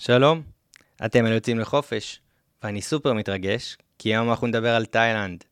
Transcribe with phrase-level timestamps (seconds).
[0.00, 0.42] שלום,
[1.04, 2.20] אתם יוצאים לחופש,
[2.62, 5.44] ואני סופר מתרגש, כי היום אנחנו נדבר על תאילנד.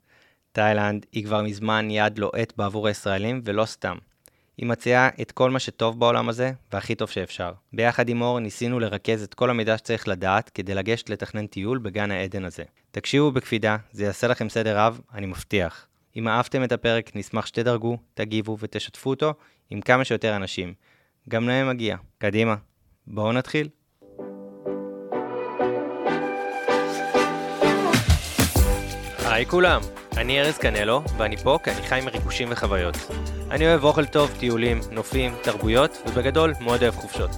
[0.53, 3.97] תאילנד היא כבר מזמן יעד לוהט בעבור הישראלים, ולא סתם.
[4.57, 7.53] היא מציעה את כל מה שטוב בעולם הזה, והכי טוב שאפשר.
[7.73, 12.11] ביחד עם אור ניסינו לרכז את כל המידע שצריך לדעת כדי לגשת לתכנן טיול בגן
[12.11, 12.65] העדן הזה.
[12.91, 15.87] תקשיבו בקפידה, זה יעשה לכם סדר רב, אני מבטיח.
[16.17, 19.35] אם אהבתם את הפרק, נשמח שתדרגו, תגיבו ותשתפו אותו
[19.71, 20.75] עם כמה שיותר אנשים.
[21.29, 21.97] גם להם מגיע.
[22.19, 22.55] קדימה,
[23.07, 23.69] בואו נתחיל.
[29.37, 29.81] היי כולם,
[30.17, 32.97] אני ארז קנלו, ואני פה כי אני חי מריגושים וחוויות.
[33.51, 37.31] אני אוהב אוכל טוב, טיולים, נופים, תרבויות, ובגדול, מאוד אוהב חופשות.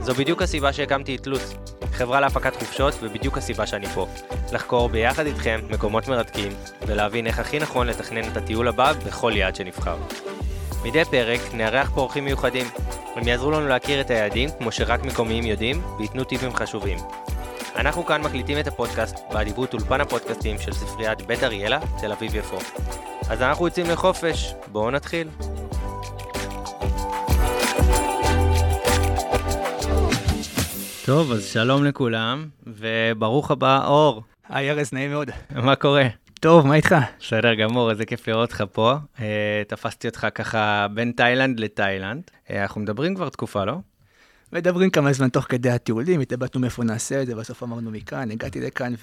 [0.00, 1.54] זו בדיוק הסיבה שהקמתי את לוץ,
[1.92, 4.06] חברה להפקת חופשות, ובדיוק הסיבה שאני פה.
[4.52, 6.52] לחקור ביחד איתכם מקומות מרתקים,
[6.86, 9.96] ולהבין איך הכי נכון לתכנן את הטיול הבא בכל יעד שנבחר.
[10.84, 12.66] מדי פרק נארח פה אורחים מיוחדים.
[13.16, 16.98] הם יעזרו לנו להכיר את היעדים כמו שרק מקומיים יודעים, וייתנו טיפים חשובים.
[17.76, 22.58] אנחנו כאן מקליטים את הפודקאסט באדיבות אולפן הפודקאסטים של ספריית בית אריאלה, תל אביב יפו.
[23.30, 25.28] אז אנחנו יוצאים לחופש, בואו נתחיל.
[31.06, 34.22] טוב, אז שלום לכולם, וברוך הבא, אור.
[34.48, 35.30] היי ארז, נעים מאוד.
[35.50, 36.04] מה קורה?
[36.40, 36.94] טוב, מה איתך?
[37.20, 38.94] בסדר גמור, איזה כיף לראות אותך פה.
[39.16, 39.20] Uh,
[39.68, 42.22] תפסתי אותך ככה בין תאילנד לתאילנד.
[42.46, 43.74] Uh, אנחנו מדברים כבר תקופה, לא?
[44.52, 48.60] מדברים כמה זמן תוך כדי הטיולים, התלבטנו מאיפה נעשה את זה, בסוף אמרנו מכאן, הגעתי
[48.60, 48.94] לכאן,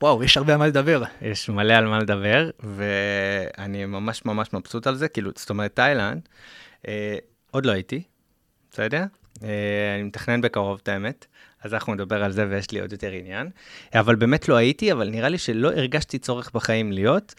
[0.00, 1.02] ווואו, יש הרבה על מה לדבר.
[1.22, 6.28] יש מלא על מה לדבר, ואני ממש ממש מבסוט על זה, כאילו, זאת אומרת, תאילנד,
[6.88, 7.16] אה,
[7.50, 8.02] עוד לא הייתי,
[8.70, 9.04] בסדר?
[9.42, 11.26] אה, אני מתכנן בקרוב את האמת,
[11.62, 13.50] אז אנחנו נדבר על זה ויש לי עוד יותר עניין.
[13.94, 17.34] אבל באמת לא הייתי, אבל נראה לי שלא הרגשתי צורך בחיים להיות.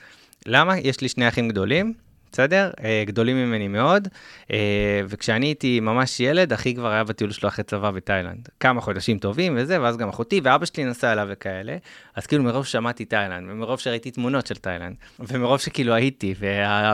[0.45, 0.79] למה?
[0.79, 1.93] יש לי שני אחים גדולים,
[2.31, 2.71] בסדר?
[2.83, 4.07] אה, גדולים ממני מאוד,
[4.51, 8.49] אה, וכשאני הייתי ממש ילד, אחי כבר היה בטיול שלו אחרי צבא בתאילנד.
[8.59, 11.77] כמה חודשים טובים וזה, ואז גם אחותי ואבא שלי נסע אליו וכאלה,
[12.15, 16.35] אז כאילו מרוב ששמעתי תאילנד, ומרוב שראיתי תמונות של תאילנד, ומרוב שכאילו הייתי,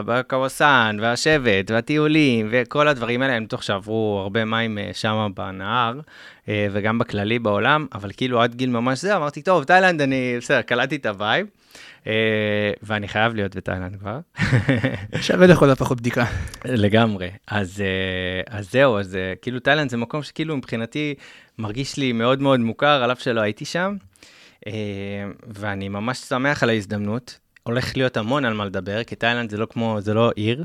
[0.06, 6.00] והקווסן, והשבט, והטיולים, וכל הדברים האלה, אני בטוח שעברו הרבה מים אה, שם בנהר,
[6.48, 10.96] וגם בכללי בעולם, אבל כאילו עד גיל ממש זה, אמרתי, טוב, תאילנד, אני, בסדר, קלטתי
[10.96, 11.48] את ה vibe.
[12.08, 14.20] אה, ואני חייב להיות בתאילנד כבר.
[15.22, 16.26] שווה לכל הפחות בדיקה.
[16.66, 17.30] לגמרי.
[17.48, 21.16] אז, אה, אז זהו, אז אה, כאילו תאילנד זה מקום שכאילו מבחינתי
[21.58, 23.96] מרגיש לי מאוד מאוד מוכר, על אף שלא הייתי שם.
[25.48, 27.40] ואני ממש שמח על ההזדמנות.
[27.64, 30.64] הולך להיות המון על מה לדבר, כי תאילנד זה לא כמו, זה לא עיר.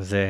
[0.00, 0.26] זה...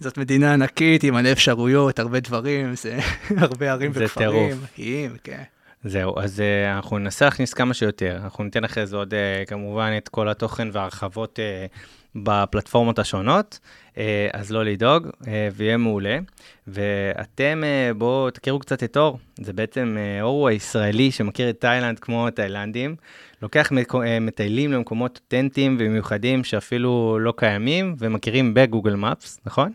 [0.00, 2.98] זאת מדינה ענקית עם מלא אפשרויות, הרבה דברים, זה
[3.36, 4.50] הרבה ערים וכפרים.
[4.50, 5.20] זה טירוף.
[5.24, 5.42] כן.
[5.84, 8.16] זהו, אז uh, אנחנו ננסה להכניס כמה שיותר.
[8.24, 11.76] אנחנו ניתן אחרי זה עוד uh, כמובן את כל התוכן וההרחבות uh,
[12.22, 13.58] בפלטפורמות השונות,
[13.94, 13.98] uh,
[14.32, 16.18] אז לא לדאוג, uh, ויהיה מעולה.
[16.66, 19.18] ואתם, uh, בואו תכירו קצת את אור.
[19.40, 22.96] זה בעצם, uh, אור הוא הישראלי שמכיר את תאילנד כמו תאילנדים.
[23.42, 23.72] לוקח
[24.20, 29.72] מטיילים למקומות אותנטיים ומיוחדים שאפילו לא קיימים, ומכירים בגוגל מפס, נכון?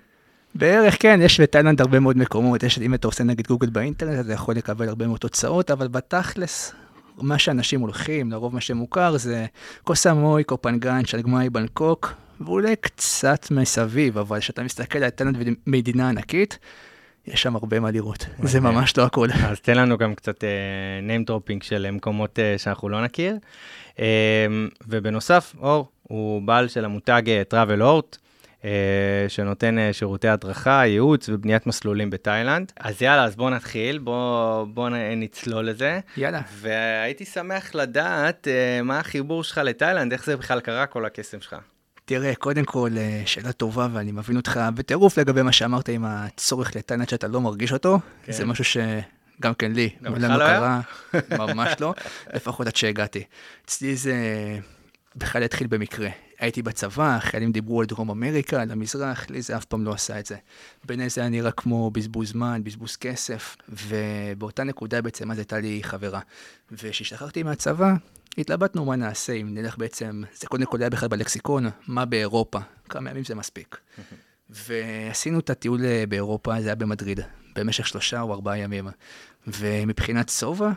[0.60, 4.34] בערך כן, יש בתאילנד הרבה מאוד מקומות, יש, אם אתה עושה נגיד גוגל באינטרנט, אתה
[4.34, 6.74] יכול לקבל הרבה מאוד תוצאות, אבל בתכלס,
[7.18, 9.46] מה שאנשים הולכים, לרוב מה שמוכר זה
[9.84, 15.38] קוסמוי, קופנגן, שלגמאי, בנקוק, ואולי קצת מסביב, אבל כשאתה מסתכל על תאילנד
[15.68, 16.60] מדינה ענקית,
[17.28, 19.28] יש שם הרבה מה לראות, זה ממש לא הכל.
[19.48, 20.44] אז תן לנו גם קצת uh,
[21.08, 23.38] name dropping של מקומות uh, שאנחנו לא נכיר.
[23.96, 24.00] Uh,
[24.88, 28.29] ובנוסף, אור הוא בעל של המותג uh, travel ort.
[28.66, 32.72] אה, שנותן אה, שירותי הדרכה, ייעוץ ובניית מסלולים בתאילנד.
[32.80, 36.00] אז יאללה, אז בואו נתחיל, בואו בוא נצלול לזה.
[36.18, 36.42] יאללה.
[36.52, 41.56] והייתי שמח לדעת uh, מה החיבור שלך לתאילנד, איך זה בכלל קרה, כל הקסם שלך.
[42.06, 42.90] תראה, קודם כל,
[43.26, 47.74] שאלה טובה, ואני מבין אותך בטירוף לגבי מה שאמרת עם הצורך לתאילנד שאתה לא מרגיש
[47.74, 48.00] אותו.
[48.24, 48.32] כן.
[48.32, 50.82] זה משהו שגם כן לי, גם לך לא קרה,
[51.30, 51.94] ממש לא,
[52.34, 53.24] לפחות עד שהגעתי.
[53.66, 54.16] אצלי זה
[55.16, 56.10] בכלל התחיל במקרה.
[56.40, 60.20] הייתי בצבא, חיילים דיברו על דרום אמריקה, על המזרח, לי זה אף פעם לא עשה
[60.20, 60.36] את זה.
[60.86, 65.80] בעיניי זה היה נראה כמו בזבוז זמן, בזבוז כסף, ובאותה נקודה בעצם אז הייתה לי
[65.84, 66.20] חברה.
[66.72, 67.94] וכשהשתחררתי מהצבא,
[68.38, 72.60] התלבטנו מה נעשה, אם נלך בעצם, זה קודם כל היה בכלל בלקסיקון, מה באירופה,
[72.90, 73.78] כמה ימים זה מספיק.
[74.50, 77.20] ועשינו את הטיול באירופה, זה היה במדריד,
[77.56, 78.88] במשך שלושה או ארבעה ימים.
[79.48, 80.72] ומבחינת סובה,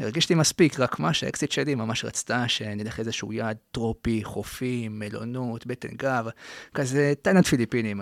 [0.00, 5.88] הרגישתי מספיק, רק מה שהאקסיט שלי ממש רצתה שנלך איזשהו יעד טרופי, חופים, מלונות, בטן
[5.96, 6.28] גב,
[6.74, 8.00] כזה תאילנד פיליפינים.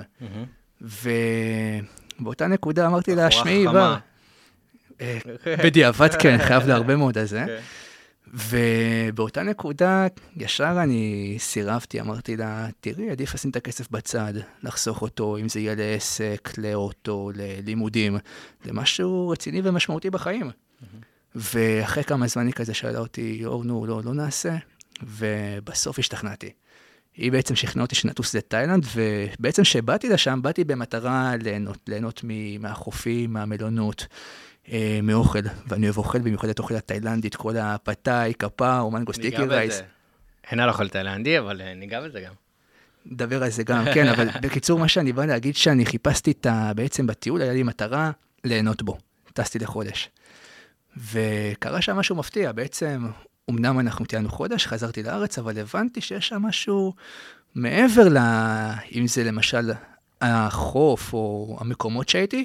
[0.81, 3.97] ובאותה נקודה אמרתי לה, שמעי, בר.
[5.01, 5.19] אה,
[5.65, 7.45] בדיעבד כן, חייב להרבה מאוד על זה.
[7.47, 7.61] כן.
[8.35, 10.07] ובאותה נקודה,
[10.37, 15.61] ישר אני סירבתי, אמרתי לה, תראי, עדיף לשים את הכסף בצד, לחסוך אותו, אם זה
[15.61, 18.19] יהיה לעסק, לאוטו, ללימודים,
[18.65, 20.51] למשהו רציני ומשמעותי בחיים.
[21.35, 24.57] ואחרי כמה זמן היא כזה שאלה אותי, אור, נו, לא, לא נעשה,
[25.03, 26.51] ובסוף השתכנעתי.
[27.17, 32.25] היא בעצם שכנעה אותי שנטוס לתאילנד, ובעצם כשבאתי לשם, באתי במטרה ליהנות, ליהנות
[32.61, 34.07] מהחופים, מהמלונות,
[34.73, 35.39] אה, מאוכל,
[35.69, 39.83] ואני אוהב אוכל, במיוחד את האוכל התאילנדית, כל הפתאי, קפאו, מנגו סטיקי רייס.
[40.51, 42.33] אין על אוכל תאילנדי, אבל אה, ניגע בזה גם.
[43.07, 46.73] נדבר על זה גם, כן, אבל בקיצור, מה שאני בא להגיד, שאני חיפשתי את ה...
[46.77, 48.11] בעצם בטיול, היה לי מטרה
[48.45, 48.99] ליהנות בו.
[49.33, 50.11] טסתי לחודש.
[51.13, 53.07] וקרה שם משהו מפתיע, בעצם,
[53.51, 56.95] אמנם אנחנו טיילנו חודש, חזרתי לארץ, אבל הבנתי שיש שם משהו
[57.55, 58.19] מעבר ל...
[58.95, 59.71] אם זה למשל
[60.21, 62.45] החוף או המקומות שהייתי,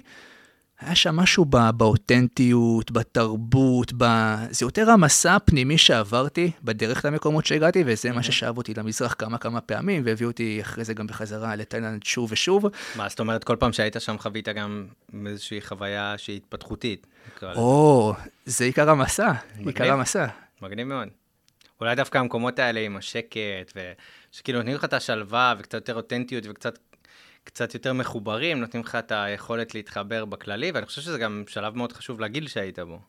[0.85, 4.05] היה שם משהו בא, באותנטיות, בתרבות, ב...
[4.49, 9.61] זה יותר המסע הפנימי שעברתי בדרך למקומות שהגעתי, וזה מה ששאב אותי למזרח כמה כמה
[9.61, 12.65] פעמים, והביא אותי אחרי זה גם בחזרה לתאילנד שוב ושוב.
[12.95, 14.87] מה, זאת אומרת, כל פעם שהיית שם חווית גם
[15.25, 17.07] איזושהי חוויה שהיא התפתחותית.
[17.43, 18.13] או,
[18.45, 20.27] זה עיקר המסע, עיקר המסע.
[20.61, 21.07] מגניב מאוד.
[21.81, 23.73] אולי דווקא המקומות האלה עם השקט,
[24.31, 26.79] ושכאילו נותנים לך את השלווה וקצת יותר אותנטיות וקצת
[27.43, 31.93] קצת יותר מחוברים, נותנים לך את היכולת להתחבר בכללי, ואני חושב שזה גם שלב מאוד
[31.93, 32.99] חשוב לגיל שהיית בו.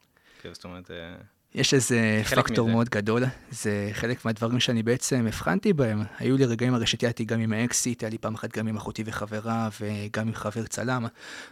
[0.40, 0.90] כאילו, זאת אומרת...
[0.90, 1.14] אה,
[1.54, 2.74] יש איזה פקטור מזה.
[2.74, 6.02] מאוד גדול, זה חלק מהדברים שאני בעצם הבחנתי בהם.
[6.18, 9.02] היו לי רגעים הראשיתי הייתי גם עם האקסיט, היה לי פעם אחת גם עם אחותי
[9.06, 11.06] וחברה, וגם עם חבר צלם.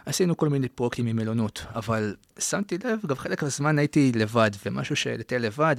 [0.05, 4.95] עשינו כל מיני פרויקטים עם מלונות, אבל שמתי לב, גם חלק מהזמן הייתי לבד, ומשהו
[4.95, 5.75] שלטייל לבד,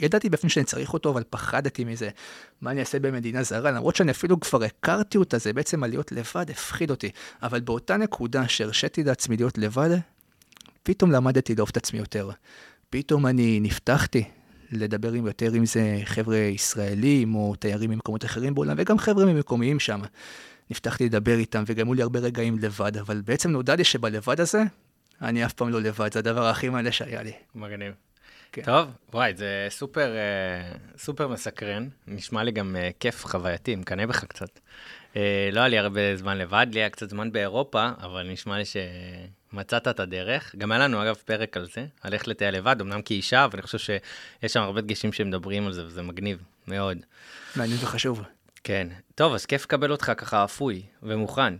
[0.00, 2.08] ידעתי בפנים שאני צריך אותו, אבל פחדתי מזה.
[2.60, 3.70] מה אני אעשה במדינה זרה?
[3.70, 7.10] למרות שאני אפילו כבר הכרתי אותה, זה בעצם הלהיות לבד הפחיד אותי.
[7.42, 9.90] אבל באותה נקודה שהרשיתי לעצמי להיות לבד,
[10.82, 12.30] פתאום למדתי לאהוב את עצמי יותר.
[12.90, 14.24] פתאום אני נפתחתי
[14.72, 19.80] לדבר עם יותר, אם זה חבר'ה ישראלים או תיירים ממקומות אחרים בעולם, וגם חבר'ה ממקומיים
[19.80, 20.00] שם.
[20.70, 24.62] נפתחתי לדבר איתם, וגם לי הרבה רגעים לבד, אבל בעצם נודע לי שבלבד הזה,
[25.22, 27.32] אני אף פעם לא לבד, זה הדבר הכי מלא שהיה לי.
[27.54, 27.92] מגניב.
[28.52, 28.62] כן.
[28.62, 34.24] טוב, וואי, זה סופר, אה, סופר מסקרן, נשמע לי גם אה, כיף, חווייתי, מקנא בך
[34.24, 34.58] קצת.
[35.16, 38.64] אה, לא היה לי הרבה זמן לבד, לי היה קצת זמן באירופה, אבל נשמע לי
[38.64, 40.54] שמצאת את הדרך.
[40.58, 43.62] גם היה לנו, אגב, פרק על זה, על איך לטייל לבד, אמנם כאישה, אבל אני
[43.62, 46.98] חושב שיש שם הרבה דגשים שמדברים על זה, וזה מגניב מאוד.
[47.56, 48.22] מעניין וחשוב.
[48.64, 48.88] כן.
[49.14, 51.54] טוב, אז כיף לקבל אותך ככה אפוי ומוכן.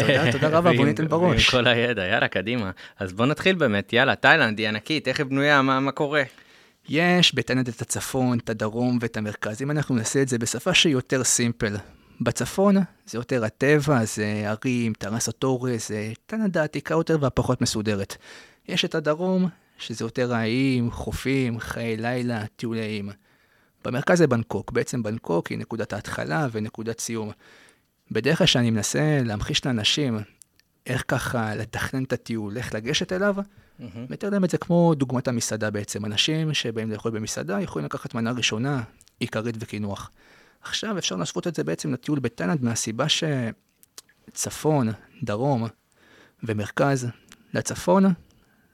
[0.00, 1.54] תודה, תודה רבה, בוא ניתן בראש.
[1.54, 2.70] עם כל הידע, יאללה, קדימה.
[2.98, 6.22] אז בוא נתחיל באמת, יאללה, תאילנד היא ענקית, איך היא בנויה, מה, מה קורה?
[6.88, 9.62] יש בתאילנד את הצפון, את הדרום ואת המרכז.
[9.62, 11.76] אם אנחנו נעשה את זה בשפה שהיא יותר סימפל.
[12.20, 12.76] בצפון
[13.06, 18.16] זה יותר הטבע, זה ערים, טרסות אורס, זה תאילנד העתיקה יותר והפחות מסודרת.
[18.68, 19.48] יש את הדרום,
[19.78, 23.10] שזה יותר האיים, חופים, חיי לילה, טיוליים.
[23.86, 27.30] במרכז זה בנקוק, בעצם בנקוק היא נקודת ההתחלה ונקודת סיום.
[28.10, 30.18] בדרך כלל כשאני מנסה להמחיש לאנשים
[30.86, 33.82] איך ככה לתכנן את הטיול, איך לגשת אליו, mm-hmm.
[34.10, 36.04] מתאר להם את זה כמו דוגמת המסעדה בעצם.
[36.04, 38.82] אנשים שבאים לאכול במסעדה יכולים לקחת מנה ראשונה,
[39.18, 40.10] עיקרית וקינוח.
[40.62, 43.06] עכשיו אפשר להשוות את זה בעצם לטיול בתאילנד מהסיבה
[44.32, 44.88] שצפון,
[45.22, 45.66] דרום
[46.42, 47.06] ומרכז,
[47.54, 48.04] לצפון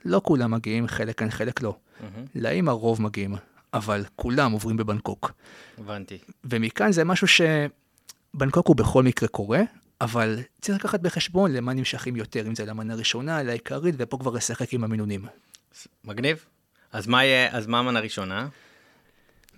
[0.05, 1.77] לא כולם מגיעים, חלק כן, חלק לא.
[2.01, 2.05] Mm-hmm.
[2.35, 3.37] לאים הרוב מגיעים.
[3.75, 5.33] אבל כולם עוברים בבנקוק.
[5.79, 6.19] הבנתי.
[6.45, 9.61] ומכאן זה משהו שבנקוק הוא בכל מקרה קורה,
[10.01, 14.73] אבל צריך לקחת בחשבון למה נמשכים יותר, אם זה למנה ראשונה, לעיקרית, ופה כבר לשחק
[14.73, 15.27] עם המינונים.
[16.05, 16.45] מגניב.
[16.93, 18.49] אז מה יהיה, אז מה המנה ראשונה?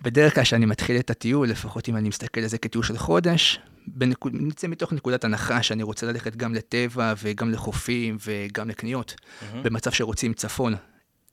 [0.01, 3.59] בדרך כלל כשאני מתחיל את הטיול, לפחות אם אני מסתכל על זה כטיול של חודש,
[3.87, 9.55] בנקוד, נצא מתוך נקודת הנחה שאני רוצה ללכת גם לטבע וגם לחופים וגם לקניות, mm-hmm.
[9.63, 10.75] במצב שרוצים צפון,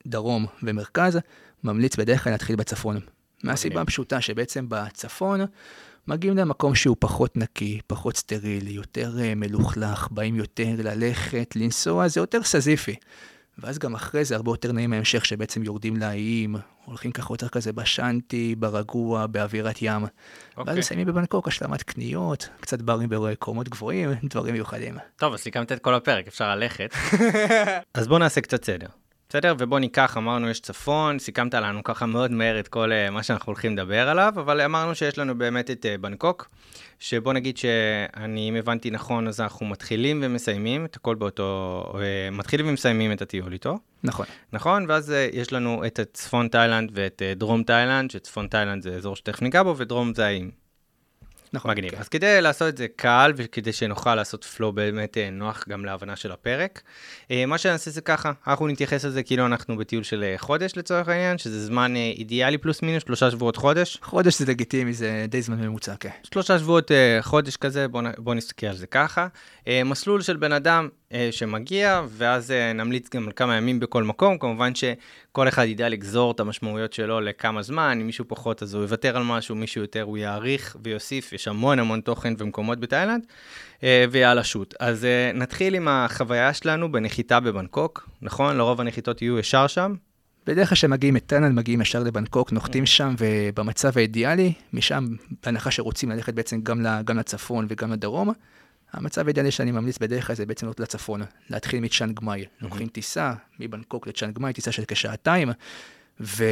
[0.07, 1.19] דרום ומרכז,
[1.65, 3.01] ממליץ בדרך כלל להתחיל בצפון.
[3.45, 5.41] מהסיבה הפשוטה שבעצם בצפון
[6.09, 12.21] מגיעים למקום שהוא פחות נקי, פחות סטרילי, יותר uh, מלוכלך, באים יותר ללכת, לנסוע, זה
[12.21, 12.95] יותר סזיפי.
[13.59, 17.73] ואז גם אחרי זה הרבה יותר נעים ההמשך, שבעצם יורדים לאיים, הולכים ככה יותר כזה
[17.73, 20.05] בשאנטי, ברגוע, באווירת ים.
[20.05, 20.09] Okay.
[20.57, 20.79] ואז אוקיי.
[20.79, 24.99] מסיימים בבנקוק, השלמת קניות, קצת ברים בקומות גבוהים, דברים מיוחדים.
[25.17, 26.95] טוב, אז סיכמת את כל הפרק, אפשר ללכת.
[27.95, 28.87] אז בואו נעשה קצת סדר.
[29.33, 29.55] בסדר?
[29.59, 33.47] ובוא ניקח, אמרנו יש צפון, סיכמת לנו ככה מאוד מהר את כל uh, מה שאנחנו
[33.47, 36.49] הולכים לדבר עליו, אבל אמרנו שיש לנו באמת את uh, בנקוק,
[36.99, 41.97] שבוא נגיד שאני, אם הבנתי נכון, אז אנחנו מתחילים ומסיימים את הכל באותו, uh,
[42.33, 43.79] מתחילים ומסיימים את הטיול איתו.
[44.05, 44.27] נכון.
[44.53, 49.43] נכון, ואז יש לנו את צפון תאילנד ואת דרום תאילנד, שצפון תאילנד זה אזור שתכף
[49.43, 50.62] ניגע בו, ודרום זה האיים.
[51.53, 51.71] נכון.
[51.71, 51.91] מגניב.
[51.91, 51.97] כן.
[52.01, 56.17] אז כדי לעשות את זה קל, וכדי שנוכל לעשות פלואו באמת אה, נוח גם להבנה
[56.17, 56.83] של הפרק,
[57.31, 61.09] אה, מה שנעשה זה ככה, אנחנו נתייחס לזה כאילו אנחנו בטיול של אה, חודש לצורך
[61.09, 63.99] העניין, שזה זמן אידיאלי פלוס מינוס, שלושה שבועות חודש.
[64.03, 66.11] חודש זה לגיטימי, זה די זמן ממוצע, כן.
[66.33, 66.91] שלושה שבועות
[67.21, 69.27] חודש כזה, בואו בוא נסתכל על זה ככה.
[69.85, 70.89] מסלול של בן אדם
[71.31, 74.39] שמגיע, ואז אה, נמליץ גם על כמה ימים בכל מקום.
[74.39, 78.83] כמובן שכל אחד ידע לגזור את המשמעויות שלו לכמה זמן, אם מישהו פחות אז הוא
[78.83, 83.27] יוותר על משהו, מישהו יותר הוא יעריך ויוסיף, יש המון המון תוכן ומקומות בתאילנד,
[83.83, 84.75] אה, ויאללה shoot.
[84.81, 88.57] אז נתחיל עם החוויה שלנו בנחיתה בבנקוק, נכון?
[88.57, 89.95] לרוב הנחיתות יהיו ישר שם.
[90.47, 95.05] בדרך כלל כשמגיעים מתאילנד, מגיעים ישר לבנקוק, נוחתים שם, ובמצב האידיאלי, משם,
[95.47, 98.33] בהנחה שרוצים ללכת בעצם גם, גם לצפון וגם לדרום,
[98.93, 102.45] המצב האידיאלי שאני ממליץ בדרך כלל זה בעצם לעלות לצפון, להתחיל מצ'אנג מאי.
[102.61, 105.51] לוקחים טיסה מבנקוק לצ'אנג מאי, טיסה של כשעתיים,
[106.21, 106.45] ו...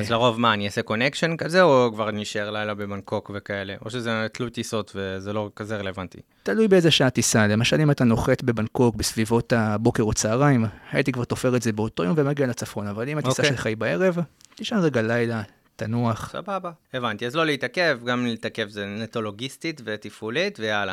[0.00, 3.74] אז לרוב מה, אני אעשה connection כזה, או כבר נשאר לילה בבנקוק וכאלה?
[3.84, 6.18] או שזה תלוי טיסות וזה לא כזה רלוונטי?
[6.42, 7.46] תלוי באיזה שעה טיסה.
[7.46, 12.04] למשל, אם אתה נוחת בבנקוק בסביבות הבוקר או צהריים, הייתי כבר תופר את זה באותו
[12.04, 13.44] יום ומגיע לצפון, אבל אם הטיסה okay.
[13.44, 13.56] אוקיי.
[13.56, 14.18] שלך היא בערב,
[14.54, 15.42] תשאר רגע לילה,
[15.76, 16.30] תנוח.
[16.32, 17.26] סבבה, הבנתי.
[17.26, 20.92] אז לא להתעכב, גם להתעכב זה נטו לוגיסטית ותפעולית, ויאללה.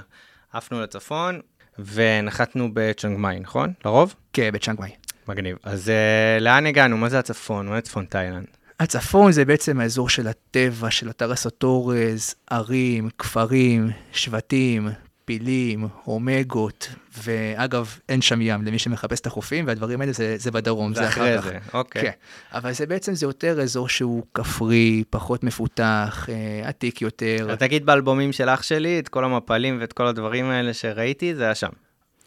[0.53, 1.39] עפנו לצפון,
[1.79, 3.73] ונחתנו בצ'אנג מאי, נכון?
[3.85, 4.15] לרוב?
[4.33, 4.91] כן, בצ'אנג מאי.
[5.27, 5.57] מגניב.
[5.63, 6.97] אז uh, לאן הגענו?
[6.97, 7.67] מה זה הצפון?
[7.67, 8.45] מה זה צפון תאילנד?
[8.79, 14.89] הצפון זה בעצם האזור של הטבע, של אתר הסוטורז, ערים, כפרים, שבטים,
[15.27, 16.89] פילים, אומגות,
[17.23, 21.07] ואגב, אין שם ים למי שמחפש את החופים, והדברים האלה זה, זה בדרום, זה, זה
[21.07, 22.01] אחרי זה, אוקיי.
[22.01, 22.11] כן,
[22.53, 27.55] אבל זה בעצם, זה יותר אזור שהוא כפרי, פחות מפותח, אה, עתיק יותר.
[27.59, 31.55] תגיד באלבומים של אח שלי, את כל המפלים ואת כל הדברים האלה שראיתי, זה היה
[31.55, 31.69] שם.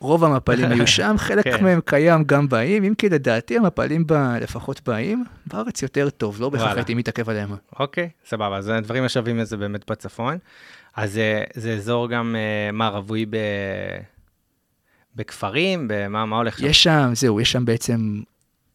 [0.00, 1.64] רוב המפלים היו שם, חלק כן.
[1.64, 6.48] מהם קיים גם באיים, אם כי לדעתי המפלים ב, לפחות באיים, בארץ יותר טוב, לא
[6.48, 7.50] בהכרח הייתי מתעכב עליהם.
[7.78, 10.38] אוקיי, סבבה, אז הדברים השווים לזה באמת בצפון.
[10.96, 13.36] אז זה, זה אזור גם, uh, מה, רווי ב...
[15.16, 15.86] בכפרים?
[15.88, 16.66] במה מה הולך שם?
[16.66, 18.22] יש שם, זהו, יש שם בעצם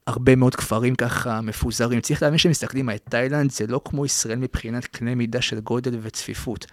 [0.07, 2.01] הרבה מאוד כפרים ככה מפוזרים.
[2.01, 6.65] צריך להבין שמסתכלים על תאילנד, זה לא כמו ישראל מבחינת קנה מידה של גודל וצפיפות.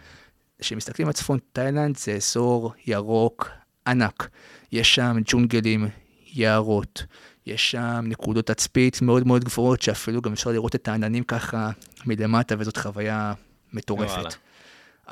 [0.58, 3.50] כשמסתכלים על צפון תאילנד, זה אזור ירוק
[3.86, 4.28] ענק.
[4.72, 5.88] יש שם ג'ונגלים,
[6.32, 7.04] יערות,
[7.46, 11.70] יש שם נקודות תצפית מאוד מאוד גבוהות, שאפילו גם אפשר לראות את העננים ככה
[12.06, 13.32] מלמטה, וזאת חוויה
[13.72, 14.12] מטורפת.
[14.12, 14.30] וואלה.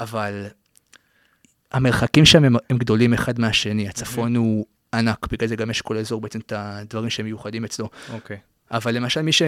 [0.00, 0.46] אבל
[1.72, 4.38] המרחקים שם הם, הם גדולים אחד מהשני, הצפון mm-hmm.
[4.38, 7.88] הוא ענק, בגלל זה גם יש כל אזור בעצם את הדברים שהם מיוחדים אצלו.
[8.12, 8.36] אוקיי.
[8.36, 8.40] Okay.
[8.76, 9.42] אבל למשל, מי ש...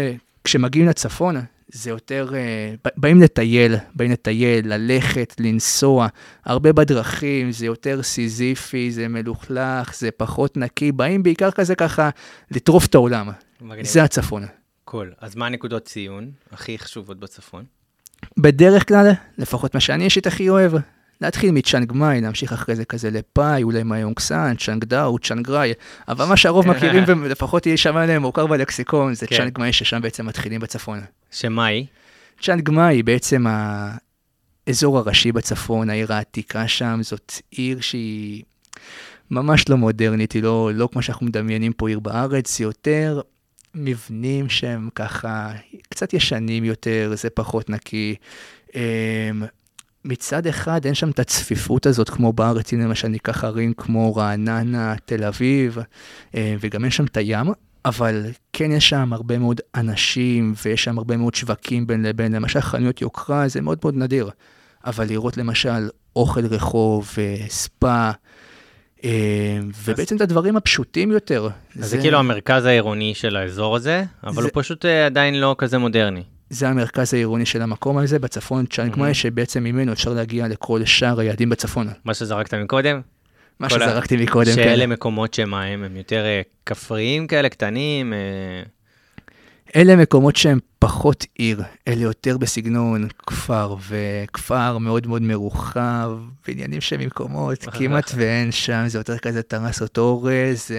[0.44, 1.37] כשמגיעים לצפון,
[1.68, 6.09] זה יותר, uh, באים לטייל, באים לטייל, ללכת, לנסוע,
[6.44, 12.11] הרבה בדרכים, זה יותר סיזיפי, זה מלוכלך, זה פחות נקי, באים בעיקר כזה ככה
[12.50, 13.30] לטרוף את העולם.
[13.61, 13.87] מגניב.
[13.87, 14.47] זה הצפון.
[14.85, 15.12] Cool.
[15.12, 15.25] Cool.
[15.25, 17.64] אז מה הנקודות ציון הכי חשובות בצפון?
[18.38, 20.73] בדרך כלל, לפחות מה שאני אישית הכי אוהב,
[21.21, 25.50] להתחיל מצ'אנג מאי, להמשיך אחרי זה כזה לפאי, אולי מאי הונג סון, צ'יאנג דאו, צ'אנג
[25.50, 25.73] ראי,
[26.09, 29.37] אבל מה שהרוב מכירים ולפחות יהיה שם עליהם מוכר בלקסיקון, זה כן.
[29.37, 31.00] צ'אנג מאי ששם בעצם מתחילים בצפון.
[31.31, 31.87] שמאי?
[32.41, 33.47] צ'אנג מאי בעצם
[34.67, 38.43] האזור הראשי בצפון, העיר העתיקה שם, זאת עיר שהיא
[39.31, 43.21] ממש לא מודרנית, היא לא, לא כמו שאנחנו מדמיינים פה עיר בארץ, היא יותר
[43.75, 45.52] מבנים שהם ככה
[45.92, 48.14] קצת ישנים יותר, זה פחות נקי.
[48.75, 48.80] אמ,
[50.04, 54.94] מצד אחד אין שם את הצפיפות הזאת כמו בארץ, הנה למשל ניקח ערים כמו רעננה,
[55.04, 55.78] תל אביב,
[56.34, 57.46] אמ, וגם אין שם את הים,
[57.84, 62.61] אבל כן יש שם הרבה מאוד אנשים ויש שם הרבה מאוד שווקים בין לבין, למשל
[62.61, 64.30] חנויות יוקרה זה מאוד מאוד נדיר,
[64.84, 67.11] אבל לראות למשל אוכל רחוב,
[67.49, 68.12] ספא, אה,
[69.85, 71.49] ובעצם את הדברים הפשוטים יותר.
[71.78, 75.78] אז זה כאילו המרכז העירוני של האזור הזה, אבל הוא פשוט אה, עדיין לא כזה
[75.78, 76.23] מודרני.
[76.50, 81.50] זה המרכז העירוני של המקום הזה בצפון, צ'אנגמאי, שבעצם ממנו אפשר להגיע לכל שאר היעדים
[81.50, 81.88] בצפון.
[82.04, 83.00] מה שזרקת מקודם?
[83.61, 84.54] מה שזרקתי מקודם, כן.
[84.54, 88.12] שאלה מקומות שמה הם, הם יותר אה, כפריים כאלה, קטנים?
[89.76, 97.00] אלה מקומות שהם פחות עיר, אלה יותר בסגנון כפר, וכפר מאוד מאוד מרוחב, בניינים שהם
[97.00, 100.71] ממקומות כמעט ואין שם, זה יותר כזה טרס אורז,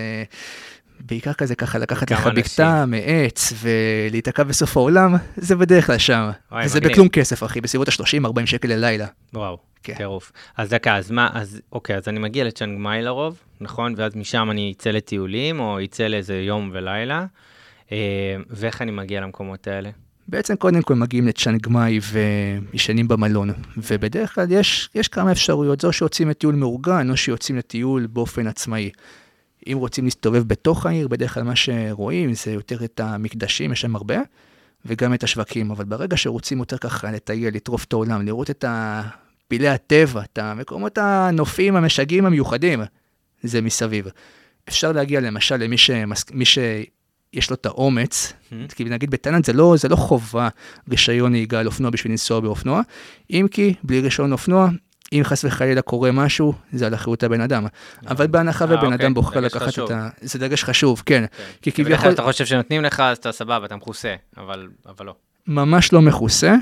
[1.00, 6.30] בעיקר כזה ככה לקחת לך בקתה מעץ ולהיתקע בסוף העולם, זה בדרך כלל שם.
[6.52, 9.08] וואי, זה בכלום כסף, אחי, בסביבות ה-30-40 שקל ללילה.
[9.34, 9.94] וואו, כן.
[9.94, 10.32] טירוף.
[10.58, 13.94] אז דקה, אז מה, אז אוקיי, אז אני מגיע לצ'אנג מאי לרוב, נכון?
[13.98, 17.26] ואז משם אני אצא לטיולים, או אצא לאיזה יום ולילה.
[17.94, 19.90] אה, ואיך אני מגיע למקומות האלה?
[20.28, 22.00] בעצם קודם כל מגיעים לצ'אנגמאי
[22.74, 28.08] וישנים במלון, ובדרך כלל יש, יש כמה אפשרויות, זו שיוצאים לטיול מאורגן או שיוצאים לטיול
[28.08, 28.90] באופן עצמאי.
[29.68, 33.96] אם רוצים להסתובב בתוך העיר, בדרך כלל מה שרואים זה יותר את המקדשים, יש שם
[33.96, 34.18] הרבה,
[34.86, 38.66] וגם את השווקים, אבל ברגע שרוצים יותר ככה לטייל, לטרוף את העולם, לראות את
[39.48, 42.82] פעילי הטבע, את המקומות הנופים המשגעים המיוחדים,
[43.44, 44.08] זה מסביב.
[44.70, 46.26] אפשר להגיע למשל למי שמס...
[47.34, 48.76] יש לו את האומץ, mm-hmm.
[48.76, 50.50] כי נגיד בתאילנד זה לא, זה לא חובה
[50.90, 52.82] רישיון נהיגה על אופנוע בשביל לנסוע באופנוע,
[53.30, 54.70] אם כי בלי רישיון אופנוע
[55.14, 57.66] אם חס וחלילה קורה משהו, זה על אחריות הבן אדם.
[58.08, 59.86] אבל בהנחה ובן אוקיי, אדם בוחר לקחת חשוב.
[59.86, 60.10] את ה...
[60.22, 61.26] זה דגש חשוב, כן.
[61.38, 61.44] כן.
[61.62, 65.16] כי כביכול אתה חושב שנותנים לך, אז אתה סבבה, אתה מכוסה, אבל אבל לא.
[65.48, 66.56] ממש לא מכוסה.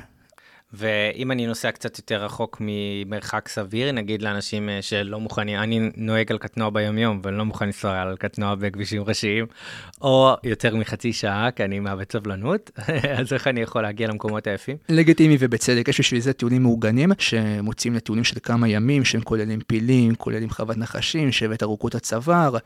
[0.73, 6.31] ואם אני נוסע קצת יותר רחוק ממרחק סביר, נגיד לאנשים אה, שלא מוכנים, אני נוהג
[6.31, 9.45] על קטנוע ביומיום, ואני לא מוכן לנסוע על קטנוע בכבישים ראשיים,
[10.01, 12.71] או יותר מחצי שעה, כי אני מאבד סבלנות,
[13.19, 14.77] אז איך אני יכול להגיע למקומות היפים?
[14.89, 20.15] לגיטימי ובצדק, יש בשביל זה טיולים מאורגנים, שמוצאים לטיולים של כמה ימים, שהם כוללים פילים,
[20.15, 22.57] כוללים חוות נחשים, שבט ארוכות הצוואר,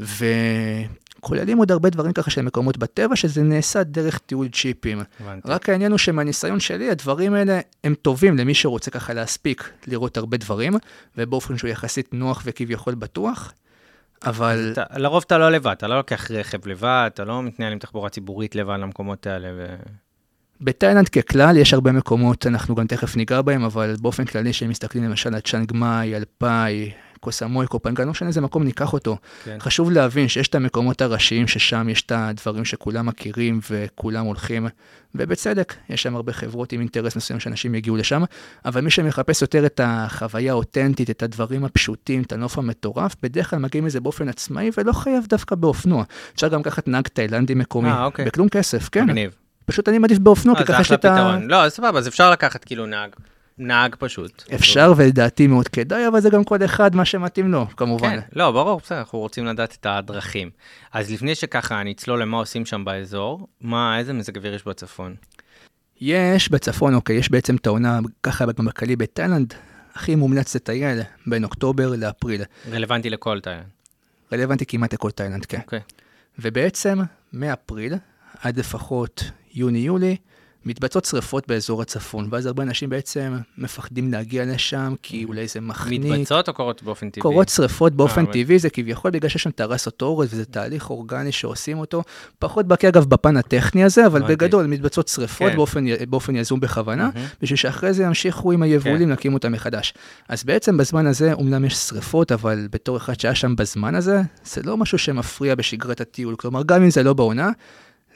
[0.00, 5.00] וכוללים עוד הרבה דברים ככה של מקומות בטבע, שזה נעשה דרך טיול צ'יפים.
[5.20, 5.48] הבנתי.
[5.48, 10.36] רק העניין הוא שמהניסיון שלי, הדברים האלה הם טובים למי שרוצה ככה להספיק לראות הרבה
[10.36, 10.72] דברים,
[11.18, 13.52] ובאופן שהוא יחסית נוח וכביכול בטוח,
[14.24, 17.78] אבל אתה, לרוב אתה לא לבד, אתה לא לוקח רכב לבד, אתה לא מתנהל עם
[17.78, 19.48] תחבורה ציבורית לבד למקומות האלה.
[19.56, 19.76] ו...
[20.60, 25.04] בתאילנד ככלל יש הרבה מקומות, אנחנו גם תכף ניגע בהם, אבל באופן כללי, שהם מסתכלים
[25.04, 26.90] למשל על צ'אנג מאי, על פאי,
[27.26, 29.16] קוסמוי, קופנגן, לא משנה איזה מקום ניקח אותו.
[29.44, 29.56] כן.
[29.60, 34.66] חשוב להבין שיש את המקומות הראשיים, ששם יש את הדברים שכולם מכירים וכולם הולכים,
[35.14, 38.22] ובצדק, יש שם הרבה חברות עם אינטרס מסוים שאנשים יגיעו לשם,
[38.64, 43.58] אבל מי שמחפש יותר את החוויה האותנטית, את הדברים הפשוטים, את הנוף המטורף, בדרך כלל
[43.58, 46.04] מגיעים לזה באופן עצמאי, ולא חייב דווקא באופנוע.
[46.34, 48.24] אפשר גם לקחת נהג תאילנדי מקומי, אה, אוקיי.
[48.24, 49.04] בכלום כסף, כן.
[49.04, 49.30] מגניב.
[49.64, 51.38] פשוט אני מעדיף באופנוע, אה, כי ככה יש את ה...
[51.42, 53.10] לא, סבבה, אז אפשר לקחת כאילו נהג,
[53.58, 54.44] נהג פשוט.
[54.54, 58.10] אפשר ולדעתי מאוד כדאי, אבל זה גם כל אחד מה שמתאים לו, כמובן.
[58.10, 60.50] כן, לא, ברור, בסדר, אנחנו רוצים לדעת את הדרכים.
[60.92, 65.14] אז לפני שככה נצלול למה עושים שם באזור, מה, איזה מזג אוויר יש בצפון?
[66.00, 69.54] יש בצפון, אוקיי, יש בעצם את העונה, ככה גם בכללי בתאילנד,
[69.94, 72.42] הכי מומלץ לטייל בין אוקטובר לאפריל.
[72.72, 73.66] רלוונטי לכל תאילנד.
[74.32, 75.60] רלוונטי כמעט לכל תאילנד, כן.
[75.60, 75.80] אוקיי.
[76.38, 76.98] ובעצם,
[77.32, 77.94] מאפריל
[78.40, 80.16] עד לפחות יוני-יולי,
[80.66, 86.02] מתבצעות שריפות באזור הצפון, ואז הרבה אנשים בעצם מפחדים להגיע לשם, כי אולי זה מחניק.
[86.04, 87.22] מתבצעות או קורות באופן טבעי?
[87.22, 91.32] קורות שריפות באופן אבל- טבעי, זה כביכול בגלל שיש שם טרסות אורז, וזה תהליך אורגני
[91.32, 92.02] שעושים אותו.
[92.38, 94.22] פחות בקיא אגב בפן הטכני הזה, אבל.
[94.28, 95.56] בגדול מתבצעות שריפות כן.
[95.56, 97.10] באופן, באופן יזום בכוונה.
[97.42, 99.94] בשביל שאחרי זה ימשיכו עם היבולים להקים אותם מחדש.
[100.28, 104.60] אז בעצם בזמן הזה, אומנם יש שריפות, אבל בתור אחד שהיה שם בזמן הזה, זה
[104.64, 106.36] לא משהו שמפריע בשגרת הטיול.
[106.36, 107.50] כלומר, גם אם זה לא בעונה,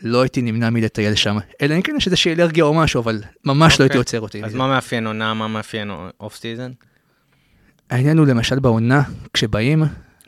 [0.02, 1.36] לא הייתי נמנע מלטייל שם.
[1.62, 3.98] אלא אם כן יש איזושהי אלרגיה או משהו, אבל ממש לא הייתי אוקיי.
[3.98, 4.44] עוצר אותי.
[4.44, 6.72] אז מה מאפיין עונה, מה מאפיין off season?
[7.90, 9.02] העניין הוא למשל בעונה,
[9.34, 9.82] כשבאים,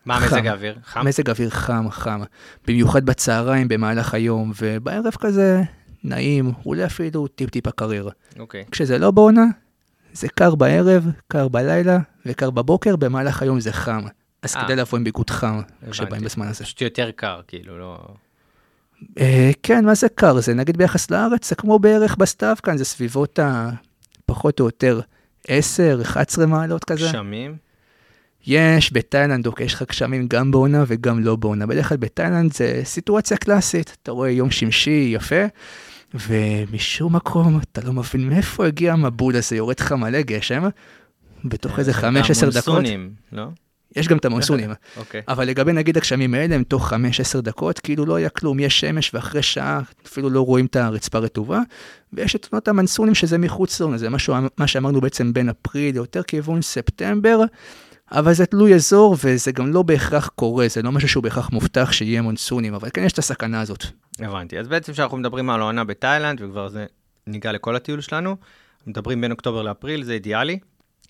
[0.07, 0.21] מה.
[0.21, 0.79] מזג האוויר?
[0.85, 1.07] חם?
[1.07, 2.21] מזג אוויר חם, חם.
[2.67, 5.63] במיוחד בצהריים, במהלך היום, ובערב כזה
[6.05, 8.11] נעים, אולי אפילו טיפ-טיפה קריר.
[8.39, 8.65] אוקיי.
[8.71, 9.45] כשזה לא בעונה,
[10.13, 14.03] זה קר בערב, קר בלילה וקר בבוקר, במהלך היום זה חם.
[14.43, 14.65] אז אה.
[14.65, 16.25] כדאי לבוא עם ביגוד חם כשבאים הבנתי.
[16.25, 16.65] בזמן הזה.
[16.65, 17.99] פשוט יותר קר, כאילו, לא...
[19.19, 20.41] אה, כן, מה זה קר?
[20.41, 23.71] זה נגיד ביחס לארץ, זה כמו בערך בסתיו כאן, זה סביבות ה...
[24.27, 25.01] פחות או יותר
[25.49, 27.09] 10, 11 מעלות כזה.
[27.09, 27.57] גשמים?
[28.47, 31.67] יש בתאילנד, אוקיי, יש לך גשמים גם בעונה וגם לא בעונה.
[31.67, 33.97] בדרך כלל בתאילנד זה סיטואציה קלאסית.
[34.03, 35.45] אתה רואה יום שמשי יפה,
[36.15, 40.69] ומשום מקום אתה לא מבין מאיפה הגיע המבול הזה, יורד לך מלא גשם,
[41.45, 42.05] בתוך איזה 5-10 דקות.
[42.05, 43.47] המונסונים, לא?
[43.97, 44.71] יש גם את המונסונים.
[44.97, 45.23] אוקיי.
[45.29, 49.15] אבל לגבי נגיד הגשמים האלה, הם תוך 5-10 דקות, כאילו לא היה כלום, יש שמש
[49.15, 51.61] ואחרי שעה אפילו לא רואים את הרצפה רטובה,
[52.13, 56.23] ויש את עונות המנסונים שזה מחוץ לעונה, זה משהו, מה שאמרנו בעצם בין אפריל ליותר
[56.23, 57.41] כיוון ספטמבר,
[58.13, 61.93] אבל זה תלוי אזור וזה גם לא בהכרח קורה, זה לא משהו שהוא בהכרח מובטח
[61.93, 63.85] שיהיה מונסונים, אבל כן יש את הסכנה הזאת.
[64.19, 64.59] הבנתי.
[64.59, 66.87] אז בעצם כשאנחנו מדברים על העונה בתאילנד, וכבר זה
[67.27, 68.37] ניגע לכל הטיול שלנו,
[68.87, 70.59] מדברים בין אוקטובר לאפריל, זה אידיאלי.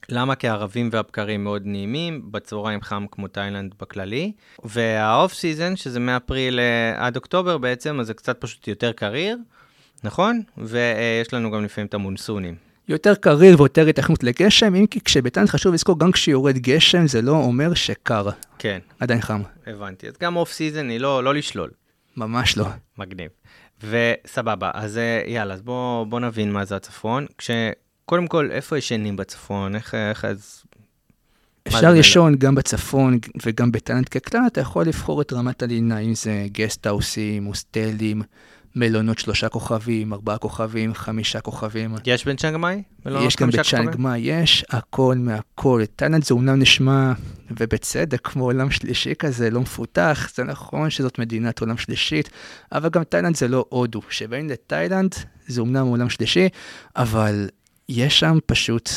[0.09, 0.35] למה?
[0.35, 4.33] כי הערבים והבקרים מאוד נעימים, בצהריים חם כמו תאילנד בכללי,
[4.65, 9.39] וה off season, שזה מאפריל אה, עד אוקטובר בעצם, אז זה קצת פשוט יותר קריר,
[10.05, 10.43] נכון?
[10.59, 12.55] ויש לנו גם לפעמים את המונסונים.
[12.89, 17.33] יותר קריר ויותר התכנות לגשם, אם כי כשבתאילנד חשוב לזכור, גם כשיורד גשם זה לא
[17.33, 20.09] אומר שקר, כן, עדיין חם, הבנתי.
[20.09, 21.71] אז גם off season היא לא, לא לשלול.
[22.17, 22.67] ממש לא.
[22.99, 23.31] מגניב.
[23.89, 27.27] וסבבה, אז אה, יאללה, אז בואו בוא נבין מה זה הצפון.
[28.13, 29.75] כשקודם כל, איפה ישנים בצפון?
[29.75, 30.63] איך, איך אז...
[31.69, 36.47] אפשר לישון גם בצפון וגם בתאילנד ככלל, אתה יכול לבחור את רמת הלינה, אם זה
[36.53, 38.23] גסטהאוסים, הוסטלים,
[38.77, 41.95] מלונות שלושה כוכבים, ארבעה כוכבים, חמישה כוכבים.
[42.07, 42.83] יש בצ'אנגמאי?
[43.07, 43.87] מלונות יש גם כוכבים?
[43.87, 45.83] בצ'אנגמאי, יש הכל מהכל.
[45.97, 47.13] תאילנד זה אומנם נשמע,
[47.51, 52.31] ובצדק, כמו עולם שלישי כזה, לא מפותח, זה נכון שזאת מדינת עולם שלישית,
[52.73, 54.01] אבל גם תאילנד זה לא הודו.
[54.01, 55.15] כשבאים לתאילנד,
[55.47, 56.49] זה אומנם עולם שלישי,
[56.97, 57.49] אבל
[57.95, 58.91] יש שם פשוט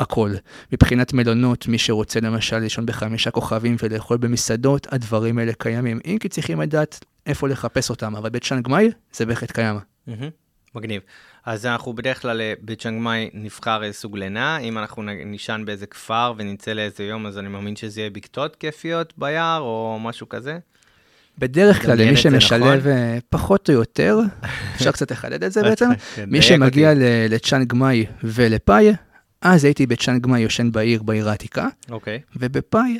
[0.00, 0.30] הכל.
[0.72, 6.00] מבחינת מלונות, מי שרוצה למשל לישון בחמישה כוכבים ולאכול במסעדות, הדברים האלה קיימים.
[6.06, 9.76] אם כי צריכים לדעת איפה לחפש אותם, אבל בצ'אנג מאי זה בהחלט קיים.
[10.06, 10.28] מהמם.
[10.74, 11.02] מגניב.
[11.44, 15.86] אז אנחנו בדרך כלל אה, בצ'אנג מאי נבחר איזה סוג לינה, אם אנחנו נישן באיזה
[15.86, 20.58] כפר ונצא לאיזה יום, אז אני מאמין שזה יהיה בקתות כיפיות ביער או משהו כזה.
[21.40, 22.92] בדרך כלל, למי שמשלב נכון?
[22.92, 24.18] אה, פחות או יותר,
[24.76, 26.92] אפשר קצת לחדד את זה בעצם, כן, מי שמגיע
[27.28, 28.92] לצ'אנג מאי ולפאי,
[29.42, 32.20] אז הייתי בצ'אנג מאי יושן בעיר, בעיר העתיקה, אוקיי.
[32.36, 32.98] ובפאי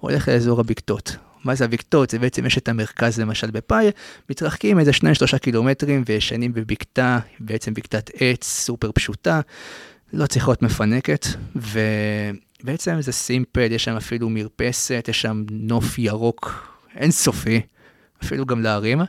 [0.00, 1.16] הולך לאזור הבקתות.
[1.44, 2.10] מה זה הבקתות?
[2.10, 3.90] זה בעצם יש את המרכז למשל בפאי,
[4.30, 4.90] מתרחקים איזה
[5.34, 9.40] 2-3 קילומטרים וישנים בבקתה, בעצם בקתת עץ סופר פשוטה,
[10.12, 16.69] לא צריכה להיות מפנקת, ובעצם זה סימפל, יש שם אפילו מרפסת, יש שם נוף ירוק
[16.96, 17.60] אינסופי,
[18.22, 19.00] אפילו גם להרים.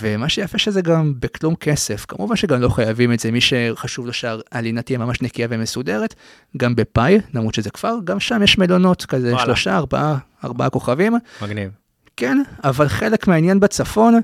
[0.00, 4.12] ומה שיפה שזה גם בכלום כסף, כמובן שגם לא חייבים את זה, מי שחשוב לו
[4.12, 6.14] שהלינה תהיה ממש נקייה ומסודרת,
[6.56, 9.44] גם בפאי, למרות שזה כפר, גם שם יש מלונות כזה, וואלה.
[9.44, 11.16] שלושה, ארבעה, ארבעה כוכבים.
[11.42, 11.70] מגניב.
[12.16, 14.20] כן, אבל חלק מהעניין בצפון,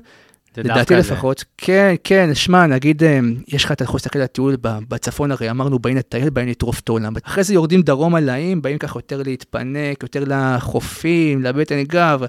[0.57, 5.31] לדעתי לפחות, כן, כן, שמע, נגיד, אה, יש לך, אתה יכול להסתכל על הטיול בצפון,
[5.31, 7.13] הרי אמרנו, באים לטייל, באים לטרוף את העולם.
[7.23, 12.21] אחרי זה יורדים דרום על האיים, באים ככה יותר להתפנק, יותר לחופים, לבטן גב,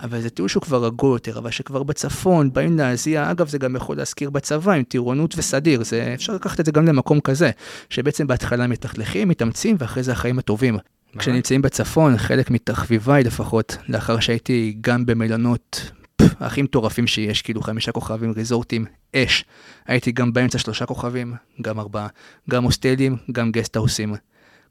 [0.00, 3.76] אבל זה טיול שהוא כבר רגוע יותר, אבל שכבר בצפון, באים להזיע, אגב, זה גם
[3.76, 7.50] יכול להזכיר בצבא, עם טירונות וסדיר, זה, אפשר לקחת את זה גם למקום כזה,
[7.90, 10.78] שבעצם בהתחלה מתחלכים, מתאמצים, ואחרי זה החיים הטובים.
[11.18, 15.90] כשנמצאים בצפון, חלק מתחביביי לפחות, לאחר שהייתי גם במלונות
[16.40, 18.84] הכי מטורפים שיש, כאילו חמישה כוכבים, ריזורטים,
[19.16, 19.44] אש.
[19.86, 22.08] הייתי גם באמצע שלושה כוכבים, גם ארבעה,
[22.50, 24.14] גם הוסטלים, גם גסטהאוסים.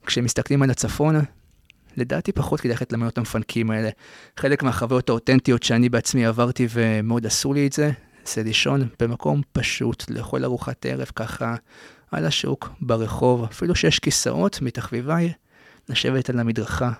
[0.06, 1.16] כשמסתכלים על הצפון,
[1.98, 3.90] לדעתי פחות כדאי ללכת למנות המפנקים האלה.
[4.40, 7.92] חלק מהחוויות האותנטיות שאני בעצמי עברתי ומאוד עשו לי את זה,
[8.26, 11.56] זה לישון במקום פשוט, לאכול ארוחת ערב ככה
[12.12, 15.34] על השוק, ברחוב, אפילו שיש כיסאות מתחביביי,
[15.90, 16.92] לשבת על המדרכה,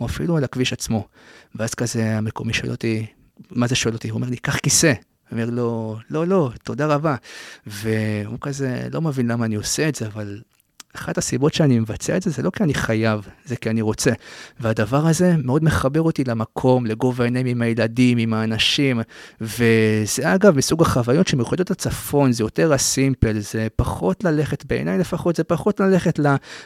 [0.00, 1.08] או אפילו על הכביש עצמו.
[1.54, 3.06] ואז כזה המקומי שואל אותי,
[3.50, 4.08] מה זה שואל אותי?
[4.08, 4.92] הוא אומר לי, קח כיסא.
[5.32, 7.16] אומר לו, לא, לא, תודה רבה.
[7.66, 10.40] והוא כזה לא מבין למה אני עושה את זה, אבל
[10.98, 14.10] אחת הסיבות שאני מבצע את זה, זה לא כי אני חייב, זה כי אני רוצה.
[14.60, 19.00] והדבר הזה מאוד מחבר אותי למקום, לגובה העיניים עם הילדים, עם האנשים,
[19.40, 25.44] וזה אגב מסוג החוויות שמיוחדות לצפון, זה יותר הסימפל, זה פחות ללכת, בעיניי לפחות, זה
[25.44, 26.18] פחות ללכת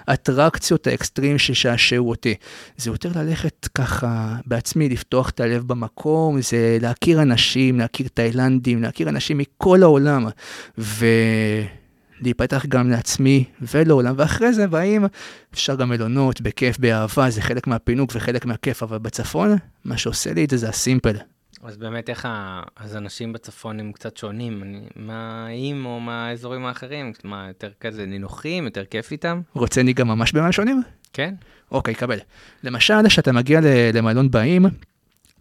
[0.08, 2.34] לאטרקציות האקסטרים ששעשעו אותי.
[2.76, 9.08] זה יותר ללכת ככה בעצמי, לפתוח את הלב במקום, זה להכיר אנשים, להכיר תאילנדים, להכיר
[9.08, 10.26] אנשים מכל העולם.
[10.78, 11.06] ו...
[12.22, 15.04] להיפתח גם לעצמי ולעולם, ואחרי זה באים,
[15.54, 20.44] אפשר גם מלונות, בכיף, באהבה, זה חלק מהפינוק וחלק מהכיף, אבל בצפון, מה שעושה לי
[20.44, 21.16] את זה זה ה simple.
[21.62, 22.62] אז באמת איך ה...
[22.76, 24.62] אז אנשים בצפון הם קצת שונים
[24.96, 27.12] מהאיים או מהאזורים האחרים?
[27.24, 29.40] מה, יותר כזה נינוחים, יותר כיף איתם?
[29.54, 30.82] רוצה ניגע ממש במה שונים?
[31.12, 31.34] כן.
[31.70, 32.18] אוקיי, קבל.
[32.64, 33.60] למשל, כשאתה מגיע
[33.94, 34.66] למלון באיים,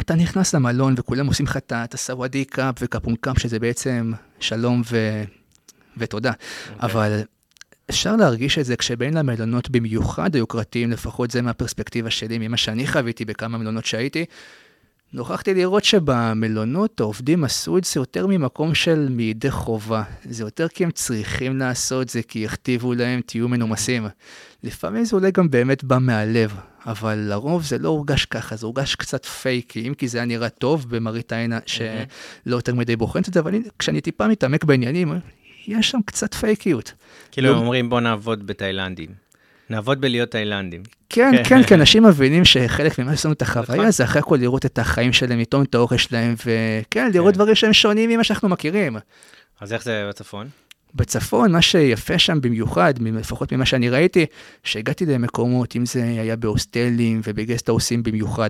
[0.02, 5.24] אתה נכנס למלון וכולם עושים לך את ה สวัสดีครับ ו ขอบคุณครับ, שזה בעצם שלום ו...
[5.98, 6.32] ותודה.
[6.32, 6.74] Okay.
[6.74, 6.90] אוקיי.
[6.92, 7.22] אבל
[7.90, 13.26] אפשר להרגיש את זה כשבאים למלונות במיוחד היוקרתיים, לפחות זה מהפרספקטיבה שלי, ממה שאני חוויתי
[13.26, 14.26] בכמה מלונות שהייתי.
[15.14, 20.04] נוכחתי לראות שבמלונות העובדים עשו את זה יותר ממקום של מידי חובה.
[20.30, 24.08] זה יותר כי הם צריכים לעשות זה, כי הכתיבו להם, תהיו מנומסים.
[24.64, 28.96] לפעמים זה אולי גם באמת בא מהלב, אבל לרוב זה לא הורגש ככה, זה הורגש
[28.96, 31.86] קצת פייקי, אם כי זה היה נראה טוב במראית עין שלא
[32.46, 35.14] יותר מדי בוחנת את זה, אבל כשאני טיפה מתעמק בעניינים,
[35.68, 36.94] יש שם קצת פייקיות.
[37.32, 37.54] כאילו לא...
[37.54, 39.10] הם אומרים בוא נעבוד בתאילנדים.
[39.70, 40.84] נעבוד בלהיות תאילנדים.
[41.10, 43.92] כן, כן, כן, אנשים מבינים שחלק ממה שעשינו את החוויה נכון.
[43.92, 47.36] זה אחרי הכל לראות את החיים שלהם, לטעום את האוכל שלהם, וכן, לראות כן.
[47.36, 48.98] דברים שהם שונים ממה שאנחנו מכירים.
[49.62, 50.48] אז איך זה בצפון?
[50.96, 54.26] בצפון, מה שיפה שם במיוחד, לפחות ממה שאני ראיתי,
[54.64, 58.50] שהגעתי למקומות, אם זה היה בהוסטלים ובגסט-האוסים במיוחד,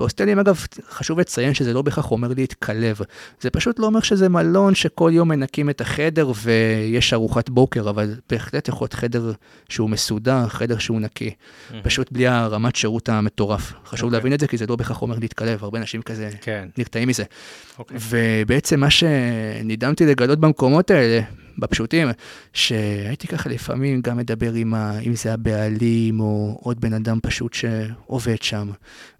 [0.00, 3.00] בהוסטלים, אגב, חשוב לציין שזה לא בהכרח אומר להתקלב.
[3.40, 8.14] זה פשוט לא אומר שזה מלון שכל יום מנקים את החדר ויש ארוחת בוקר, אבל
[8.30, 9.32] בהחלט יכול להיות חדר
[9.68, 11.30] שהוא מסודר, חדר שהוא נקי.
[11.30, 11.74] Mm-hmm.
[11.82, 13.72] פשוט בלי הרמת שירות המטורף.
[13.86, 14.02] חשוב okay.
[14.02, 14.18] אוקיי.
[14.18, 16.68] להבין את זה, כי זה לא בהכרח אומר להתקלב, הרבה אנשים כזה כן.
[16.78, 17.22] נרתעים מזה.
[17.22, 17.78] Okay.
[17.78, 17.96] אוקיי.
[18.10, 21.20] ובעצם מה שנדהמתי לגלות במקומות האלה,
[21.60, 22.08] בפשוטים,
[22.52, 27.54] שהייתי ככה לפעמים גם מדבר עם, ה, אם זה הבעלים או עוד בן אדם פשוט
[27.54, 28.70] שעובד שם.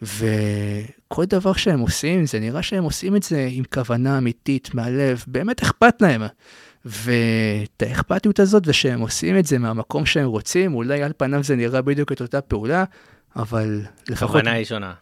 [0.02, 5.62] וכל דבר שהם עושים, זה נראה שהם עושים את זה עם כוונה אמיתית, מהלב, באמת
[5.62, 6.22] אכפת להם.
[6.84, 11.82] ואת האכפתיות הזאת, ושהם עושים את זה מהמקום שהם רוצים, אולי על פניו זה נראה
[11.82, 12.84] בדיוק את אותה פעולה,
[13.36, 14.30] אבל לפחות...
[14.30, 14.92] כוונה היא שונה.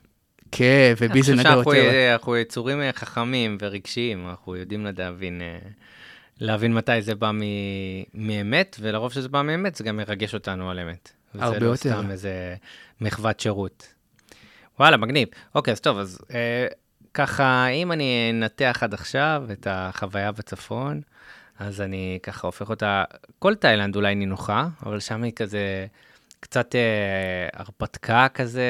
[0.53, 1.55] כן, ובי זה נגע יותר.
[1.57, 5.59] אני חושב שאנחנו יצורים חכמים ורגשיים, אנחנו יודעים להבין אה,
[6.41, 7.31] להבין מתי זה בא
[8.15, 11.13] מאמת, ולרוב שזה בא מאמת, זה גם מרגש אותנו על אמת.
[11.35, 11.67] הרבה יותר.
[11.67, 12.57] וזה לא סתם איזה
[13.01, 13.95] מחוות שירות.
[14.79, 15.29] וואלה, מגניב.
[15.55, 16.67] אוקיי, אז טוב, אז אה,
[17.15, 21.01] ככה, אם אני אנתח עד עכשיו את החוויה בצפון,
[21.59, 23.05] אז אני ככה הופך אותה,
[23.39, 25.87] כל תאילנד אולי נינוחה, אבל שם היא כזה
[26.41, 28.67] קצת אה, הרפתקה כזה,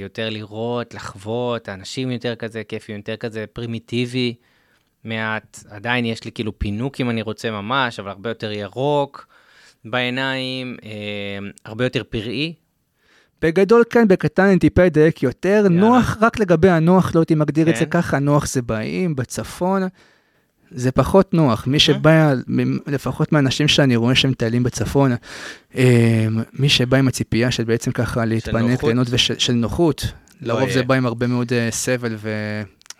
[0.00, 4.34] יותר לראות, לחוות, האנשים יותר כזה כיפים, יותר כזה פרימיטיבי.
[5.04, 9.26] מעט, עדיין יש לי כאילו פינוק אם אני רוצה ממש, אבל הרבה יותר ירוק
[9.84, 10.90] בעיניים, אה,
[11.64, 12.54] הרבה יותר פראי.
[13.42, 15.48] בגדול כן, בקטן אני טיפה אדייק יותר.
[15.48, 15.68] יאללה.
[15.68, 17.90] נוח, רק לגבי הנוח, לא הייתי מגדיר את זה כן.
[17.90, 19.82] ככה, נוח זה באים, בצפון.
[20.74, 21.66] זה פחות נוח.
[21.66, 22.34] מי שבא,
[22.86, 25.12] לפחות מהאנשים שאני רואה שהם מטיילים בצפון,
[25.76, 28.84] אה, מי שבא עם הציפייה של בעצם ככה להתפנק?
[28.84, 30.04] ליהנות ושל של נוחות,
[30.40, 30.74] לרוב יהיה.
[30.74, 32.16] זה בא עם הרבה מאוד אה, סבל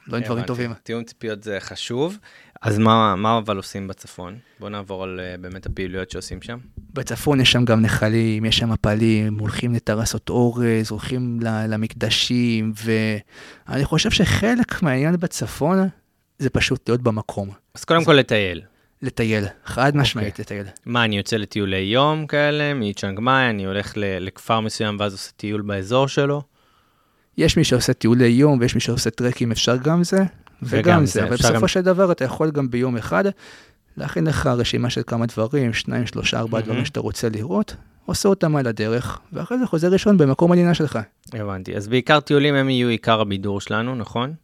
[0.09, 0.45] ולא עם דברים.
[0.45, 0.73] טובים.
[0.83, 2.19] תיאום ציפיות זה חשוב.
[2.63, 4.39] אז מה, מה אבל עושים בצפון?
[4.61, 6.59] בואו נעבור על אה, באמת הפעילויות שעושים שם.
[6.95, 12.73] בצפון יש שם גם נחלים, יש שם מפלים, הולכים לטרסות אורז, הולכים למקדשים,
[13.69, 15.89] ואני חושב שחלק מהעניין בצפון
[16.39, 18.63] זה פשוט להיות במקום, אז קודם כל לטייל.
[19.03, 20.67] לטייל, חד משמעית לטייל.
[20.87, 25.61] מה, אני יוצא לטיולי יום כאלה, מצ'אנג מאי, אני הולך לכפר מסוים ואז עושה טיול
[25.61, 26.43] באזור שלו?
[27.39, 30.25] יש מי שעושה טיולי יום ויש מי שעושה טרקים, אפשר גם זה
[30.63, 33.25] וגם זה, זה, אבל בסופו גם- של דבר אתה יכול גם ביום אחד
[33.97, 36.71] להכין לך רשימה של כמה דברים, שניים, שלושה, ארבעה מהמם.
[36.73, 40.99] דברים שאתה רוצה לראות, עושה אותם על הדרך, ואחרי זה חוזר ראשון במקום הלינה שלך.
[41.33, 41.77] הבנתי.
[41.77, 44.35] אז בעיקר טיולים הם יהיו עיקר הבידור שלנו, נכון?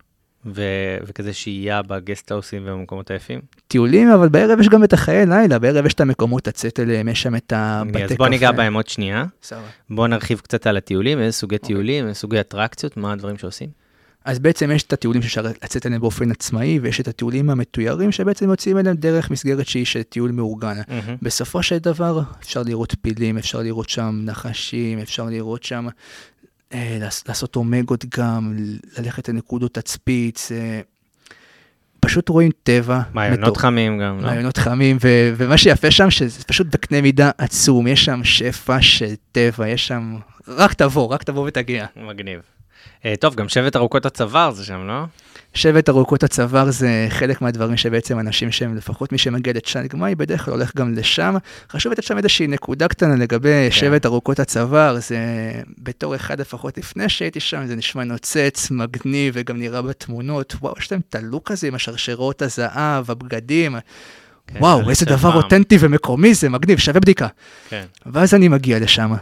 [0.55, 3.41] ו- וכזה שהייה בגסטהאוסים ובמקומות היפים.
[3.69, 7.23] טיולים, אבל בערב יש גם את החיי לילה, בערב יש את המקומות לצאת אליהם, יש
[7.23, 8.05] שם את הבתי קפה.
[8.05, 9.25] אז בוא ניגע בהם עוד שנייה.
[9.43, 9.63] סבבה.
[9.91, 11.67] בוא נרחיב קצת על הטיולים, איזה סוגי אוקיי.
[11.67, 13.69] טיולים, איזה סוגי אטרקציות, מה הדברים שעושים.
[14.25, 18.51] אז בעצם יש את הטיולים שאפשר לצאת אליהם באופן עצמאי, ויש את הטיולים המתוירים שבעצם
[18.51, 20.77] יוצאים אליהם דרך מסגרת שהיא של טיול מאורגן.
[20.89, 21.17] מהמם.
[21.23, 25.87] בסופו של דבר אפשר לראות פילים, אפשר לראות שם נחשים, אפשר לראות שם,
[27.29, 28.55] לעשות אומגות גם,
[28.99, 30.81] ללכת לנקודות תצפית, אה,
[32.01, 33.01] פשוט רואים טבע.
[33.15, 33.57] מעיינות מטורף.
[33.59, 34.27] חמים גם, לא?
[34.27, 39.15] מעיינות חמים, ו- ומה שיפה שם, שזה פשוט בקנה מידה עצום, יש שם שפע של
[39.33, 40.17] טבע, יש שם...
[40.49, 41.87] רק תבוא, רק תבוא ותגיע.
[41.97, 42.41] מגניב.
[43.05, 45.05] אה, טוב, גם שבט ארוכות הצוואר זה שם, לא?
[45.55, 50.45] שבט ארוכות הצוואר זה חלק מהדברים שבעצם אנשים שהם, לפחות מי שמגיע לצ'אנג מאי, בדרך
[50.45, 51.37] כלל הולך גם לשם.
[51.71, 53.71] חשוב לתת שם איזושהי נקודה קטנה לגבי כן.
[53.71, 55.19] שבט ארוכות הצוואר, זה
[55.79, 60.93] בתור אחד לפחות לפני שהייתי שם, זה נשמע נוצץ, מגניב, וגם נראה בתמונות, וואו, יש
[60.93, 63.77] להם את הלוק הזה עם השרשרות הזהב, הבגדים.
[64.47, 65.37] כן, וואו, זה איזה דבר פעם.
[65.37, 67.27] אותנטי ומקומי זה, מגניב, שווה בדיקה.
[67.69, 67.85] כן.
[68.07, 69.13] ואז אני מגיע לשם,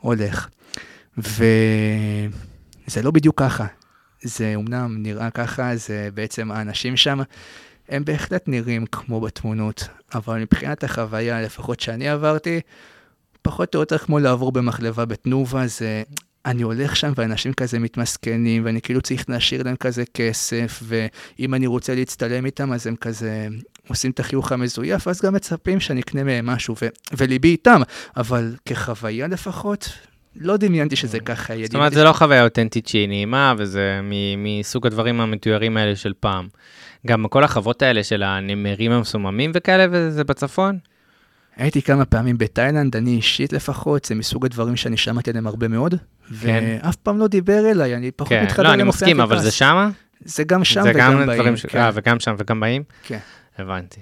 [0.00, 0.48] הולך,
[1.18, 1.42] וזה
[3.02, 3.66] לא בדיוק ככה.
[4.22, 7.20] זה אומנם נראה ככה, זה בעצם האנשים שם,
[7.88, 12.60] הם בהחלט נראים כמו בתמונות, אבל מבחינת החוויה, לפחות שאני עברתי,
[13.42, 16.02] פחות או יותר כמו לעבור במחלבה בתנובה, זה...
[16.46, 21.66] אני הולך שם ואנשים כזה מתמסכנים, ואני כאילו צריך להשאיר להם כזה כסף, ואם אני
[21.66, 23.48] רוצה להצטלם איתם, אז הם כזה
[23.88, 27.82] עושים את החיוך המזויף, אז גם מצפים שאני אקנה מהם משהו, ו- וליבי איתם,
[28.16, 29.88] אבל כחוויה לפחות,
[30.36, 31.66] לא דמיינתי שזה ככה יהיה.
[31.66, 34.00] זאת אומרת, זה לא חוויה אותנטית שהיא נעימה, וזה
[34.38, 36.48] מסוג הדברים המתוירים האלה של פעם.
[37.06, 40.78] גם כל החוות האלה של הנמרים המסוממים וכאלה, וזה בצפון?
[41.56, 45.94] הייתי כמה פעמים בתאילנד, אני אישית לפחות, זה מסוג הדברים שאני שמעתי עליהם הרבה מאוד,
[46.40, 46.78] כן.
[46.82, 49.38] ואף פעם לא דיבר אליי, אני פחות כן, מתחבר לא, אני מסכים, אבל.
[49.38, 49.90] זה שמה?
[50.24, 51.40] זה גם שם זה גם וגם באים.
[51.40, 51.66] דברים ש...
[51.66, 51.78] כן.
[51.78, 52.82] אה, וגם שם וגם באים?
[53.02, 53.18] כן.
[53.58, 54.00] הבנתי.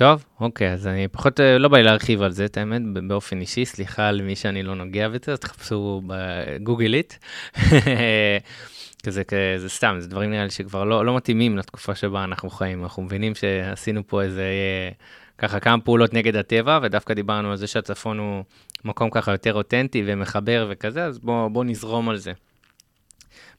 [0.00, 3.40] טוב, אוקיי, אז אני פחות, אה, לא בא לי להרחיב על זה, את האמת, באופן
[3.40, 7.18] אישי, סליחה על מי שאני לא נוגע בזה, אז תחפשו בגוגלית.
[9.04, 12.82] כזה, כזה סתם, זה דברים נראה לי שכבר לא, לא מתאימים לתקופה שבה אנחנו חיים.
[12.82, 14.90] אנחנו מבינים שעשינו פה איזה, אה,
[15.38, 18.44] ככה כמה פעולות נגד הטבע, ודווקא דיברנו על זה שהצפון הוא
[18.84, 22.32] מקום ככה יותר אותנטי ומחבר וכזה, אז בואו בוא נזרום על זה.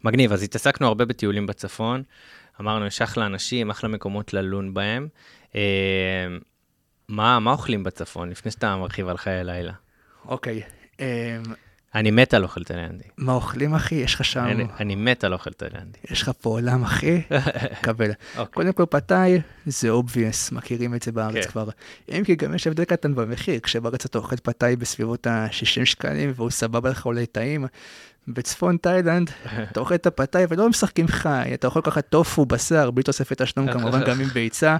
[0.04, 2.04] מגניב, אז התעסקנו הרבה בטיולים בצפון,
[2.60, 5.08] אמרנו, יש אחלה אנשים, אחלה מקומות ללון בהם.
[5.56, 6.28] אה,
[7.08, 9.74] מה, מה אוכלים בצפון, לפני שאתה מרחיב על חיי לילה?
[10.26, 10.62] אוקיי.
[11.00, 11.06] אמ,
[11.96, 13.04] אני מת על אוכל תאילנדי.
[13.18, 13.96] מה אוכלים, אחי?
[13.96, 14.46] יש לך שם...
[14.46, 16.00] אני, אני מת על אוכל תאילנדי.
[16.12, 17.22] יש לך פה עולם, אחי?
[17.84, 18.12] קבל.
[18.38, 18.54] אוקיי.
[18.54, 21.52] קודם כל, פתאי זה obvious, מכירים את זה בארץ כן.
[21.52, 21.70] כבר.
[22.10, 26.50] אם כי גם יש הבדל קטן במחיר, כשבארץ אתה אוכל פתאי בסביבות ה-60 שקלים, והוא
[26.50, 27.66] סבבה לך אולי טעים.
[28.27, 29.31] בצפון תאילנד,
[29.71, 33.73] אתה אוכל את הפתאי ולא משחקים חי, אתה אוכל ככה טופו, בשר, בלי תוספת תשלום,
[33.73, 34.77] כמובן גם עם ביצה.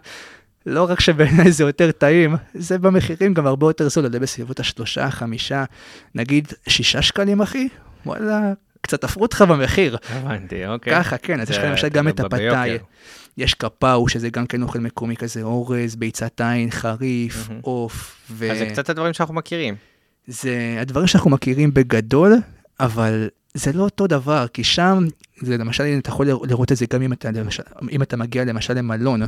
[0.66, 5.12] לא רק שבעיניי זה יותר טעים, זה במחירים גם הרבה יותר זול, עולה בסביבות השלושה,
[5.12, 5.64] חמישה,
[6.16, 7.68] נגיד שישה שקלים, אחי?
[8.06, 9.98] וואלה, קצת תפרו אותך במחיר.
[10.10, 10.94] הבנתי, אוקיי.
[10.94, 12.78] ככה, כן, אז יש לך למשל גם את הפתאי.
[13.38, 17.50] יש קפאו, שזה גם כן אוכל מקומי כזה, אורז, ביצת עין, חריף.
[17.62, 18.22] עוף.
[18.52, 19.76] אז זה קצת הדברים שאנחנו מכירים.
[20.28, 22.34] זה הדברים שאנחנו מכירים בגדול,
[22.82, 25.06] אבל זה לא אותו דבר, כי שם,
[25.42, 28.74] זה למשל, אתה יכול לראות את זה גם אם אתה, למשל, אם אתה מגיע למשל
[28.74, 29.22] למלון,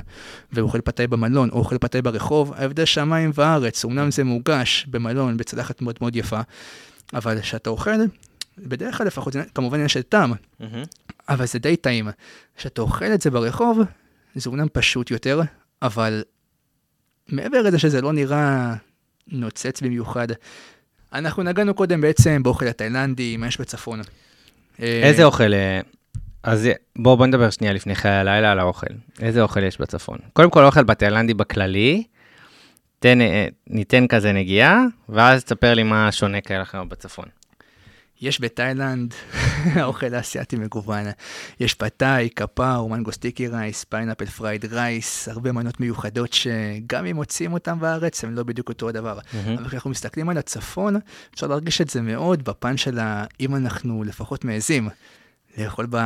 [0.54, 5.82] ואוכל פתאי במלון, או אוכל פתאי ברחוב, ההבדל שמיים וארץ, אמנם זה מוגש במלון, בצלחת
[5.82, 6.40] מאוד מאוד יפה,
[7.14, 7.92] אבל כשאתה אוכל,
[8.58, 10.84] בדרך כלל לפחות, כמובן יש את טעם, מהמם.
[11.30, 12.10] אבל זה די טעים.
[12.56, 13.80] כשאתה אוכל את זה ברחוב,
[14.36, 15.42] זה אומנם פשוט יותר,
[15.82, 16.24] אבל
[17.30, 18.74] מעבר לזה שזה לא נראה
[19.28, 20.28] נוצץ במיוחד,
[21.14, 24.02] אנחנו נגענו קודם בעצם באוכל התאילנדי, מה יש בצפון.
[24.82, 25.54] אה, איזה אוכל...
[25.54, 25.80] אה,
[26.44, 28.88] אז בואו בוא נדבר שנייה לפני חיי הלילה על האוכל.
[29.22, 30.18] איזה אוכל יש בצפון?
[30.34, 32.04] קודם כל, אוכל בתאילנדי בכללי,
[33.00, 37.26] תן, אה, ניתן כזה נגיעה, ואז תספר לי מה שונה כאלה אחר בצפון.
[38.24, 39.14] יש בתאילנד
[39.76, 41.06] האוכל האסייתי מגוון.
[41.60, 47.16] יש פאד תאי, קפאו, mango sticky rice, pineapple fried rice, הרבה מנות מיוחדות שגם אם
[47.16, 49.20] מוצאים אותם בארץ, הם לא בדיוק אותו הדבר.
[49.34, 49.58] מהמם.
[49.58, 50.96] אבל כשאנחנו מסתכלים על הצפון,
[51.34, 53.26] אפשר להרגיש את זה מאוד בפן של ה...
[53.40, 54.90] אם אנחנו לפחות מעזים
[55.58, 55.98] לאכול, ב...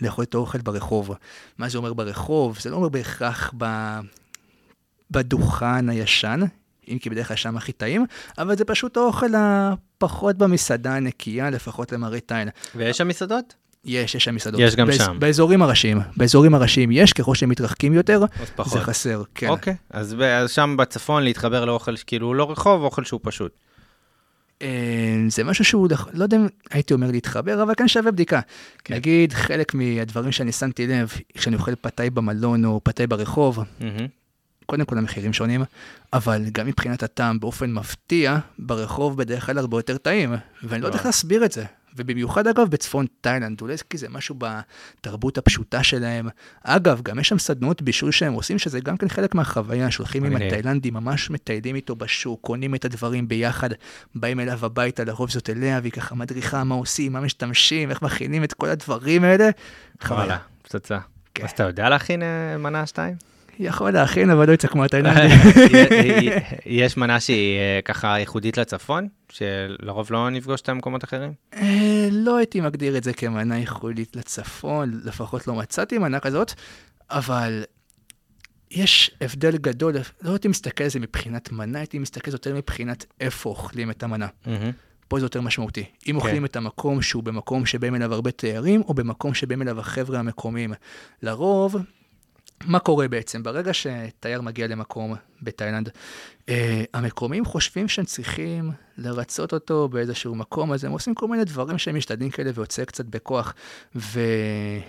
[0.00, 1.14] לאכול את האוכל ברחוב.
[1.58, 2.58] מה זה אומר ברחוב?
[2.60, 3.66] זה לא אומר בהכרח ב...
[5.10, 6.40] בדוכן הישן,
[6.88, 8.06] אם כי בדרך כלל שם הכי טעים,
[8.38, 12.48] אבל זה פשוט האוכל הפחות במסעדה הנקייה, לפחות למראית עין.
[12.76, 13.54] ויש שם מסעדות?
[13.84, 14.60] יש, יש שם מסעדות.
[14.60, 15.16] יש גם באז- שם.
[15.20, 15.98] באזורים הראשיים.
[16.16, 18.20] באזורים הראשיים יש, ככל שהם מתרחקים יותר.
[18.64, 19.48] זה חסר, כן.
[19.48, 23.52] אוקיי, אז, אז שם בצפון להתחבר לאוכל שכאילו הוא לא רחוב, אוכל שהוא פשוט.
[24.62, 24.68] אה,
[25.28, 28.40] זה משהו שהוא, לא יודע אם הייתי אומר להתחבר, אבל כן שווה בדיקה.
[28.84, 28.94] כן.
[28.94, 34.06] נגיד, חלק מהדברים שאני שמתי לב, כשאני אוכל פתאי במלון או פתאי ברחוב, מהמם.
[34.72, 35.64] קודם כל המחירים שונים,
[36.12, 40.96] אבל גם מבחינת הטעם, באופן מפתיע, ברחוב בדרך כלל הרבה יותר טעים, ואני לא יודע
[40.96, 41.08] איך וואו.
[41.08, 41.64] להסביר את זה.
[41.96, 46.28] ובמיוחד אגב בצפון תאילנד, אולי כי זה משהו בתרבות הפשוטה שלהם.
[46.62, 50.36] אגב, גם יש שם סדנאות בישול שהם עושים, שזה גם כן חלק מהחוויה, שהולכים עם.
[50.36, 53.68] התאילנדים, ממש מטיילים איתו בשוק, קונים את הדברים ביחד,
[54.14, 58.44] באים אליו הביתה, לרוב זאת אליה, והיא ככה מדריכה מה עושים, מה משתמשים, איך מכינים
[58.44, 59.50] את כל הדברים האלה.
[60.02, 60.38] חוויה.
[60.62, 60.98] פצצה.
[61.34, 61.44] כן.
[61.44, 63.31] אז אתה יודע להכין אה, מנה שתיים?
[63.58, 65.30] יכול להכין, אבל לא יצא כמו התאילנדים.
[66.66, 71.32] יש מנה שהיא אה, ככה ייחודית לצפון, שלרוב לא נפגוש אותה במקומות אחרים?
[71.54, 76.52] אה, לא הייתי מגדיר את זה כמנה ייחודית לצפון, לפחות לא מצאתי מנה כזאת,
[77.10, 77.64] אבל
[78.70, 82.54] יש הבדל גדול, לא הייתי מסתכל על זה מבחינת מנה, הייתי מסתכל על זה יותר
[82.54, 84.26] מבחינת איפה אוכלים את המנה.
[85.08, 85.80] פה זה יותר משמעותי.
[85.80, 86.14] אם כן.
[86.14, 90.72] אוכלים את המקום שהוא במקום שבאים אליו הרבה תיירים, או במקום שבאים אליו החבר'ה המקומיים.
[91.22, 91.76] לרוב,
[92.66, 93.42] מה קורה בעצם?
[93.42, 95.88] ברגע שתייר מגיע למקום בתאילנד,
[96.48, 101.78] אה, המקומיים חושבים שהם צריכים לרצות אותו באיזשהו מקום, אז הם עושים כל מיני דברים
[101.78, 103.54] שהם משתדלים כאלה ויוצא קצת בכוח.
[103.96, 104.20] ו...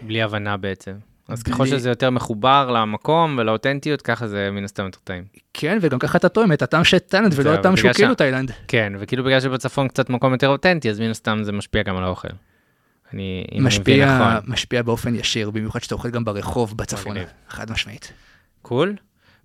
[0.02, 0.94] בלי הבנה בעצם.
[1.28, 5.24] אז בלי- ככל שזה יותר מחובר למקום ולאותנטיות, ככה זה מן הסתם יותר טעים.
[5.54, 8.52] כן, וגם ככה אתה טועם את הטעם של תאילנד ולא הטעם שהוא כאילו תאילנד.
[8.68, 12.04] כן, וכאילו בגלל שבצפון קצת מקום יותר אותנטי, אז מן הסתם זה משפיע גם על
[12.04, 12.28] האוכל.
[13.14, 14.52] אני, אם אני מבין משפיע, נכון.
[14.52, 17.18] משפיע באופן ישיר, במיוחד שאתה אוכל גם ברחוב בצפון.
[17.50, 18.14] חד משמעית.
[18.62, 18.96] קול.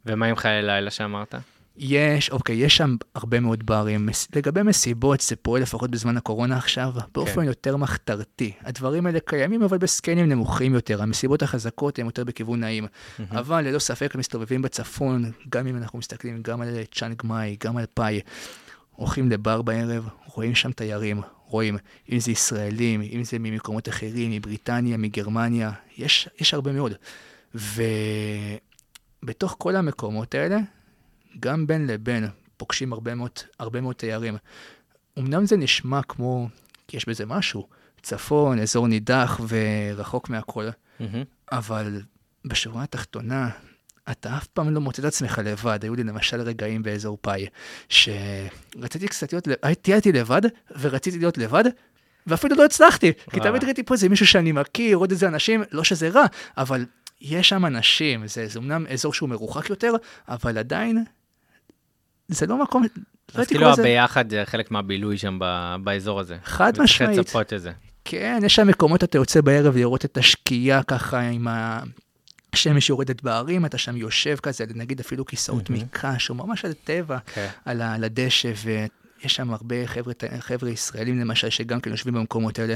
[0.07, 1.35] ומה עם חיי לילה שאמרת?
[1.78, 4.09] יש, אוקיי, יש שם הרבה מאוד ברים.
[4.37, 7.46] לגבי מסיבות, זה פועל לפחות בזמן הקורונה עכשיו, באופן כן.
[7.46, 8.52] יותר מחתרתי.
[8.61, 11.02] הדברים האלה קיימים, אבל בסקיילים נמוכים יותר.
[11.02, 12.87] המסיבות החזקות הן יותר בכיוון נעים.
[13.31, 17.85] אבל ללא ספק מסתובבים בצפון, גם אם אנחנו מסתכלים גם על צ'אנג מאי, גם על
[17.94, 18.20] פאי.
[18.90, 21.76] הולכים לבר בערב, רואים שם תיירים, רואים,
[22.12, 26.92] אם זה ישראלים, אם זה ממקומות אחרים, מבריטניה, מגרמניה, יש, יש הרבה מאוד.
[29.22, 30.58] ובתוך כל המקומות האלה,
[31.40, 34.37] גם בין לבין פוגשים הרבה מאוד, הרבה מאוד תיירים.
[35.18, 36.48] אמנם זה נשמע כמו,
[36.88, 37.68] כי יש בזה משהו,
[38.02, 40.68] צפון, אזור נידח ורחוק מהכל,
[41.00, 41.22] מהמם.
[41.52, 42.02] אבל
[42.44, 43.50] בשורה התחתונה,
[44.10, 45.78] אתה אף פעם לא מוצא את עצמך לבד.
[45.82, 47.46] היו לי למשל רגעים באזור פאי,
[47.88, 49.48] שרציתי קצת להיות,
[49.82, 50.42] טיילתי לבד,
[50.80, 51.64] ורציתי להיות לבד,
[52.26, 53.50] ואפילו לא הצלחתי, כי וואלה.
[53.50, 56.24] תמיד ראיתי פה איזה מישהו שאני מכיר, עוד איזה אנשים, לא שזה רע,
[56.56, 56.84] אבל
[57.20, 59.92] יש שם אנשים, זה, זה אמנם אזור שהוא מרוחק יותר,
[60.28, 61.04] אבל עדיין,
[62.28, 62.88] זה לא מקום, לא
[63.34, 66.36] אז הייתי כאילו קורא לזה, הביחד זה חלק מהבילוי שם ב- באזור הזה.
[66.44, 67.18] חד משמעית.
[68.04, 71.46] כן, יש שם מקומות אתה יוצא בערב לראות את השקיעה ככה עם
[72.52, 75.82] השמש יורדת בהרים, אתה שם יושב כזה, נגיד אפילו כיסאות מהמם.
[75.82, 77.48] מקש, או ממש על טבע, כן.
[77.64, 82.74] על, על הדשא, ויש שם הרבה חבר'ה, חבר'ה ישראלים למשל, שגם כן יושבים במקומות האלה,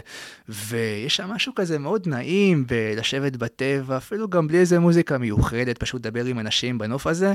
[0.49, 6.07] ויש שם משהו כזה מאוד נעים בלשבת בטבע, אפילו גם בלי איזה מוזיקה מיוחדת, פשוט
[6.07, 7.35] לדבר עם אנשים בנוף הזה,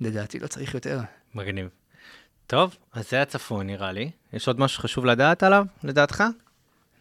[0.00, 1.00] לדעתי לא צריך יותר.
[1.34, 1.68] מגניב.
[2.46, 4.10] טוב, אז זה הצפון נראה לי.
[4.32, 6.24] יש עוד משהו חשוב לדעת עליו, לדעתך?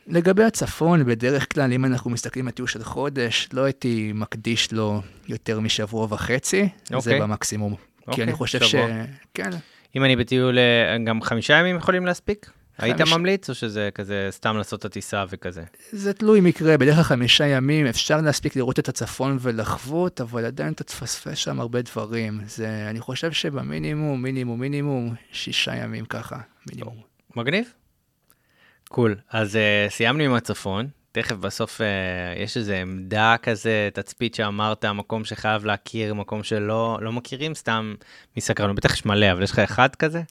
[0.08, 5.01] לגבי הצפון, בדרך כלל, אם אנחנו מסתכלים על טיול של חודש, לא הייתי מקדיש לו
[5.28, 7.22] יותר משבוע וחצי, זה אוקיי.
[7.22, 7.76] במקסימום.
[7.76, 8.72] כי אוקיי, אני חושב ש...
[8.72, 8.88] שבוע.
[9.34, 9.49] כן,
[9.95, 12.49] אם אני בטיול, אה, גם חמישה ימים יכולים להספיק?
[12.78, 15.64] היית חמיש- ממליץ, או שזה כזה סתם לעשות את הטיסה וכזה?
[15.91, 20.74] זה תלוי מקרה, בדרך כלל חמישה ימים אפשר להספיק לראות את הצפון ולחוות, אבל עדיין
[20.74, 22.41] אתה תפספס שם הרבה דברים.
[22.47, 26.38] זה, אני חושב שבמינימום, מינימום, מינימום, שישה ימים ככה,
[26.72, 26.95] מינימום.
[27.36, 27.66] מגניב.
[28.96, 29.16] קול.
[29.32, 31.84] אז uh, סיימנו עם הצפון, תכף בסוף uh,
[32.43, 37.96] יש איזו עמדה כזה, תצפית שאמרת, מקום שחייב להכיר, מקום שלא לא מכירים, סתם
[38.38, 38.76] מסקרנות.
[38.76, 40.22] בטח יש מלא, אבל יש לך אחד כזה?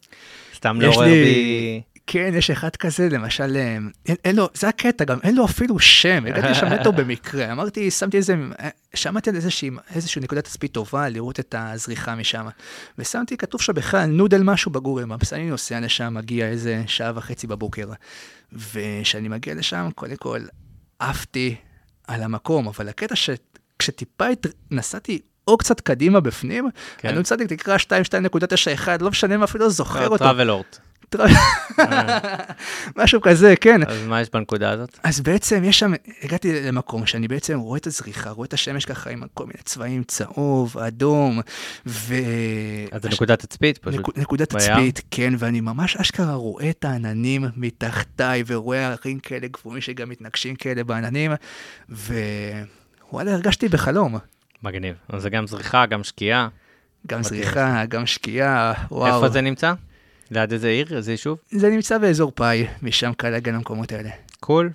[0.54, 1.82] סתם לעורר לי- בי...
[2.06, 5.78] כן, יש אחד כזה, למשל, אה, אין, אין לו, זה הקטע, גם אין לו אפילו
[5.78, 10.72] שם, הגעתי לשם נטו במקרה, אמרתי, שמתי איזה, אה, שמעתי על איזושהי, איזושהי נקודת תצפית
[10.72, 12.46] טובה לראות את הזריחה משם,
[12.98, 17.46] ושמתי, כתוב שם בכלל נודל משהו בגוגל מאפס, אני נוסע לשם, מגיע איזה שעה וחצי
[17.46, 17.88] בבוקר,
[18.52, 20.40] וכשאני מגיע לשם, קודם כל,
[20.98, 21.56] עפתי
[22.06, 24.26] על המקום, אבל הקטע שכשטיפה
[24.70, 27.08] נסעתי או קצת קדימה בפנים, כן.
[27.08, 30.18] אני מצאתי תקרא 2.2.91, לא משנה מה, אפילו לא זוכר אותו.
[30.18, 30.78] טראבלורט.
[32.96, 33.80] משהו כזה, כן.
[33.86, 34.98] אז מה יש בנקודה הזאת?
[35.02, 35.92] אז בעצם יש שם,
[36.22, 40.02] הגעתי למקום שאני בעצם רואה את הזריחה, רואה את השמש ככה עם כל מיני צבעים,
[40.04, 41.40] צהוב, אדום,
[41.86, 42.14] ו...
[42.92, 44.00] אז זה נקודת תצפית פשוט.
[44.00, 44.48] נקו- נקודת?
[44.48, 50.54] תצפית, כן, ואני ממש אשכרה רואה את העננים מתחתיי, ורואה ערים כאלה גבוהים שגם מתנגשים
[50.56, 51.32] כאלה בעננים,
[51.90, 54.18] ווואלה, הרגשתי בחלום.
[54.62, 54.94] מגניב.
[55.08, 56.48] אז זה גם זריחה, גם שקיעה.
[57.06, 57.22] גם.
[57.22, 59.14] זריחה, גם שקיעה, וואו.
[59.16, 59.72] איפה זה נמצא?
[60.30, 60.96] ליד איזה עיר?
[60.96, 61.38] איזה יישוב?
[61.50, 64.10] זה נמצא באזור פאי, משם קל להגיע למקומות האלה.
[64.40, 64.70] קול.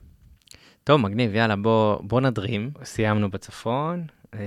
[0.84, 2.70] טוב, מגניב, יאללה, בוא, בוא נדרים.
[2.84, 4.40] סיימנו בצפון, אה,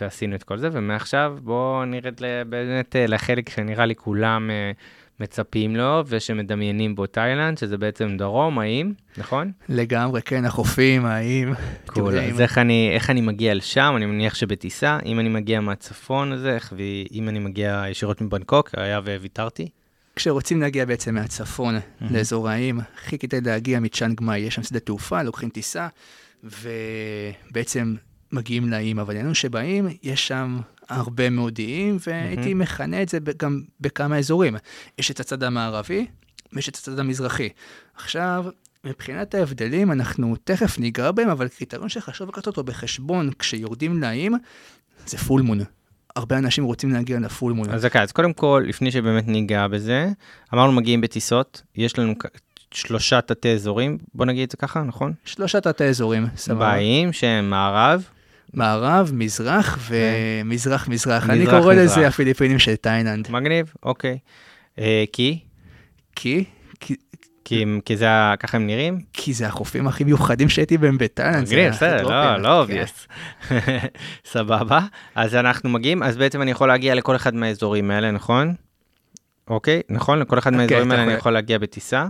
[0.00, 2.14] ועשינו את כל זה, ומעכשיו בואו נרד
[2.48, 4.72] באמת אה, לחלק שנראה לי כולם אה,
[5.20, 9.52] מצפים לו, ושמדמיינים בו תאילנד, שזה בעצם דרום, האם, נכון?
[9.68, 11.54] לגמרי, כן, החופים, האיים.
[11.86, 12.18] קול.
[12.18, 13.94] אז איך אני, איך אני מגיע לשם?
[13.96, 18.98] אני מניח שבטיסה, אם אני מגיע מהצפון הזה, איך- ואם אני מגיע ישירות מבנקוק, היה
[18.98, 19.68] וויתרתי.
[20.16, 25.22] כשרוצים להגיע בעצם מהצפון לאזור האיים, הכי כדאי להגיע מצ'אנג מאי, יש שם שדה תעופה,
[25.22, 25.88] לוקחים טיסה,
[26.44, 27.94] ובעצם
[28.32, 33.62] מגיעים לאיים, אבל הוא שבאים, יש שם הרבה מאוד איים, והייתי מכנה את זה גם
[33.80, 34.56] בכמה אזורים.
[34.98, 36.06] יש את הצד המערבי,
[36.52, 37.48] ויש את הצד המזרחי.
[37.94, 38.44] עכשיו,
[38.84, 44.34] מבחינת ההבדלים, אנחנו תכף ניגע בהם, אבל קריטריון שחשוב לקחת אותו בחשבון כשיורדים לאיים,
[45.06, 45.60] זה פול מון.
[46.16, 47.70] הרבה אנשים רוצים להגיע לפול מון.
[47.70, 50.08] אז אוקיי, אז קודם כל, לפני שבאמת ניגע בזה,
[50.54, 52.14] אמרנו מגיעים בטיסות, יש לנו
[52.70, 55.12] שלושה תתי אזורים, בוא נגיד את זה ככה, נכון?
[55.24, 56.58] שלושת תתי אזורים, סבבה.
[56.58, 58.08] באיים שהם מערב,
[58.54, 61.30] מערב, מזרח ומזרח מזרח.
[61.30, 61.74] אני קורא.
[61.74, 63.30] לזה הפיליפינים של תאילנד.
[63.30, 64.18] מגניב, אוקיי.
[64.78, 65.38] אה, כי?
[66.16, 66.44] כי?
[67.44, 68.06] כי- הם- כי זה,
[68.38, 69.00] ככה הם נראים?
[69.12, 70.98] כי זה החופים הכי מיוחדים שהייתי בהם.
[71.16, 72.02] זה מגניב, בסדר.
[72.02, 72.44] לא, לא כן.
[72.50, 73.06] obvious.
[74.32, 74.80] סבבה,
[75.14, 78.54] אז אנחנו מגיעים, אז בעצם אני יכול להגיע לכל אחד מהאזורים האלה, נכון?
[79.50, 80.18] אוקיי, נכון?
[80.18, 82.06] לכל אחד אוקיי, מהאזורים האלה אני יכול- יכול להגיע בטיסה?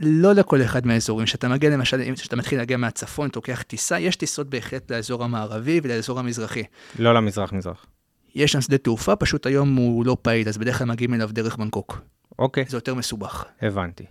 [0.00, 1.26] לא לכל אחד מהאזורים.
[1.26, 5.24] כשאתה מגיע למשל, אם כשאתה מתחיל להגיע מהצפון, אתה לוקח טיסה, יש טיסות בהחלט לאזור
[5.24, 6.62] המערבי ולאזור המזרחי.
[6.98, 7.86] לא למזרח-מזרח.
[8.34, 11.56] יש שם שדה תעופה, פשוט היום הוא לא פעיל, אז בדרך כלל מגיעים אליו דרך
[11.56, 12.00] בנקוק.
[12.38, 13.44] אוקיי, זה יותר מסובך.
[13.62, 14.04] הבנתי.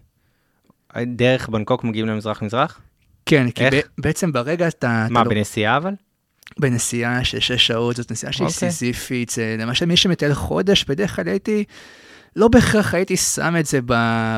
[1.06, 2.80] דרך בנקוק מגיעים למזרח-מזרח?
[3.26, 3.64] כן, כי
[3.98, 5.08] בעצם ברגע אתה...
[5.10, 5.93] מה, לא- בנסיעה אבל?
[6.60, 8.72] בנסיעה של שש שעות, זאת נסיעה שהיא אוקיי.
[8.72, 11.64] סיזיפית, זה למשל מי שמטייל חודש, בדרך כלל הייתי,
[12.36, 13.80] לא בהכרח הייתי שם את זה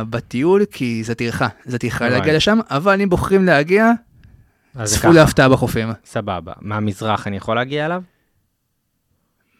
[0.09, 2.09] בטיול, כי זה טרחה, זה טרחה.
[2.09, 3.91] להגיע לשם, אבל אם בוחרים להגיע,
[4.83, 5.11] צפו.
[5.11, 5.89] להפתעה בחופים.
[6.05, 6.53] סבבה.
[6.61, 8.01] מהמזרח אני יכול להגיע אליו?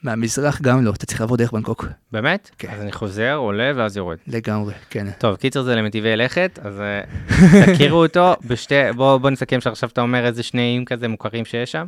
[0.04, 2.52] מהמזרח גם לא, אתה צריך לעבור דרך בנקוק, באמת?
[2.58, 2.70] כן.
[2.70, 4.18] אז אני חוזר, עולה ואז יורד.
[4.28, 5.08] לגמרי, כן.
[5.18, 7.02] טוב, קיצר זה למטיבי לכת, אז אה,
[7.74, 11.72] תכירו אותו בשתי, בוא, בוא נסכם שעכשיו אתה אומר איזה שני איים כזה מוכרים שיש
[11.72, 11.86] שם.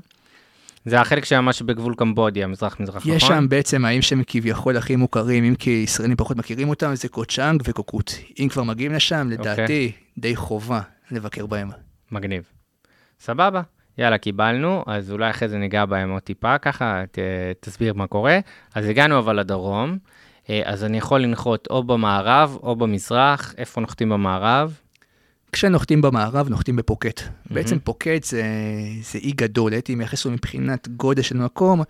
[0.86, 3.12] זה החלק שממש בגבול קמבודיה, מזרח-מזרח, נכון?
[3.12, 7.07] יש שם בעצם האיים שהם כביכול הכי מוכרים, אם כי ישראלים פחות מכירים אותם, זה
[7.07, 8.12] קוצ'אנג וקוקוט.
[8.39, 9.53] אם כבר מגיעים לשם, אוקיי.
[9.53, 10.82] לדעתי, די חובה
[11.12, 11.70] לבקר בהם.
[12.12, 12.43] מגניב.
[13.20, 13.62] סבבה,
[14.02, 17.20] יאללה, קיבלנו, אז אולי אחרי זה ניגע בהם עוד טיפה ככה, ת,
[17.60, 18.39] תסביר מה קורה.
[18.76, 19.97] אז הגענו אבל לדרום,
[20.49, 24.78] אה, אז אני יכול לנחות או במערב או במזרח, איפה נוחתים במערב?
[25.52, 27.22] כשנוחתים במערב, נוחתים בפוקט.
[27.49, 28.43] בעצם פוקט זה,
[29.02, 31.82] זה אי גדול, הייתי מייחס לו מבחינת גודל של מקום,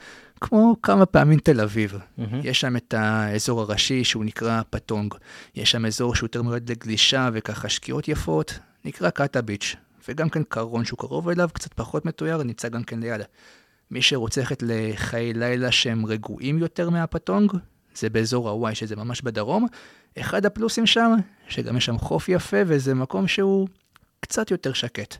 [0.41, 1.99] כמו כמה פעמים תל אביב.
[2.17, 2.39] מהמם.
[2.43, 5.13] יש שם את האזור הראשי שהוא נקרא פטונג.
[5.55, 9.75] יש שם אזור שהוא יותר מיועד לגלישה וככה שקיעות יפות, נקרא קאטה ביץ'.
[10.11, 13.21] וגם כן קרון שהוא קרוב אליו, קצת פחות מתויר, נמצא גם כן ליד.
[13.91, 17.51] מי שרוצה ללכת לחיי לילה שהם רגועים יותר מהפטונג,
[17.95, 19.67] זה באזור הוואי, שזה ממש בדרום.
[20.19, 21.11] אחד הפלוסים שם,
[21.47, 23.67] שגם יש שם חוף יפה, וזה מקום שהוא
[24.19, 25.15] קצת יותר שקט.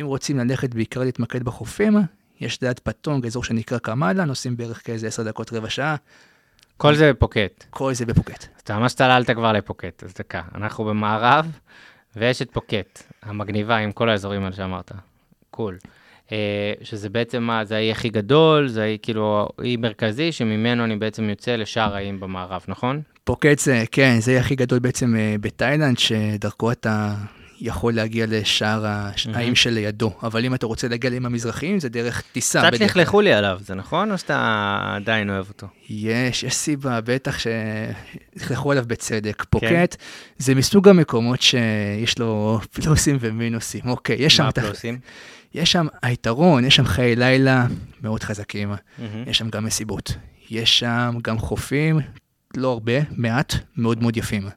[0.00, 1.96] אם רוצים ללכת בעיקר להתמקד בחופים,
[2.40, 5.96] יש ליד פטונג, אזור שנקרא קמאלה, נוסעים בערך כאיזה עשר דקות, רבע שעה.
[6.76, 7.64] כל זה בפוקט.
[7.70, 8.46] כל זה בפוקט.
[8.62, 10.42] אתה ממש צללת כבר לפוקט, אז דקה.
[10.54, 11.58] אנחנו במערב,
[12.16, 14.92] ויש את פוקט, המגניבה עם כל האזורים האלה שאמרת.
[15.50, 15.78] cool.
[16.32, 20.96] אה, שזה בעצם מה, זה האי הכי גדול, זה האי כאילו אי מרכזי, שממנו אני
[20.96, 23.02] בעצם יוצא לשאר האיים במערב, נכון?
[23.24, 27.14] פוקט זה, כן, זה האי הכי גדול בעצם אה, בתאילנד, שדרכו אתה
[27.60, 28.86] יכול להגיע לשאר
[29.34, 30.12] האיים שלידו.
[30.22, 32.70] אבל אם אתה רוצה להגיע לאיים המזרחיים, זה דרך טיסה.
[32.70, 32.80] קצת.
[32.80, 34.12] לכלכו לי עליו, זה נכון?
[34.12, 35.66] או שאתה עדיין אוהב אותו?
[35.88, 39.44] יש, יש סיבה, בטח שלכלכו עליו בצדק.
[39.50, 39.96] פוקט
[40.38, 43.80] זה מסוג המקומות שיש לו פלוסים ומינוסים.
[43.86, 44.42] אוקיי, יש שם...
[44.42, 44.98] מה הפלוסים?
[45.54, 47.66] יש שם, היתרון, יש שם חיי לילה
[48.02, 48.72] מאוד חזקים.
[49.26, 50.16] יש שם גם מסיבות.
[50.50, 52.00] יש שם גם חופים,
[52.56, 54.48] לא הרבה, מעט, מאוד מאוד יפים.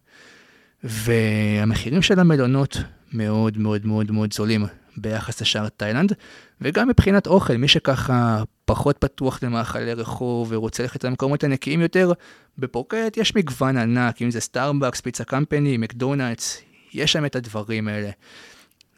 [0.88, 2.77] והמחירים של המלונות
[3.13, 4.65] מאוד מאוד מאוד מאוד זולים
[4.97, 6.13] ביחס לשאר תאילנד,
[6.61, 12.11] וגם מבחינת אוכל, מי שככה פחות פתוח למאכלי רחוב ורוצה ללכת למקומות הנקיים יותר,
[12.57, 16.61] בפוקט יש מגוון ענק, אם זה סטארבקס, Pizza Company, מקדונלדס,
[16.93, 18.09] יש שם את הדברים האלה.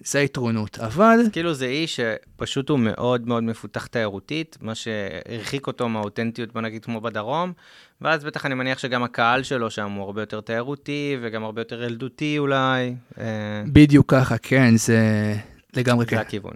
[0.04, 5.90] זה היתרונות, אבל כאילו זה אי שפשוט הוא מאוד מאוד מפותח תיירותית, מה שהרחיק אותו
[5.90, 7.54] מהאותנטיות, בוא נגיד, כמו בדרום,
[8.02, 11.84] ואז בטח אני מניח שגם הקהל שלו שם הוא הרבה יותר תיירותי, וגם הרבה יותר
[11.84, 12.96] ילדותי אולי.
[13.20, 13.26] אה,
[13.68, 15.36] בדיוק ככה, כן, זה
[15.76, 16.16] לגמרי כן.
[16.16, 16.54] זה הכיוון.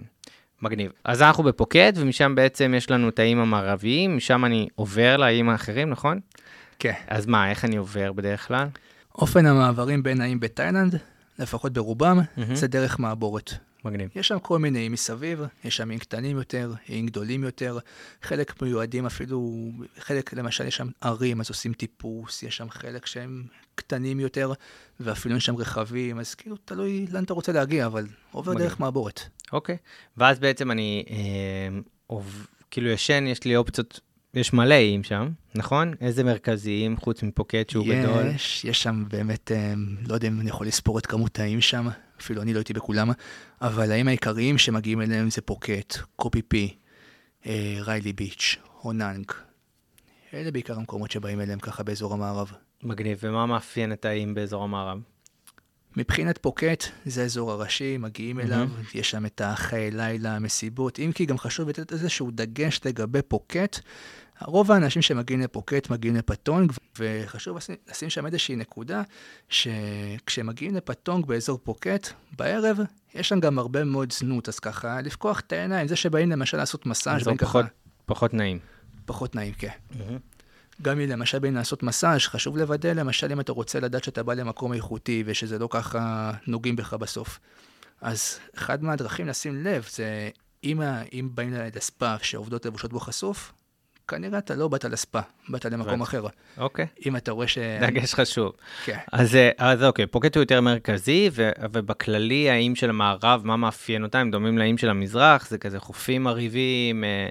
[0.62, 0.92] מגניב.
[1.04, 5.90] אז אנחנו בפוקט, ומשם בעצם יש לנו את האיים המערביים, משם אני עובר לאיים האחרים,
[5.90, 6.20] נכון?
[6.78, 6.92] כן.
[7.08, 8.66] אז מה, איך אני עובר בדרך כלל?
[9.14, 10.98] אופן המעברים בין האיים בתאילנד,
[11.38, 12.54] לפחות ברובם, מהמם.
[12.54, 13.54] זה דרך מעבורת.
[13.84, 14.10] מגניב.
[14.16, 17.78] יש שם כל מיני מסביב, יש שם איים קטנים יותר, איים גדולים יותר,
[18.22, 23.44] חלק מיועדים אפילו, חלק למשל יש שם ערים, אז עושים טיפוס, יש שם חלק שהם
[23.74, 24.52] קטנים יותר,
[25.00, 28.68] ואפילו יש שם רכבים, אז כאילו תלוי לאן אתה רוצה להגיע, אבל עובר מגניב.
[28.68, 29.20] דרך מעבורת.
[29.52, 29.76] אוקיי.
[30.16, 34.00] ואז בעצם אני, אה, עוב, כאילו ישן, יש לי אופציות,
[34.34, 35.94] יש מלא איים שם, נכון?
[36.00, 38.26] איזה מרכזיים, חוץ מפוקט שהוא גדול?
[38.34, 39.74] יש, יש שם באמת, אה,
[40.08, 41.88] לא יודע אם אני יכול לספור את כמות האיים שם,
[42.20, 43.10] אפילו אני לא הייתי בכולם,
[43.60, 46.76] אבל האיים העיקריים שמגיעים אליהם זה פוקט, קופי פי,
[47.46, 49.32] אה, ריילי ביץ', הוננג.
[50.34, 52.52] אלה בעיקר המקומות שבאים אליהם ככה באזור המערב.
[52.82, 53.18] מגניב.
[53.22, 54.98] ומה מאפיין את האיים באזור המערב?
[55.96, 61.26] מבחינת פוקט, זה האזור הראשי, מגיעים אליו, יש שם את החיי לילה, המסיבות, אם כי
[61.26, 63.80] גם חשוב לתת איזשהו דגש לגבי פוקט.
[64.46, 69.02] רוב האנשים שמגיעים לפוקט מגיעים לפטונג, וחשוב לשים- לשים שם איזושהי נקודה,
[69.48, 72.78] שכשהם מגיעים לפטונג באזור פוקט, בערב,
[73.14, 76.86] יש שם גם הרבה מאוד זנות, אז ככה, לפקוח את העיניים, זה שבאים למשל לעשות
[76.86, 77.66] מסאז' אזור באים ככה, פחות,
[78.06, 78.58] פחות נעים.
[79.06, 79.68] פחות נעים, כן.
[80.82, 84.34] גם אם למשל באים לעשות מסאז', חשוב לוודא למשל אם אתה רוצה לדעת שאתה בא
[84.34, 87.40] למקום איכותי ושזה לא ככה נוגעים בך בסוף.
[88.00, 90.30] אז אחד מהדרכים לשים לב זה
[90.64, 90.80] אם,
[91.12, 93.52] אם באים לספא שעובדות לבושות בו חשוף,
[94.08, 96.02] כנראה אתה לא באת לספא, באת למקום.
[96.02, 96.26] אחר.
[96.58, 96.86] אוקיי.
[97.06, 97.58] אם אתה רואה ש...
[97.80, 98.52] דגש חשוב.
[98.84, 98.98] כן.
[99.12, 104.02] אז, אה, אז אוקיי, פוקט הוא יותר מרכזי, ו, ובכללי האיים של המערב, מה מאפיין
[104.02, 104.18] אותם?
[104.18, 107.28] הם דומים לאיים של המזרח, זה כזה חופים מרהיבים, אה,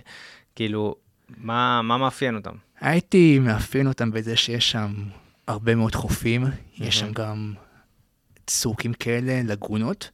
[0.55, 0.95] כאילו,
[1.37, 2.55] מה, מה מאפיין אותם?
[2.81, 4.93] הייתי מאפיין אותם בזה שיש שם
[5.47, 6.45] הרבה מאוד חופים,
[6.77, 7.53] יש שם גם
[8.47, 10.09] צוקים כאלה, לגונות,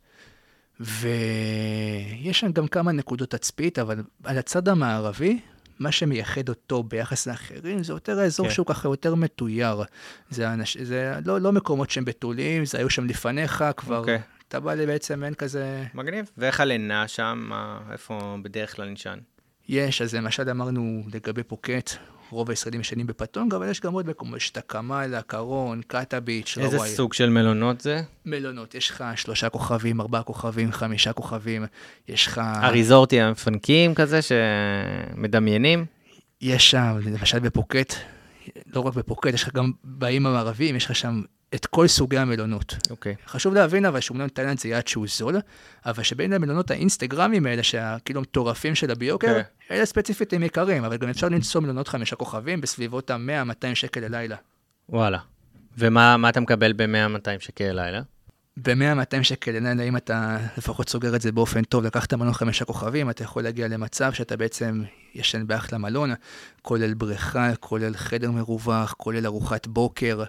[0.80, 5.40] ויש שם גם כמה נקודות תצפית, אבל על הצד המערבי,
[5.80, 8.54] מה שמייחד אותו ביחס לאחרים, זה יותר האזור כן.
[8.54, 9.84] שהוא ככה יותר מתויר.
[10.30, 10.78] זה, אנש...
[10.78, 14.22] זה לא, לא מקומות שהם בתולים, זה היו שם לפניך, כבר אוקיי.
[14.48, 15.86] אתה בא לי בעצם, אין כזה...
[15.94, 16.32] מגניב.
[16.38, 17.46] ואיך הלינה שם?
[17.50, 19.20] מה, איפה בדרך כלל נשען?
[19.68, 21.92] יש, אז למשל אמרנו לגבי פוקט,
[22.32, 26.58] רוב הישראלים ישנים בפטונג, אבל יש גם עוד מקומות, יש את הקמאלה, קרון, קאטה ביץ',
[26.62, 26.90] איזה רוואי.
[26.90, 28.02] סוג של מלונות זה?
[28.26, 31.66] מלונות, יש לך שלושה כוכבים, ארבעה כוכבים, חמישה כוכבים,
[32.08, 32.42] יש לך...
[32.44, 35.86] הריזורטים המפנקים כזה שמדמיינים?
[36.42, 37.94] יש שם, למשל בפוקט,
[38.74, 41.22] לא רק בפוקט, יש לך גם באיים המערביים, יש לך שם
[41.56, 42.76] את כל סוגי המלונות.
[42.90, 43.16] אוקיי.
[43.28, 45.36] חשוב להבין אבל שאומנם תאילנד זה יעד שהוא זול,
[45.86, 49.42] אבל שבין המלונות האינסטגרמים האלה, שהכאילו מטורפים של הביוקר, כן.
[49.76, 54.36] אלה ספציפית הם יקרים, אבל גם אפשר למצוא מלונות חמישה כוכבים בסביבות ה-100-200 שקל ללילה.
[54.90, 55.18] וואלה.
[55.78, 58.02] ומה מה אתה מקבל ב-100-200 שקל לילה?
[58.62, 63.10] ב-100-200 שקל ללילה, אם אתה לפחות סוגר את זה באופן טוב, לקחת מלון חמישה כוכבים,
[63.10, 64.84] אתה יכול להגיע למצב שאתה בעצם
[65.16, 66.10] ישן באחלה מלון,
[66.62, 70.24] כולל בריכה, כולל חדר מרווח, כולל ארוחת בוקר.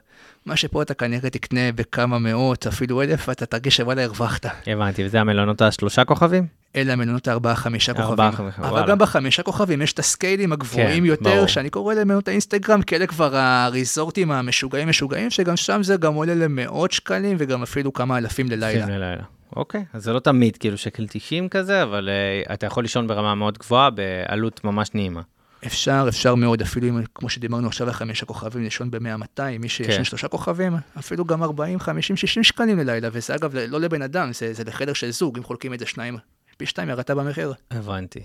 [0.47, 4.47] מה שפה אתה כנראה תקנה בכמה מאות, אפילו אלף, ואתה תרגיש שוואלה הרווחת.
[4.66, 6.59] הבנתי, וזה המלונות השלושה כוכבים?
[6.77, 8.33] אלה המלונות הארבעה-חמישה ארבעה, כוכבים.
[8.33, 8.87] חמישה, אבל וואלה.
[8.87, 11.47] גם בחמישה כוכבים יש את הסקיילים הגבוהים כן, יותר, ברור.
[11.47, 16.35] שאני קורא להם מלונות האינסטגרם, כאלה כבר הריזורטים המשוגעים משוגעים, שגם שם זה גם עולה
[16.35, 18.87] למאות שקלים וגם אפילו כמה אלפים ללילה.
[18.87, 19.23] כן, ללילה.
[19.57, 22.09] אוקיי, אז זה לא תמיד כאילו שקל 90 כזה, אבל
[22.49, 25.21] uh, אתה יכול לישון ברמה מאוד גבוהה בעלות ממש נעימה.
[25.66, 29.97] אפשר, אפשר מאוד, אפילו אם, כמו שדיברנו עכשיו על חמישה כוכבים, לישון ב-100-200, מי שישן
[29.97, 30.05] כן.
[30.05, 34.53] שלושה כוכבים, אפילו גם 40, 50, 60 שקלים ללילה, וזה אגב לא לבן אדם, זה,
[34.53, 36.16] זה לחדר של זוג, אם חולקים את זה שניים,
[36.61, 37.52] פי שתיים ירדת במחיר.
[37.70, 38.20] הבנתי.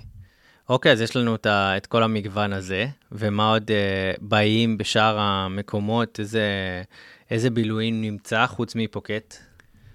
[0.70, 6.20] אוקיי, אז יש לנו את, את כל המגוון הזה, ומה עוד אה, באים בשאר המקומות,
[6.20, 6.44] איזה,
[7.32, 9.36] איזה בילויים נמצא חוץ מפוקט?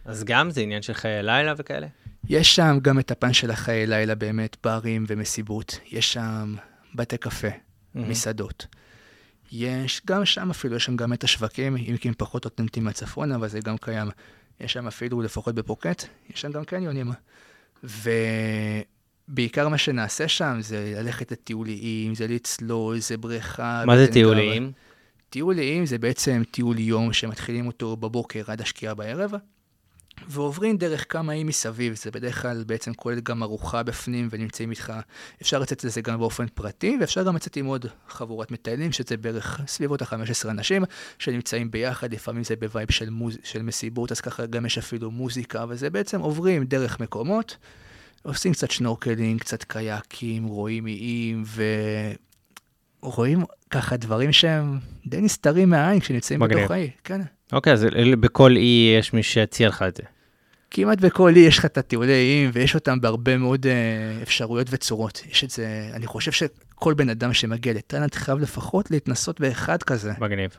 [0.05, 1.87] אז גם זה עניין של חיי לילה וכאלה?
[2.29, 5.79] יש שם גם את הפן של החיי לילה באמת, ברים ומסיבות.
[5.91, 6.55] יש שם
[6.95, 7.49] בתי קפה,
[7.95, 8.67] מסעדות.
[9.53, 13.33] יש גם שם אפילו, יש שם גם את השווקים, אם כי הם פחות אותנטיים מהצפון,
[13.33, 14.09] אבל זה גם קיים.
[14.61, 17.13] יש שם אפילו, לפחות בפוקט, יש שם גם קניונים.
[17.85, 23.83] ובעיקר מה שנעשה שם זה ללכת לטיוליים, זה לצלול, זה בריכה.
[23.87, 24.67] מה זה בטן טיוליים?
[24.67, 24.73] גב.
[25.31, 29.33] טיוליים זה בעצם טיול יום שמתחילים אותו בבוקר עד השקיעה בערב,
[30.29, 34.93] ועוברים דרך כמה איים מסביב, זה בדרך כלל בעצם כולל גם ארוחה בפנים ונמצאים איתך,
[35.43, 39.61] אפשר לצאת לזה גם באופן פרטי, ואפשר גם לצאת עם עוד חבורת מטיילים, שזה בערך
[39.67, 40.85] סביבות ה-15 אנשים
[41.19, 43.39] שנמצאים ביחד, לפעמים זה ב vibe של, מוז...
[43.45, 47.57] של מסיבות, אז ככה גם יש אפילו מוזיקה, וזה בעצם עוברים דרך מקומות,
[48.23, 51.45] עושים קצת שנורקלינג, קצת קייקים, רואים איים,
[53.03, 56.41] ורואים ככה דברים שהם די נסתרים מהעין כשנמצאים.
[56.41, 57.21] בתוך האי, כן.
[57.53, 57.87] אוקיי, אז
[58.21, 60.03] בכל אי יש מי שיציע לך את זה.
[60.71, 65.23] כמעט בכל אי יש לך את הטיולי איים, ויש אותם בהרבה מאוד אה, אפשרויות וצורות.
[65.31, 70.13] יש את זה, אני חושב שכל בן אדם שמגיע לתאילנד חייב לפחות להתנסות באחד כזה.
[70.19, 70.51] מגניב.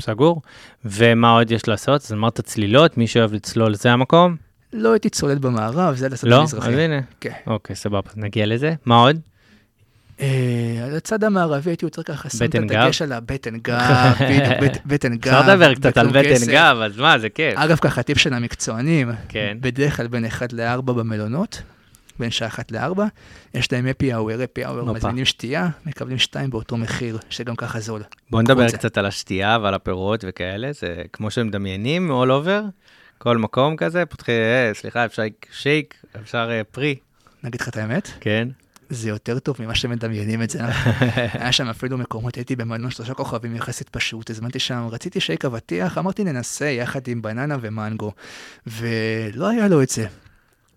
[0.00, 0.42] סגור.
[0.84, 2.00] ומה עוד יש לעשות?
[2.00, 4.36] אז אמרת צלילות, מי שאוהב לצלול זה המקום?
[4.72, 6.40] לא הייתי צולד במערב, זה לצד לא?
[6.40, 6.68] המזרחי.
[6.68, 7.00] אז הנה.
[7.20, 7.32] כן.
[7.46, 8.74] אוקיי, סבבה, נגיע לזה.
[8.84, 9.20] מה עוד?
[10.20, 12.54] אה, הצד המערבי הייתי יותר ככה שם את?
[12.54, 15.34] הדגש על הבטן גב, בדיוק, בטן גב.
[15.34, 16.52] אפשר לדבר קצת על בטן.
[16.52, 17.58] גב, אז מה, זה כיף.
[17.58, 19.56] אגב, ככה טיפ של המקצוענים, כן.
[19.60, 21.62] בדרך כלל בין 1 ל-4 במלונות,
[22.18, 23.00] בין שעה 1 ל-4,
[23.54, 24.92] יש להם האוור, אפי האוור, הופה.
[24.92, 28.02] מזמינים שתייה, מקבלים 2 באותו מחיר, שגם ככה זול.
[28.30, 28.68] בוא נדבר.
[28.68, 32.62] קצת על השתייה ועל הפירות וכאלה, זה כמו שמדמיינים all over,
[33.18, 36.96] כל מקום כזה, פותחים, אה, סליחה, אפשר שייק, אפשר אה, פרי,
[37.44, 38.48] נגיד לך את האמת, כן?
[38.94, 40.60] זה יותר טוב ממה שמדמיינים את זה.
[41.40, 45.98] היה שם אפילו מקומות, הייתי במלון שלושה כוכבים יחסית פשוט, הזמנתי שם, רציתי שייק אבטיח,
[45.98, 48.12] אמרתי ננסה יחד עם בננה ומנגו,
[48.66, 50.06] ולא היה לו את זה.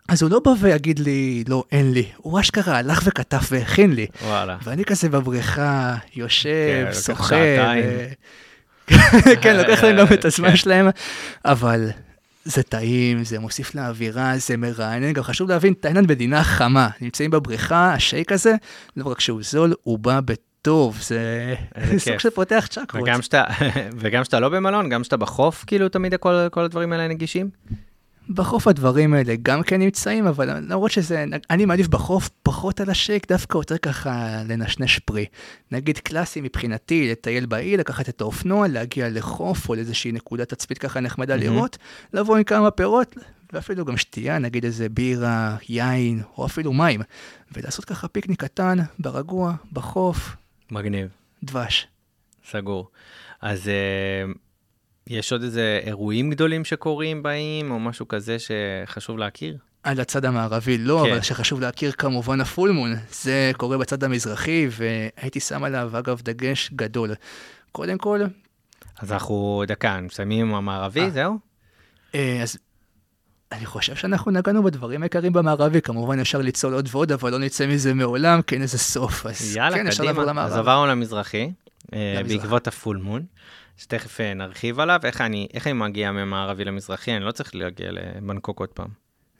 [0.08, 2.06] אז הוא לא בא ויגיד לי, לא, אין לי.
[2.18, 4.08] הוא אשכרה הלך וכתב והכין לי.
[4.22, 4.58] וואלה.
[4.64, 7.36] ואני כזה בבריכה, יושב, כן, שוחה.
[9.42, 10.90] כן, לוקח להם גם את הזמן שלהם,
[11.46, 11.90] אבל
[12.48, 15.14] זה טעים, זה מוסיף לאווירה, זה מרענן.
[15.14, 16.90] גם חשוב להבין, תאילנד מדינה חמה.
[17.02, 18.56] נמצאים בבריכה, השייק הזה,
[18.98, 20.98] לא רק שהוא זול, הוא בא בטוב.
[21.02, 21.54] זה
[21.98, 22.22] סוג כיף.
[22.22, 23.04] של פותח צ'קרות.
[23.04, 23.44] וגם שאתה,
[24.00, 27.50] וגם שאתה לא במלון, גם שאתה בחוף, כאילו תמיד כל, כל הדברים האלה נגישים?
[28.30, 33.28] בחוף הדברים האלה גם כן נמצאים, אבל למרות שזה, אני מעדיף בחוף פחות על השייק,
[33.28, 35.26] דווקא יותר ככה לנשנש פרי.
[35.72, 41.00] נגיד קלאסי מבחינתי, לטייל באי, לקחת את האופנוע, להגיע לחוף או לאיזושהי נקודת תצפית ככה
[41.00, 41.54] נחמדה מהמם.
[41.54, 41.78] לראות,
[42.14, 43.16] לבוא עם כמה פירות,
[43.54, 47.02] ואפילו גם שתייה, נגיד איזה בירה, יין, או אפילו מים,
[47.52, 50.36] ולעשות ככה פיקניק קטן, ברגוע, בחוף,
[50.72, 51.08] מגניב,
[51.44, 51.88] דבש.
[52.50, 52.90] סגור.
[53.42, 54.32] אז אה,
[55.08, 59.58] יש עוד איזה אירועים גדולים שקורים באים, או משהו כזה שחשוב להכיר?
[59.84, 61.12] על הצד המערבי לא, כן.
[61.12, 67.14] אבל שחשוב להכיר כמובן הפולמון, זה קורה בצד המזרחי, והייתי שם עליו אגב דגש גדול.
[67.72, 68.22] קודם כל,
[69.00, 71.10] אז אנחנו, דקה, מסיימים עם המערבי, אה.
[71.10, 71.38] זהו?
[72.16, 72.58] אה, אז
[73.52, 77.68] אני חושב שאנחנו נגענו בדברים העיקריים במערבי, כמובן אפשר ליצול עוד ועוד, אבל לא נצא
[77.68, 79.26] מזה מעולם, כי אין איזה סוף.
[79.26, 80.44] אז יאללה, כן, אפשר לעבור קדימה.
[80.44, 80.68] אז למערב.
[80.68, 81.52] עברנו למזרחי,
[81.94, 82.38] אה, למזרח.
[82.38, 83.26] בעקבות הפול מון,
[83.78, 85.00] שתכף אה, נרחיב עליו.
[85.04, 87.16] איך אני, איך אני מגיע ממערבי למזרחי?
[87.16, 88.88] אני לא צריך להגיע לבנקוק עוד פעם.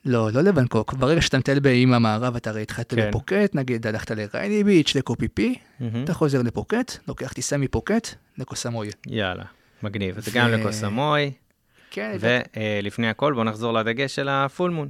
[0.06, 0.94] לא, לא לבנקוק.
[0.94, 3.10] ברגע שאתה מטייל באיים המערב, אתה הרי התחלת כן.
[3.10, 6.04] בפוקט, נגיד הלכת לרייני ביץ', לקופיפי, מהמם.
[6.04, 8.08] אתה חוזר לפוקט, לוקח טיסה מפוקט
[8.38, 8.90] לקוסמוי.
[9.08, 9.44] יאללה,
[9.84, 10.18] מגניב.
[10.18, 11.32] אז ו- גם לקוסמוי,
[11.92, 14.90] כן, ולפני הכל בוא נחזור לדגש של הפול מון.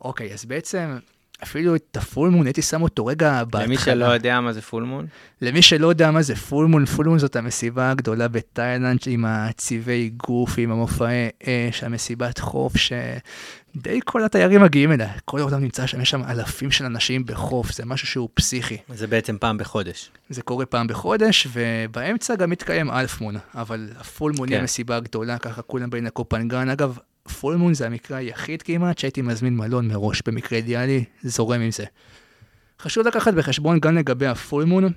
[0.00, 0.98] אוקיי, אז בעצם
[1.44, 3.64] אפילו את הפולמון הייתי שם אותו רגע בהתחלה.
[3.66, 5.06] למי שלא יודע מה זה פול מון,
[5.42, 10.70] למי שלא יודע מה זה פולמון, פולמון זאת המסיבה הגדולה בתאילנד עם הצבעי גוף, עם
[10.70, 15.12] המופעי אש, המסיבת חוף, שדי כל התיירים מגיעים אליה.
[15.24, 18.76] כל העולם נמצא שם, יש שם אלפים של אנשים בחוף, זה משהו שהוא פסיכי.
[18.94, 20.10] זה בעצם פעם בחודש.
[20.30, 24.60] זה קורה פעם בחודש, ובאמצע גם מתקיים אלפמון, אבל הפולמון היא כן.
[24.60, 26.68] המסיבה הגדולה, ככה כולם באים לקופנגן.
[26.68, 26.98] אגב,
[27.28, 31.84] פולמון זה המקרה היחיד כמעט שהייתי מזמין מלון מראש, במקרה אידיאלי, זורם עם זה.
[32.80, 34.92] חשוב לקחת בחשבון גם לגבי הפולמון,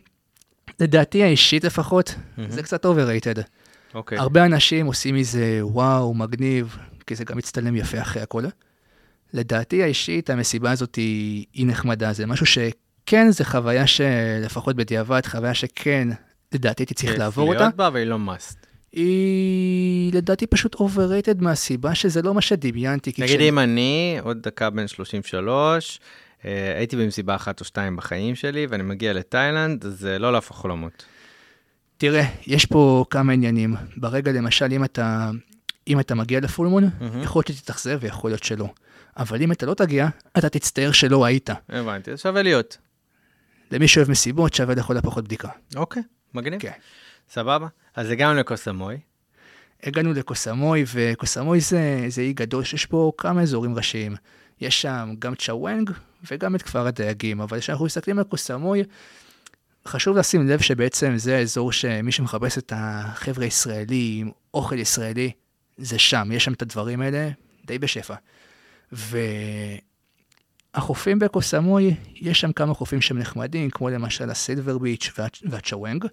[0.79, 2.51] לדעתי האישית לפחות, מהמם.
[2.51, 3.41] זה קצת overrated.
[3.93, 4.17] אוקיי.
[4.17, 8.43] הרבה אנשים עושים מזה וואו, מגניב, כי זה גם מצטלם יפה אחרי הכל.
[9.33, 12.45] לדעתי האישית, המסיבה הזאת היא, היא נחמדה, זה משהו
[13.05, 16.07] כן, זו חוויה שלפחות בדיעבד, חוויה שכן,
[16.53, 17.59] לדעתי הייתי צריך לעבור אותה.
[17.59, 18.66] להיות בה, אבל היא לא must.
[18.91, 23.09] היא לדעתי פשוט overrated מהסיבה שזה לא מה שדמיינתי.
[23.17, 25.99] נגיד כשאני- אם אני, עוד דקה בן 33,
[26.45, 31.05] אה, הייתי במסיבה אחת או שתיים בחיים שלי, ואני מגיע לתאילנד, זה לא להפוך חלומות.
[31.97, 33.75] תראה, יש פה כמה עניינים.
[33.97, 35.29] ברגע, למשל, אם אתה,
[35.87, 37.23] אם אתה מגיע לפולמון, מהמם.
[37.23, 38.67] יכול להיות שתתאכזב ויכול להיות שלא.
[39.17, 40.07] אבל אם אתה לא תגיע,
[40.37, 41.49] אתה תצטער שלא היית.
[41.69, 42.77] הבנתי, שווה להיות.
[43.71, 45.49] למי שאוהב מסיבות, שווה לכל הפחות בדיקה.
[45.75, 46.59] אוקיי, מגניב.
[46.61, 46.71] כן.
[47.29, 47.67] סבבה.
[47.95, 48.97] אז הגענו לקוסמוי.
[49.83, 54.15] הגענו לקוסמוי, וקוסמוי זה, זה אי גדול שיש בו כמה אזורים ראשיים.
[54.61, 55.91] יש שם גם צ'אוונג
[56.31, 58.83] וגם את כפר הדייגים, אבל כשאנחנו מסתכלים על קוסמוי,
[59.87, 65.31] חשוב לשים לב שבעצם זה האזור שמי שמחפש את החבר'ה הישראלים, אוכל ישראלי,
[65.77, 67.29] זה שם, יש שם את הדברים האלה
[67.65, 68.15] די בשפע.
[70.75, 76.05] והחופים בקוסמוי, יש שם כמה חופים שהם נחמדים, כמו למשל הסילבר ביץ' וה- והצ'אוונג,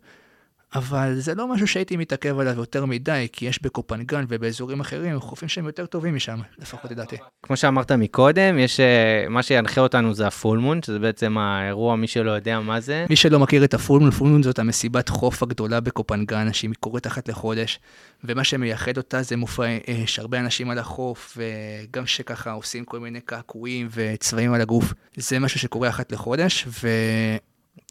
[0.75, 5.49] אבל זה לא משהו שהייתי מתעכב עליו יותר מדי, כי יש בקופנגן ובאזורים אחרים חופים
[5.49, 7.17] שהם יותר טובים משם, לפחות לדעתי.
[7.43, 12.31] כמו שאמרת מקודם, יש, אה, מה שינחה אותנו זה הפולמון, שזה בעצם האירוע, מי שלא
[12.31, 13.07] יודע מה זה.
[13.11, 17.81] מי שלא מכיר את הפולמון, פולמון זאת המסיבת חוף הגדולה בקופנגן, שהיא קורית אחת לחודש,
[18.25, 23.01] ומה שמייחד אותה זה מופע, אה, יש הרבה אנשים על החוף, וגם שככה עושים כל
[23.01, 24.93] מיני קעקועים וצבעים על הגוף.
[25.17, 26.67] זה משהו שקורה אחת לחודש,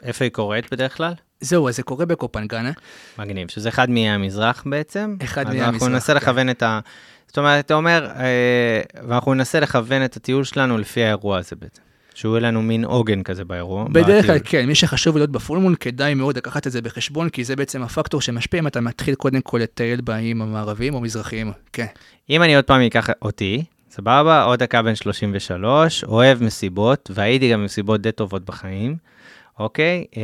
[0.03, 1.13] איפה היא קורית בדרך כלל?
[1.43, 2.71] וזהו, אז זה קורה בקופנגן.
[3.19, 5.15] מגניב, שזה אחד מאיי המזרח בעצם.
[5.23, 6.17] אחד אז מאיי אנחנו המזרח, ננסה כן.
[6.17, 6.79] לכוון את ה...
[7.27, 11.81] זאת אומרת, אתה אומר, אה, ואנחנו ננסה לכוון את הטיול שלנו לפי האירוע הזה בעצם.
[12.15, 13.85] שהוא יהיה לנו מין עוגן כזה באירוע.
[13.91, 14.37] בדרך כלל.
[14.43, 18.21] כן, מי שחשוב להיות בפולמון, כדאי מאוד לקחת את זה בחשבון, כי זה בעצם הפקטור
[18.21, 21.51] שמשפיע אם אתה מתחיל קודם כל לטייל באיים המערביים או מזרחיים.
[21.73, 21.85] כן.
[22.29, 27.61] אם אני עוד פעם אקח אותי, סבבה, עוד דקה בן 33, אוהב מסיבות, והייתי גם
[27.61, 28.95] במסיבות די טובות בחיים,
[29.59, 30.05] אוקיי?
[30.17, 30.21] אה,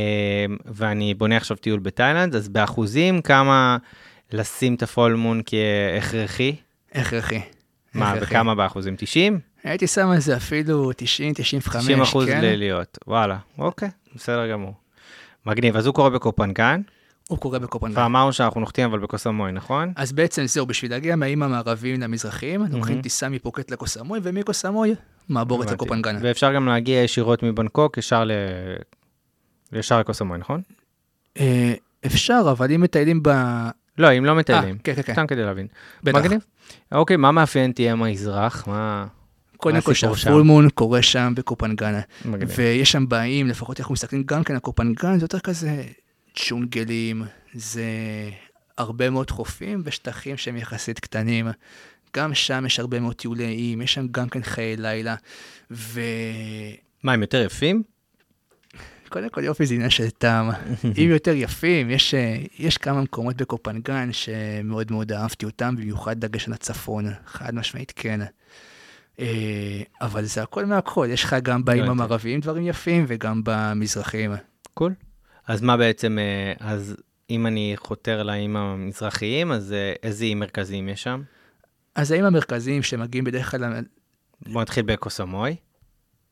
[0.66, 3.78] ואני בונה עכשיו טיול בתאילנד, אז באחוזים, כמה
[4.32, 6.56] לשים את הפולמון כהכרחי?
[6.94, 7.42] הכרחי.
[7.94, 8.26] מה, הכרחי.
[8.26, 8.96] בכמה באחוזים?
[8.98, 9.40] 90?
[9.64, 12.42] הייתי שם על זה אפילו 90, 95, 90 אחוז כן.
[12.42, 14.74] ללהיות, וואלה, אוקיי, בסדר גמור.
[15.46, 16.82] מגניב, אז הוא קורה בקופנגן,
[17.28, 18.02] הוא קורה בקופנגן.
[18.02, 19.94] ואמרנו שאנחנו נוחתים אבל בקוסמוי, נכון?
[19.96, 24.96] אז בעצם זהו, בשביל להגיע מהאיים המערביים למזרחיים, לוקחים טיסה מפוקט לקוסמוי, ומקוסמוי,
[25.30, 25.72] מעבורת.
[25.72, 26.18] לקופנגן.
[26.22, 28.32] ואפשר גם להגיע ישירות מבנקוק ישר ל...
[29.74, 30.62] ישר לקוסמוי, נכון?
[31.40, 31.74] אה,
[32.06, 33.30] אפשר, אבל אם מטיילים ב...
[33.98, 34.78] לא, אם לא אה, מטיילים.
[34.78, 35.14] כן, כן, כן.
[35.14, 35.68] סתם כדי להבין.
[36.04, 36.20] בטח.
[36.20, 36.46] מגניב.
[36.92, 38.68] אוקיי, מה מאפיין תהיה המזרח?
[38.68, 39.08] מה...
[39.58, 39.94] קודם כל?
[39.94, 42.00] שהפולמון קורה שם בקופנגן.
[42.26, 42.50] מגניב.
[42.56, 45.84] ויש שם באים, לפחות אנחנו מסתכלים גם כן על קופנגן, זה יותר כזה
[46.48, 47.84] ג'ונגלים, זה
[48.78, 51.48] הרבה מאוד חופים ושטחים שהם יחסית קטנים.
[52.16, 55.16] גם שם יש הרבה מאוד טיולי איים, יש שם גם כן חיי לילה.
[55.72, 56.00] וקודם
[57.04, 57.84] מה, הם יותר יפים?
[59.10, 60.50] כל יופי זה עניין של טעם.
[60.98, 66.48] אם יותר יפים, יש, אה, יש כמה מקומות בקופנגן שמאוד מאוד אהבתי אותם, במיוחד דגש
[66.48, 68.20] על הצפון, חד משמעית כן.
[69.20, 71.82] אה, אבל זה הכל מהכל, יש לך גם הבנתי.
[71.82, 74.32] המערביים דברים יפים וגם במזרחיים.
[74.74, 74.94] קול.
[75.48, 76.96] אז מה בעצם, אה, אז
[77.30, 81.22] אם אני חותר לאיים המזרחיים, אז איזה איים מרכזיים יש שם?
[81.96, 83.74] אז האיים המרכזיים שמגיעים בדרך כלל,
[84.48, 85.56] בוא נתחיל בקוסמוי.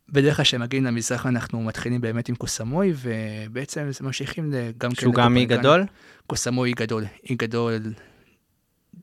[0.09, 5.13] בדרך כלל כשמגיעים למזרח אנחנו מתחילים באמת עם קוסמוי, ובעצם זה ממשיכים גם כן שהוא
[5.13, 5.45] גם אי.
[5.45, 5.85] גדול?
[6.27, 7.79] קוסמוי אי גדול, אי גדול,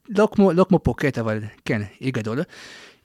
[0.09, 2.43] לא כמו, לא כמו פוקט, אבל כן, אי גדול.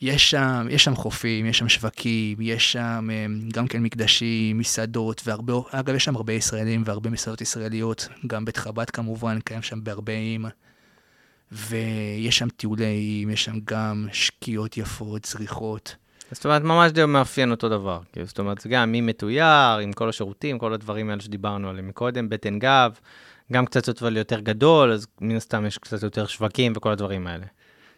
[0.02, 5.22] יש שם, יש שם חופים, יש שם שווקים, יש שם אמ, גם כן מקדשים, מסעדות,
[5.26, 9.84] והרבה, אגב, יש שם הרבה ישראלים והרבה מסעדות ישראליות, גם בית חב"ד כמובן, קיים שם
[9.84, 10.46] בהרבה איים.
[11.52, 15.96] ויש שם טיולי איים, יש שם גם שקיעות יפות, זריחות.
[16.32, 18.00] זאת אומרת, ממש די מאפיין אותו דבר.
[18.12, 22.30] כאילו, זאת אומרת, גם מי מתויר, עם כל השירותים, כל הדברים האלה שדיברנו עליהם מקודם,
[22.30, 23.00] בטן גב,
[23.52, 27.46] גם קצת יותר גדול, אז מן הסתם יש קצת יותר שווקים וכל הדברים האלה.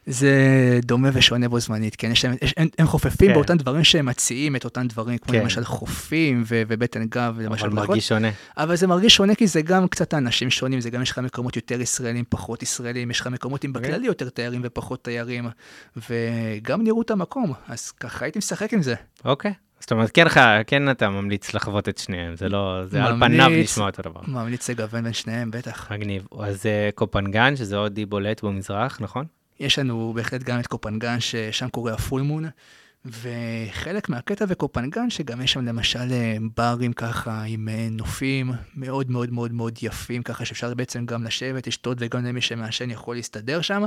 [0.06, 3.34] זה דומה ושונה בו זמנית, כן, יש להם, יש, הם, הם חופפים כן.
[3.34, 5.40] באותם דברים שהם מציעים את אותם דברים, כמו כן.
[5.42, 7.76] למשל חופים ו- ובטן גב, למשל אבל.
[7.76, 8.30] מרגיש שונה.
[8.58, 11.56] אבל זה מרגיש שונה כי זה גם קצת אנשים שונים, זה גם יש לך מקומות
[11.56, 13.90] יותר ישראלים, פחות ישראלים, יש לך מקומות עם אוקיי.
[13.90, 15.50] בכללי יותר תיירים ופחות תיירים,
[16.10, 18.96] וגם נראות המקום, אז ככה הייתי משחק עם זה.
[19.26, 19.54] אוקיי.
[19.80, 20.26] זאת אומרת, כן,
[20.68, 23.42] כן אתה ממליץ לחוות את שניהם, זה לא, זה על ממליץ.
[23.42, 24.22] פניו נשמע אותו דבר.
[24.28, 25.92] ממליץ לגוון בין שניהם, בטח.
[25.92, 26.28] מגניב.
[26.40, 29.26] אז אה, קופנגן, שזה עוד אי בולט במזרח, נכון?
[29.62, 32.46] יש לנו בהחלט גם את קופנגן, ששם קורה הפול מון,
[33.06, 39.34] וחלק מהקטע בקופנגן, שגם יש שם למשל אה, ברים ככה עם אה, נופים מאוד מאוד
[39.34, 43.84] מאוד מאוד יפים, ככה שאפשר בעצם גם לשבת, לשתות, וגם למי שמעשן יכול להסתדר שם.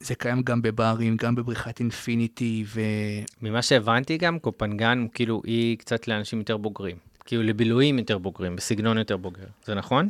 [0.00, 2.80] זה קיים גם בברים, גם בבריכת אינפיניטי, ו...
[3.42, 6.96] ממה שהבנתי גם, קופנגן, כאילו, היא קצת לאנשים יותר בוגרים.
[7.24, 9.46] כאילו, לבילויים יותר בוגרים, בסגנון יותר בוגר.
[9.64, 10.08] זה נכון?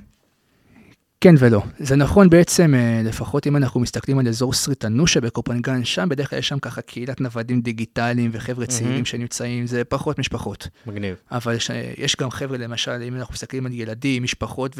[1.24, 1.62] כן ולא.
[1.78, 6.38] זה נכון בעצם, אה, לפחות אם אנחנו מסתכלים על אזור סריטנושה בקופנגן, שם בדרך כלל
[6.38, 10.68] יש שם ככה קהילת נוודים דיגיטליים וחבר'ה צעירים שנמצאים, זה פחות משפחות.
[10.86, 11.16] מגניב.
[11.30, 14.76] אבל יש, יש גם חבר'ה, למשל, אם אנחנו מסתכלים על ילדים, משפחות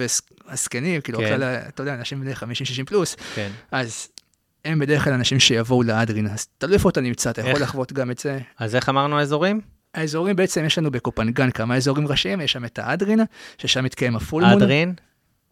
[0.49, 1.25] והזקנים, כאילו, כן.
[1.25, 1.37] כן.
[1.37, 2.37] כלל, אתה יודע, אנשים בני 50-60
[2.87, 3.51] פלוס, כן.
[3.71, 4.09] אז
[4.65, 7.63] הם בדרך כלל אנשים שיבואו לאדרין, אז תלוי איפה אתה נמצא, אתה יכול איך?
[7.63, 8.39] לחוות גם את זה.
[8.59, 9.61] אז איך אמרנו האזורים?
[9.95, 13.21] האזורים בעצם, יש לנו בקופנגן כמה אזורים ראשיים, יש שם את האדרין,
[13.59, 14.53] ששם מתקיים הפולמון.
[14.63, 14.95] אדרין?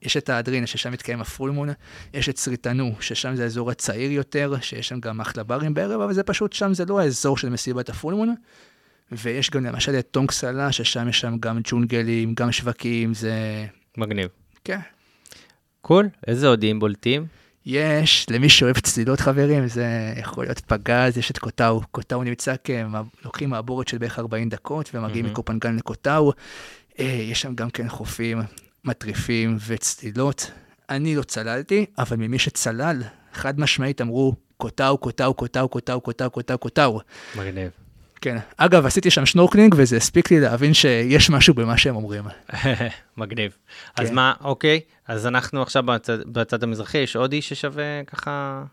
[0.02, 1.68] יש את האדרין, ששם מתקיים הפולמון,
[2.14, 6.12] יש את סריטנו, ששם זה האזור הצעיר יותר, שיש שם גם אחלה ברים בערב, אבל
[6.12, 8.34] זה פשוט, שם זה לא האזור של מסיבת הפולמון.
[9.12, 13.66] ויש גם למשל את טונג סלה, ששם יש שם גם ג'ונגלים, גם שווקים, זה...
[13.98, 14.28] מגניב.
[14.64, 14.78] כן.
[15.80, 17.26] cool, איזה עוד איים בולטים?
[17.66, 19.86] יש, למי שאוהב צלילות חברים, זה
[20.16, 21.80] יכול להיות פגז, יש את קוטאו.
[21.90, 22.70] קוטאו נמצא כ...
[23.24, 25.32] לוקחים מעבורת של בערך 40 דקות ומגיעים מהמם.
[25.32, 26.32] מקופנגן לקוטאו.
[26.98, 28.38] אה, יש שם גם כן חופים,
[28.84, 30.50] מטריפים וצלילות.
[30.90, 33.02] אני לא צללתי, אבל ממי שצלל,
[33.32, 37.00] חד משמעית אמרו, קוטאו, קוטאו, קוטאו, קוטאו, קוטאו, קוטאו, קוטאו.
[37.36, 37.70] מגניב.
[38.20, 38.38] כן.
[38.56, 42.24] אגב, עשיתי שם שנורקלינג, וזה הספיק לי להבין שיש משהו במה שהם אומרים.
[43.16, 43.56] מגניב.
[43.96, 44.14] אז כן.
[44.14, 48.64] מה, אוקיי, אז אנחנו עכשיו בצד, בצד המזרחי, יש עוד איש ששווה ככה...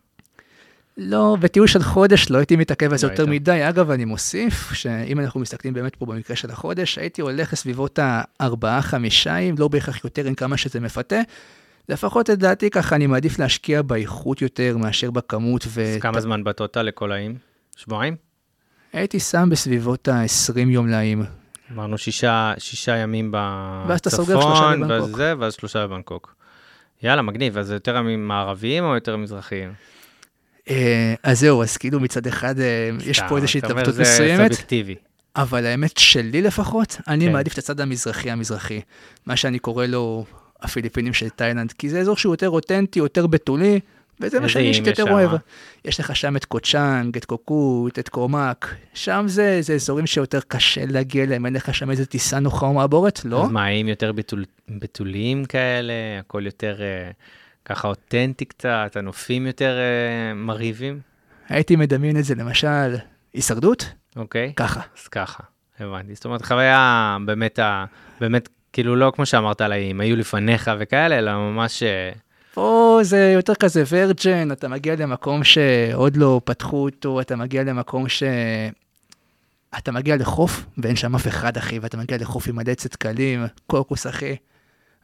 [1.01, 3.25] לא, בטיול של חודש לא הייתי מתעכב על זה לא יותר.
[3.25, 3.69] מדי.
[3.69, 8.81] אגב, אני מוסיף שאם אנחנו מסתכלים באמת פה במקרה של החודש, הייתי הולך לסביבות הארבעה,
[8.81, 11.19] חמישה, אם לא בהכרח יותר עם כמה שזה מפתה.
[11.89, 15.65] לפחות לדעתי ככה, אני מעדיף להשקיע באיכות יותר מאשר בכמות.
[15.67, 15.81] ו...
[15.81, 17.35] אז כמה זמן בטוטל לכל האיים?
[17.75, 18.15] שבועיים?
[18.93, 21.23] הייתי שם בסביבות ה-20 יום לאים.
[21.71, 23.33] אמרנו שישה, שישה ימים
[23.87, 25.09] ואז אתה סוגר שלושה בצפון, בבנקוק.
[25.13, 26.35] וזה, ואז שלושה בבנקוק.
[27.03, 29.73] יאללה, מגניב, אז זה יותר ימים מערביים או יותר מזרחיים?
[30.69, 34.51] אה, אז זהו, אז כאילו מצד אחד אה, יש פה איזושהי התלבטות מסוימת.
[35.35, 37.31] אבל האמת שלי לפחות, אני כן.
[37.31, 38.81] מעדיף את הצד המזרחי המזרחי.
[39.25, 40.25] מה שאני קורא לו
[40.61, 43.79] הפיליפינים של תאילנד, כי זה אזור שהוא יותר אותנטי, יותר בתולי,
[44.19, 45.11] וזה מה שאני איים אישית יש יותר?
[45.11, 45.31] אוהב.
[45.85, 50.85] יש לך שם את קוצ'אנג, את קוקוט, את קורמק, שם זה, זה אזורים שיותר קשה
[50.85, 53.43] להגיע אליהם, אין לך שם איזה טיסה נוחה או מעבורת, לא?
[53.43, 57.11] אז מה, האיים יותר בתול, בתוליים כאלה, הכל יותר אה,
[57.69, 60.99] ככה אותנטי קצת, הנופים יותר אה, מרהיבים?
[61.49, 62.95] הייתי מדמיין את זה למשל,
[63.33, 63.85] הישרדות?
[64.15, 64.53] אוקיי?
[64.55, 64.81] ככה.
[65.01, 65.43] אז ככה,
[65.79, 66.15] הבנתי.
[66.15, 67.85] זאת אומרת, חוויה באמת, ה-
[68.21, 71.83] באמת, כאילו לא כמו שאמרת על האיים, היו לפניך וכאלה, אלא ממש...
[71.83, 72.11] אה,
[72.53, 78.09] פה זה יותר כזה ורג'ן, אתה מגיע למקום שעוד לא פתחו אותו, אתה מגיע למקום
[78.09, 78.23] ש...
[79.77, 84.07] אתה מגיע לחוף ואין שם אף אחד, אחי, ואתה מגיע לחוף עם מלא צדקלים, קוקוס,
[84.07, 84.35] אחי.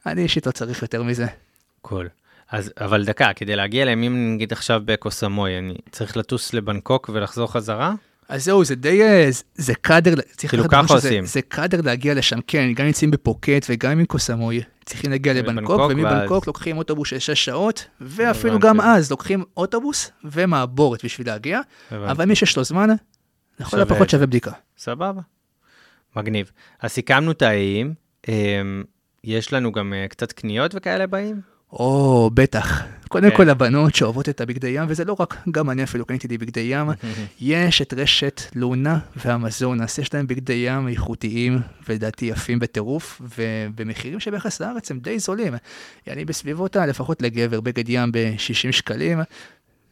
[0.06, 1.26] אני אישית לא צריך יותר מזה.
[1.82, 2.08] קול.
[2.50, 7.52] אז, אבל דקה, כדי להגיע אליהם, אם נגיד עכשיו בקוסמוי, אני צריך לטוס לבנקוק ולחזור
[7.52, 7.94] חזרה?
[8.28, 11.24] אז זהו, זה די, אה, זה- זה קאדר, צריך כאילו, ככה עושים.
[11.24, 15.80] זה קאדר להגיע לשם, כן, גם נמצאים בפוקט וגם עם קוסמוי, צריכים להגיע לבנקוק, לבנקוק,
[15.90, 18.66] ומבנקוק ואז- לוקחים אוטובוס של 6 שעות, ואפילו הבנתי.
[18.68, 22.10] גם אז לוקחים אוטובוס ומעבורת בשביל להגיע, הבנתי.
[22.12, 22.88] אבל מי שיש לו זמן,
[23.60, 24.10] לכל שווה את הפחות.
[24.10, 24.50] שווה בדיקה.
[24.78, 25.20] סבבה.
[26.16, 26.50] מגניב.
[26.80, 27.94] אז סיכמנו את האיים,
[28.28, 28.84] אמ,
[29.24, 31.40] יש לנו גם אה, קצת קניות וכאלה באיים?
[31.72, 32.82] או, בטח.
[33.08, 33.36] קודם כן.
[33.36, 36.60] כל הבנות שאוהבות את הבגדי ים, וזה לא רק, גם אני אפילו קניתי לי בגדי
[36.60, 36.90] ים.
[37.40, 41.58] יש את רשת לונה והמזונס, יש להם בגדי ים איכותיים,
[41.88, 45.54] ולדעתי יפים בטירוף, ובמחירים שביחס לארץ הם די זולים.
[46.06, 46.86] יעני בסביבות ה...
[46.86, 49.20] לפחות לגבר, בגד ים ב-60 שקלים.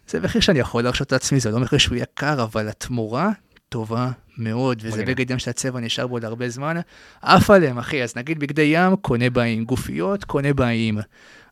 [0.08, 3.30] זה מחיר שאני יכול להרשות לעצמי, זה לא מחיר שהוא יקר, אבל התמורה
[3.68, 5.16] טובה מאוד, וזה מגניב.
[5.16, 6.76] בגד ים שהצבע נשאר בו להרבה זמן.
[7.22, 10.98] עף עליהם, אחי, אז נגיד בגדי ים, קונה באים, גופיות, קונה באים.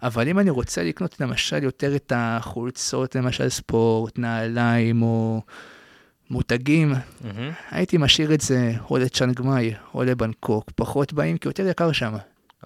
[0.02, 5.42] אבל אם אני רוצה לקנות למשל יותר את החולצות, למשל ספורט, נעליים או
[6.30, 7.50] מותגים, מהמם.
[7.70, 12.14] הייתי משאיר את זה או לצ'אנג מאי או לבנקוק, פחות באים כי יותר יקר שם.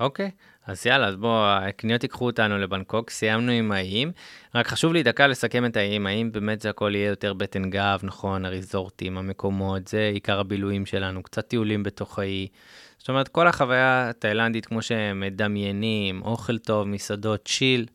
[0.01, 0.31] אוקיי,
[0.67, 4.13] אז יאללה, אז בואו, הקניות ייקחו אותנו לבנקוק, סיימנו עם האיים.
[4.55, 8.01] רק חשוב לי דקה לסכם את האיים, האם באמת זה הכל יהיה יותר בטן גב,
[8.03, 12.49] נכון, הריזורטים, המקומות, זה עיקר הבילויים שלנו, קצת טיולים בתוך האי.
[12.99, 17.87] זאת אומרת, כל החוויה התאילנדית כמו שהם מדמיינים, אוכל טוב, מסעדות, צ'יל,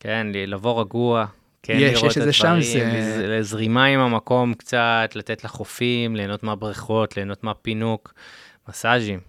[0.00, 1.26] כן, לבוא רגוע,
[1.62, 6.42] כן, יש, לראות יש את הדברים, זה- לז- לזרימה עם המקום קצת, לתת לחופים, ליהנות
[6.42, 8.14] מהבריכות, ליהנות מהפינוק,
[8.68, 9.20] מסאז'ים,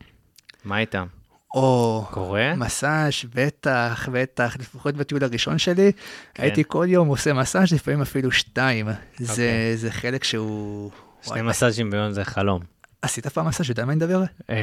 [0.65, 1.05] מה איתם?
[1.53, 2.55] או קורה?
[2.55, 5.91] מסאז', בטח, בטח, לפחות בטיול הראשון שלי,
[6.33, 6.43] כן.
[6.43, 8.87] הייתי כל יום עושה מסאז', לפעמים אפילו שתיים.
[9.17, 9.77] זה, אוקיי.
[9.77, 10.91] זה חלק שהוא...
[11.21, 12.61] שני מסאז'ים ביום זה חלום.
[13.01, 14.23] עשית פעם מסאז', יודע מה אני מדבר?
[14.49, 14.55] אה,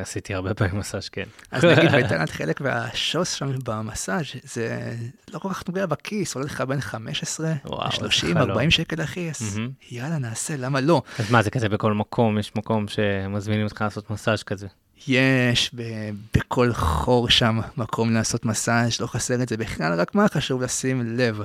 [0.00, 1.24] עשיתי הרבה פעמים מסאז', כן.
[1.50, 4.94] אז נגיד בתאילנד חלק מהשוס שם במסאז' זה
[5.32, 8.36] לא כל כך נוגע בכיס, עולה לך בין 15 וואו, איזה ל-30, חלום.
[8.36, 9.70] 40 שקל אחי, אז מהמם.
[9.90, 11.02] יאללה נעשה, למה לא?
[11.18, 14.66] אז מה, זה כזה בכל מקום, יש מקום שמזמינים אותך לעשות מסאז' כזה.
[15.08, 20.28] יש ב- בכל חור שם מקום לעשות מסאז', לא חסר את זה בכלל, רק מה
[20.28, 21.40] חשוב לשים לב.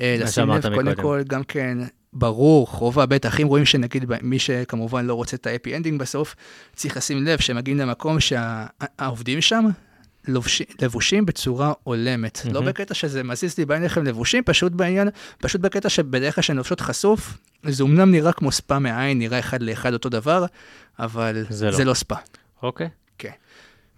[0.00, 0.94] אה, לשים לב, קודם.
[0.94, 1.78] כל, גם כן,
[2.12, 6.34] ברור, חובה, בטח, אם רואים שנגיד מי שכמובן לא רוצה את happy ending בסוף,
[6.76, 9.64] צריך לשים לב שמגיעים למקום שהעובדים שם
[10.28, 12.40] לובשים, לבושים בצורה הולמת.
[12.44, 12.66] לא מהמם.
[12.66, 16.56] בקטע שזה מזיז לי בעניין איך הם לבושים, פשוט בעניין, פשוט בקטע שבדרך כלל שהן
[16.56, 17.38] לובשות חשוף,
[17.68, 20.46] זה אומנם נראה כמו ספה מעין, נראה אחד לאחד אותו דבר,
[20.98, 21.78] אבל זה זה לא.
[21.78, 22.14] לא, לא ספה.
[22.62, 22.88] אוקיי.
[23.18, 23.30] כן.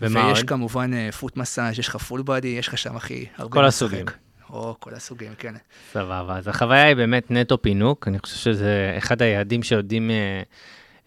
[0.01, 0.49] ומה ויש עוד?
[0.49, 3.53] כמובן פוט מסאז', יש לך פול בדי, יש לך שם הכי הרבה...
[3.53, 4.07] כל מה הסוגים.
[4.51, 5.55] או, כל הסוגים, כן.
[5.93, 10.43] סבבה, אז החוויה היא באמת נטו פינוק, אני חושב שזה אחד היעדים שיודעים אה,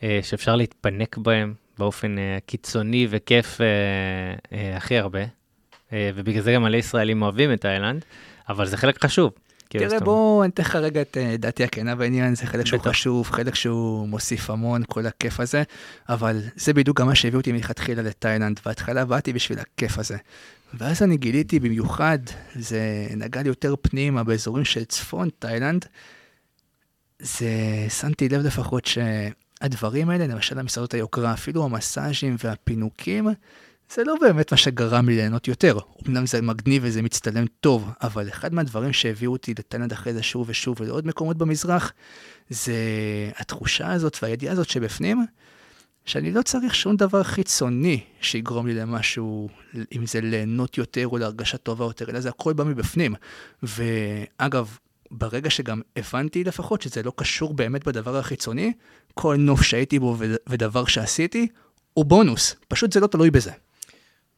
[0.03, 3.65] אה, שאפשר להתפנק בהם באופן אה, קיצוני וכיף אה,
[4.57, 5.19] אה, הכי הרבה,
[5.93, 8.05] אה, ובגלל זה גם מלא ישראלים אוהבים את תאילנד,
[8.49, 9.31] אבל זה חלק חשוב.
[9.79, 12.81] תראה, זאת בוא, אני אתן לך רגע את אה, דעתי הכנה בעניין, זה חלק שהוא.
[12.81, 15.63] חשוב, חלק שהוא מוסיף המון, כל הכיף הזה,
[16.09, 18.59] אבל זה בדיוק גם מה שהביא אותי מלכתחילה לתאילנד.
[18.65, 20.17] בהתחלה באתי בשביל הכיף הזה.
[20.73, 22.19] ואז אני גיליתי במיוחד,
[22.55, 25.85] זה נגע לי יותר פנימה באזורים של צפון תאילנד,
[27.19, 27.49] זה,
[27.89, 33.27] שמתי לב לפחות שהדברים האלה, למשל המסעדות היוקרה, אפילו המסאז'ים והפינוקים,
[33.95, 35.77] זה לא באמת מה שגרם לי ליהנות יותר.
[36.07, 40.49] אמנם זה מגניב וזה מצטלם טוב, אבל אחד מהדברים שהביאו אותי לתאילנד אחרי זה שוב
[40.49, 41.93] ושוב ולעוד מקומות במזרח,
[42.49, 42.75] זה
[43.37, 45.25] התחושה הזאת והידיעה הזאת שבפנים,
[46.05, 49.49] שאני לא צריך שום דבר חיצוני שיגרום לי למשהו,
[49.95, 53.15] אם זה ליהנות יותר או להרגשה טובה יותר, אלא זה הכל בא מבפנים.
[53.63, 54.77] ואגב,
[55.11, 58.73] ברגע שגם הבנתי לפחות שזה לא קשור באמת בדבר החיצוני,
[59.13, 61.47] כל נוף שהייתי בו וד- ודבר שעשיתי,
[61.93, 62.55] הוא בונוס.
[62.67, 63.51] פשוט זה לא תלוי בזה.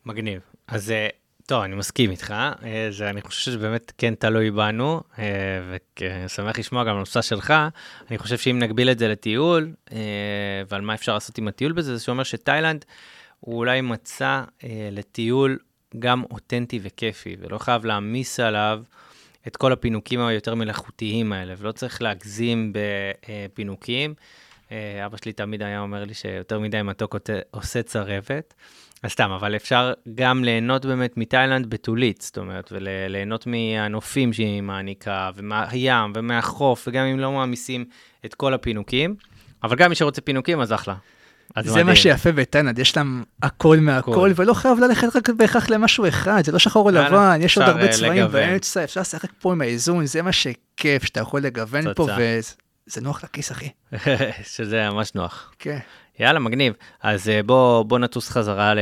[0.06, 0.42] מגניב.
[0.68, 1.08] אז אה,
[1.46, 2.34] טוב, אני מסכים איתך,
[2.64, 5.26] אה, זה, אני חושב שבאמת כן תלוי בנו, אה,
[6.26, 7.54] ושמח לשמוע גם על הנושא שלך.
[8.10, 9.98] אני חושב שאם נגביל את זה לטיול, אה,
[10.70, 12.86] ועל מה אפשר לעשות עם הטיול בזה, זה שאומר שתאילנד
[13.40, 13.82] הוא אולי
[14.32, 15.60] אה, לטיול
[16.00, 18.84] גם אותנטי וכיפי, ולא חייב להעמיס עליו
[19.48, 24.14] את כל הפינוקים היותר מלאכותיים האלה, ולא צריך להגזים בפינוקים.
[24.72, 27.16] אה, אבא שלי תמיד היה אומר לי שיותר מדי מתוק
[27.52, 28.54] עושה צרבת.
[29.10, 36.12] סתם, אבל אפשר גם ליהנות באמת מתאילנד בתולית, זאת אומרת, וליהנות מהנופים שהיא מעניקה, ומהים,
[36.16, 37.86] ומהחוף, וגם אם לא מעמיסים
[38.26, 39.16] את כל הפינוקים,
[39.64, 40.96] אבל גם מי שרוצה פינוקים, אז אחלה.
[41.56, 41.88] אז זה מדהים.
[41.88, 44.32] מה שיפה בתאילנד, יש להם הכל מהכל, הכל.
[44.36, 47.68] ולא חייב ללכת רק בהכרח למשהו אחד, זה לא שחור או יאללה, לבן, יש עוד
[47.68, 48.32] הרבה אה, צבעים לגוון.
[48.32, 52.08] באמצע, אפשר לשחק פה עם האיזון, זה מה שכיף, שאתה יכול לגוון פה,
[52.88, 53.70] וזה נוח לכיס, אחי.
[54.56, 55.54] שזה ממש נוח.
[55.60, 55.80] כן.
[56.20, 56.74] יאללה, מגניב.
[57.02, 58.74] אז אה, בוא, בוא נטוס חזרה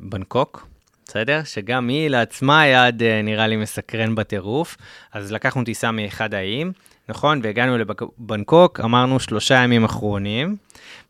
[0.00, 0.66] לבנקוק,
[1.06, 1.40] בסדר?
[1.44, 4.76] שגם היא לעצמה יעד אה, נראה לי מסקרן בטירוף.
[5.12, 6.72] אז לקחנו טיסה מאחד האיים,
[7.08, 7.40] נכון?
[7.42, 10.56] והגענו לבנקוק, אמרנו שלושה ימים אחרונים.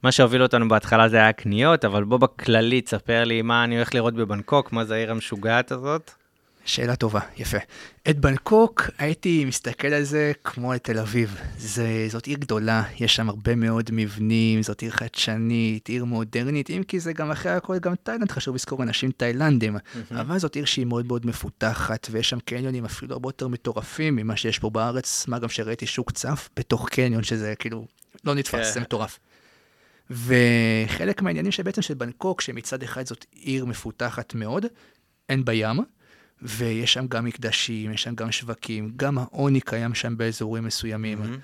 [0.03, 3.95] מה שהוביל אותנו בהתחלה זה היה קניות, אבל בוא בכללי תספר לי מה אני הולך
[3.95, 6.11] לראות בבנקוק, מה זה העיר המשוגעת הזאת.
[6.65, 7.59] שאלה טובה, יפה.
[8.11, 11.37] את בנקוק הייתי מסתכל על זה כמו על תל אביב.
[11.59, 16.83] זה, זאת עיר גדולה, יש שם הרבה מאוד מבנים, זאת עיר חדשנית, עיר מודרנית, אם
[16.89, 19.77] כי זה גם אחרי הכל גם תאילנד, חשוב לזכור אנשים תאילנדים.
[20.11, 24.37] אבל זאת עיר שהיא מאוד מאוד מפותחת, ויש שם קניונים אפילו הרבה יותר מטורפים ממה
[24.37, 27.87] שיש פה בארץ, מה גם שראיתי שוק צף בתוך קניון, שזה כאילו
[28.25, 28.73] לא נתפס, כן.
[28.75, 29.19] זה מטורף.
[30.11, 34.67] וחלק מהעניינים שבעצם של בנקוק, שמצד אחד זאת עיר מפותחת מאוד,
[35.29, 35.81] אין בים,
[36.43, 41.39] ויש שם גם מקדשים, יש שם גם שווקים, גם העוני קיים שם באזורים מסוימים, מהמם.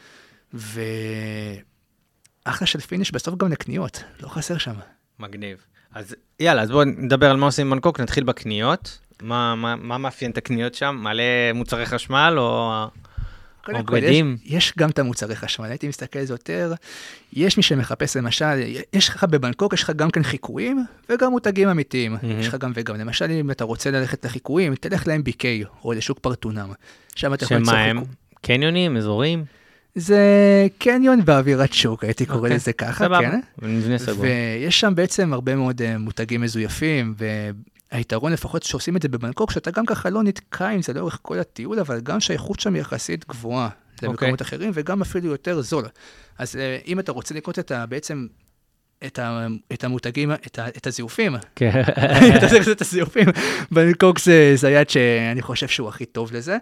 [2.45, 4.75] ואחלה של פיניש בסוף גם לקניות, לא חסר שם.
[5.19, 5.67] מגניב.
[5.95, 8.99] אז יאללה, אז בואו נדבר על מה עושים בבנקוק, נתחיל בקניות.
[9.23, 11.01] מה, מה, מה מאפיין את הקניות שם?
[11.03, 12.85] מלא מוצרי חשמל או...
[13.65, 14.23] קודם כל, יש?
[14.45, 16.73] יש גם את המוצרי חשמל, הייתי מסתכל על זה יותר,
[17.33, 18.61] יש מי שמחפש למשל,
[18.93, 22.41] יש לך בבנקוק, יש לך גם כן חיקויים וגם מותגים אמיתיים, מהמם.
[22.41, 25.45] יש לך גם וגם, למשל אם אתה רוצה ללכת לחיקויים, תלך ל-MBK
[25.85, 26.73] או לשוק פרטונם,
[27.15, 28.03] שם אתה יכול למצוא שמה הם?
[28.43, 29.45] קניונים, אזורים?
[29.95, 30.19] זה
[30.79, 33.41] קניון באווירת שוק, הייתי קורא אוקיי, לזה ככה, סבבה, כן?
[33.63, 34.25] מבנה סגור.
[34.25, 37.15] ויש שם בעצם הרבה מאוד אה, מותגים מזויפים,
[37.93, 41.39] והיתרון לפחות שעושים את זה בבנקוק, שאתה גם ככה לא נתקע עם זה לאורך כל
[41.39, 43.69] הטיול, אבל גם שהאיכות שם יחסית גבוהה
[44.03, 44.47] למקומות אוקיי.
[44.47, 45.85] אחרים, וגם אפילו יותר זול.
[46.39, 47.87] אז אה, אם אתה רוצה לקנות את ה...
[47.87, 48.27] בעצם
[49.07, 51.37] את, ה, את המותגים, את, ה, את הזיופים.
[51.57, 51.83] כן.
[52.73, 53.27] את הזיופים.
[53.71, 56.57] בנקוק זה, זה היד שאני חושב שהוא הכי טוב לזה.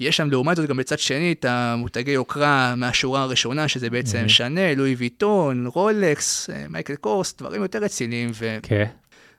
[0.00, 4.28] יש שם לעומת זאת גם בצד שני את המותגי יוקרה מהשורה הראשונה, שזה בעצם.
[4.28, 8.30] שאנל, לואי ויטון, רולקס, אה, מייקל קורס, דברים יותר רציניים.
[8.34, 8.58] ו...
[8.62, 8.84] כן.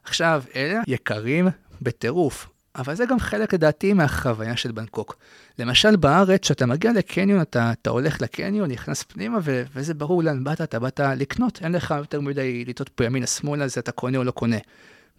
[0.05, 1.47] עכשיו, אלה יקרים
[1.81, 5.15] בטירוף, אבל זה גם חלק לדעתי מהחוויה של בנקוק.
[5.59, 10.43] למשל בארץ, כשאתה מגיע לקניון, אתה, אתה הולך לקניון, נכנס פנימה, ו, וזה ברור לאן
[10.43, 14.23] באת, אתה באת לקנות, אין לך יותר מדי לטעות פה ימינה-שמאלה, זה אתה קונה או
[14.23, 14.57] לא קונה.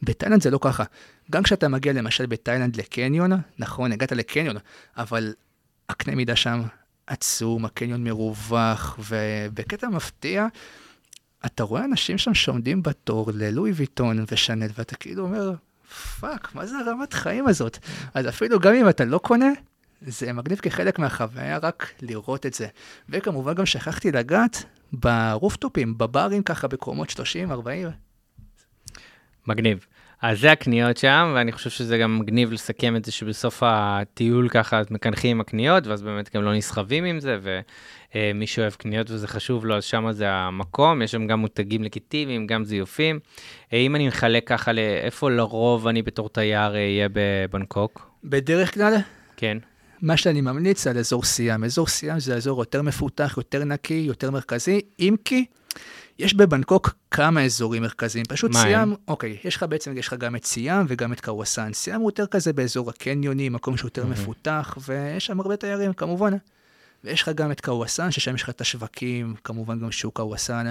[0.03, 0.84] בתאילנד זה לא ככה.
[1.30, 4.57] גם כשאתה מגיע למשל בתאילנד לקניון, נכון, הגעת לקניון,
[4.97, 5.34] אבל
[5.89, 6.62] הקנה מידה שם
[7.07, 10.47] עצום, הקניון מרווח, ובקטע מפתיע,
[11.47, 15.53] אתה רואה אנשים שם שעומדים בתור ללואי ויטון ושנל, ואתה כאילו אומר,
[16.20, 17.78] fuck, מה זה הרמת חיים הזאת?
[18.14, 19.51] אז אפילו גם אם אתה לא קונה,
[20.03, 22.66] זה מגניב כחלק מהחוויה רק לראות את זה.
[23.09, 27.88] וכמובן גם שכחתי לגעת ברופטופים, בברים ככה בקומות 30, 40.
[29.47, 29.86] מגניב.
[30.23, 34.83] אז זה הקניות שם, ואני חושב שזה גם מגניב לסכם את זה שבסוף הטיול ככה
[34.91, 37.39] מקנחים עם הקניות, ואז באמת גם לא נסחבים עם זה,
[38.14, 42.47] ומי שאוהב קניות וזה חשוב לו, אז שם זה המקום, יש שם גם מותגים לגיטימיים,
[42.47, 43.19] גם זיופים.
[43.73, 48.95] אה, אם אני מחלק ככה לאיפה לרוב אני בתור תייר אה, אהיה בבנקוק, בדרך כלל,
[49.37, 49.59] כן,
[50.03, 51.64] מה שאני ממליץ על אזור סיאם.
[51.64, 55.45] אזור סיאם זה אזור יותר מפותח, יותר נקי, יותר מרכזי, אם כי
[56.19, 58.25] יש בבנקוק כמה אזורים מרכזיים.
[58.25, 58.62] פשוט מה?
[58.62, 61.73] סיאם, אוקיי, יש לך בעצם, יש לך גם את סיאם וגם את קרווסן.
[61.73, 64.12] סיאם הוא יותר כזה באזור הקניונים, מקום שהוא יותר מהמם.
[64.12, 66.33] מפותח, ויש שם הרבה תיירים, כמובן.
[67.05, 70.71] ויש לך גם את קרווסן, ששם יש לך את השווקים, כמובן גם שוק קרווסן,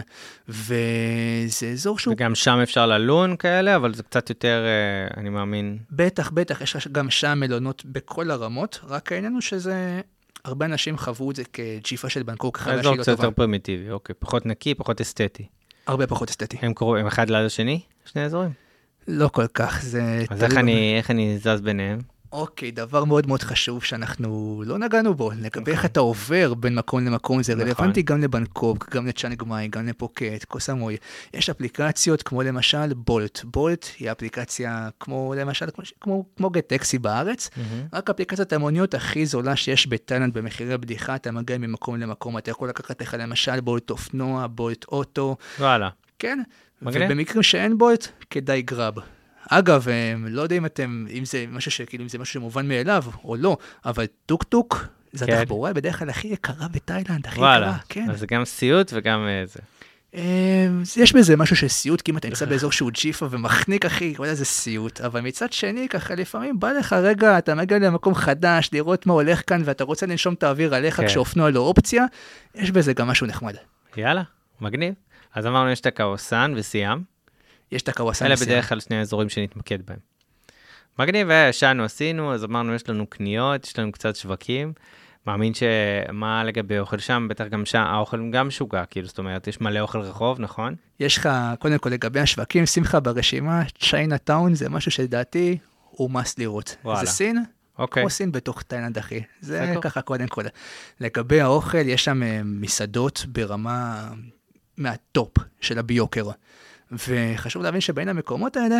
[0.49, 5.77] וזה אזור שהוא וגם שם אפשר ללון כאלה, אבל זה קצת יותר, אה, אני מאמין,
[5.91, 10.01] בטח, בטח, יש לך גם שם מלונות בכל הרמות, רק העניין הוא שזה,
[10.45, 13.23] הרבה אנשים חוו את זה כג'יפה של בנקוק, חוויה שהיא לא קצת טובה.
[13.27, 15.47] יותר פרימיטיבי, אוקיי, פחות נקי, פחות אסתטי.
[15.87, 16.57] הרבה פחות אסתטי.
[16.61, 18.51] הם קרו- הם אחד ליד השני, שני אזורים?
[19.07, 20.25] לא כל כך, זה...
[20.29, 21.99] אז איך אני, איך אני זז ביניהם?
[22.35, 27.05] אוקיי, דבר מאוד מאוד חשוב שאנחנו לא נגענו בו, לגבי איך אתה עובר בין מקום
[27.05, 27.67] למקום, זה נכון.
[27.67, 30.97] רלוונטי גם לבנקוק, גם לצ'אנג מאי, גם לפוקט, קוסמוי.
[31.33, 33.43] יש אפליקציות כמו למשל בולט.
[33.43, 37.49] בולט היא אפליקציה כמו למשל, כמו, כמו, כמו גט טקסי בארץ,
[37.93, 42.69] רק אפליקציית המוניות הכי זולה שיש בתאילנד במחירי בדיחה, אתה מגיע ממקום למקום, אתה יכול
[42.69, 45.89] לקחת לך למשל בולט אופנוע, בולט אוטו, וואלה.
[46.19, 46.41] כן,
[46.81, 47.11] מגניב.
[47.11, 48.93] ובמקרים שאין Bolt, כדאי Grab.
[49.49, 53.03] אגב, הם, לא יודע אם אתם, אם זה משהו שכאילו, אם זה משהו שמובן מאליו
[53.23, 55.33] או לא, אבל טוק טוק, זה כן.
[55.33, 57.65] התחבורה בדרך כלל הכי יקרה בתאילנד, הכי וואלה.
[57.65, 58.09] יקרה, כן.
[58.09, 59.59] אז זה גם סיוט וגם אה, זה.
[60.15, 60.67] אה,
[60.97, 64.33] יש בזה משהו של סיוט, כי אם אתה נמצא באזור שהוא ג'יפה ומחניק, אחי, כל
[64.33, 65.01] זה סיוט.
[65.01, 69.41] אבל מצד שני, ככה לפעמים בא לך רגע, אתה מגיע למקום חדש, לראות מה הולך
[69.47, 71.07] כאן, ואתה רוצה לנשום את האוויר עליך כן.
[71.07, 72.05] כשאופנוע לא אופציה,
[72.55, 73.55] יש בזה גם משהו נחמד.
[73.97, 74.23] יאללה,
[74.61, 74.93] מגניב.
[75.33, 77.01] אז אמרנו יש את הקאוסן וסיאם,
[77.71, 78.25] יש את הקוואסן.
[78.25, 79.99] אלה בדרך כלל שני האזורים שנתמקד בהם.
[80.99, 84.73] מגניב, אה, ישנו, עשינו, אז אמרנו יש לנו קניות, יש לנו קצת שווקים.
[85.27, 89.61] מאמין שמה לגבי אוכל שם, בטח גם שם, האוכל גם משוגע, כאילו, זאת אומרת, יש
[89.61, 90.75] מלא אוכל רחוב, נכון?
[90.99, 95.57] יש לך, קודם כל לגבי השווקים, שים לך ברשימה, צ'יינה טאון זה משהו שלדעתי
[95.89, 96.75] הוא must לראות.
[96.83, 97.05] וואלה.
[97.05, 97.43] זה סין,
[97.79, 98.03] אוקיי.
[98.03, 99.21] כמו סין בתוך תאילנד, אחי.
[99.41, 99.81] זה סגור.
[99.81, 100.43] ככה קודם כל.
[100.99, 104.09] לגבי האוכל, יש שם אה, מסעדות ברמה
[104.77, 106.29] מהטופ של הביוקר.
[106.91, 108.79] וחשוב להבין שבין המקומות האלה,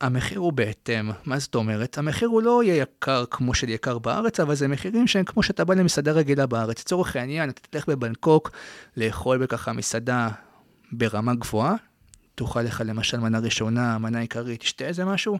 [0.00, 1.10] המחיר הוא בהתאם.
[1.24, 1.98] מה זאת אומרת?
[1.98, 5.64] המחיר הוא לא יהיה יקר כמו של יקר בארץ, אבל זה מחירים שהם כמו שאתה
[5.64, 6.80] בא למסעדה רגילה בארץ.
[6.80, 8.50] לצורך העניין, אתה תלך בבנקוק
[8.96, 10.28] לאכול בככה מסעדה
[10.92, 11.74] ברמה גבוהה,
[12.34, 15.38] תאכל לך למשל מנה ראשונה, מנה עיקרית, תשתה איזה משהו,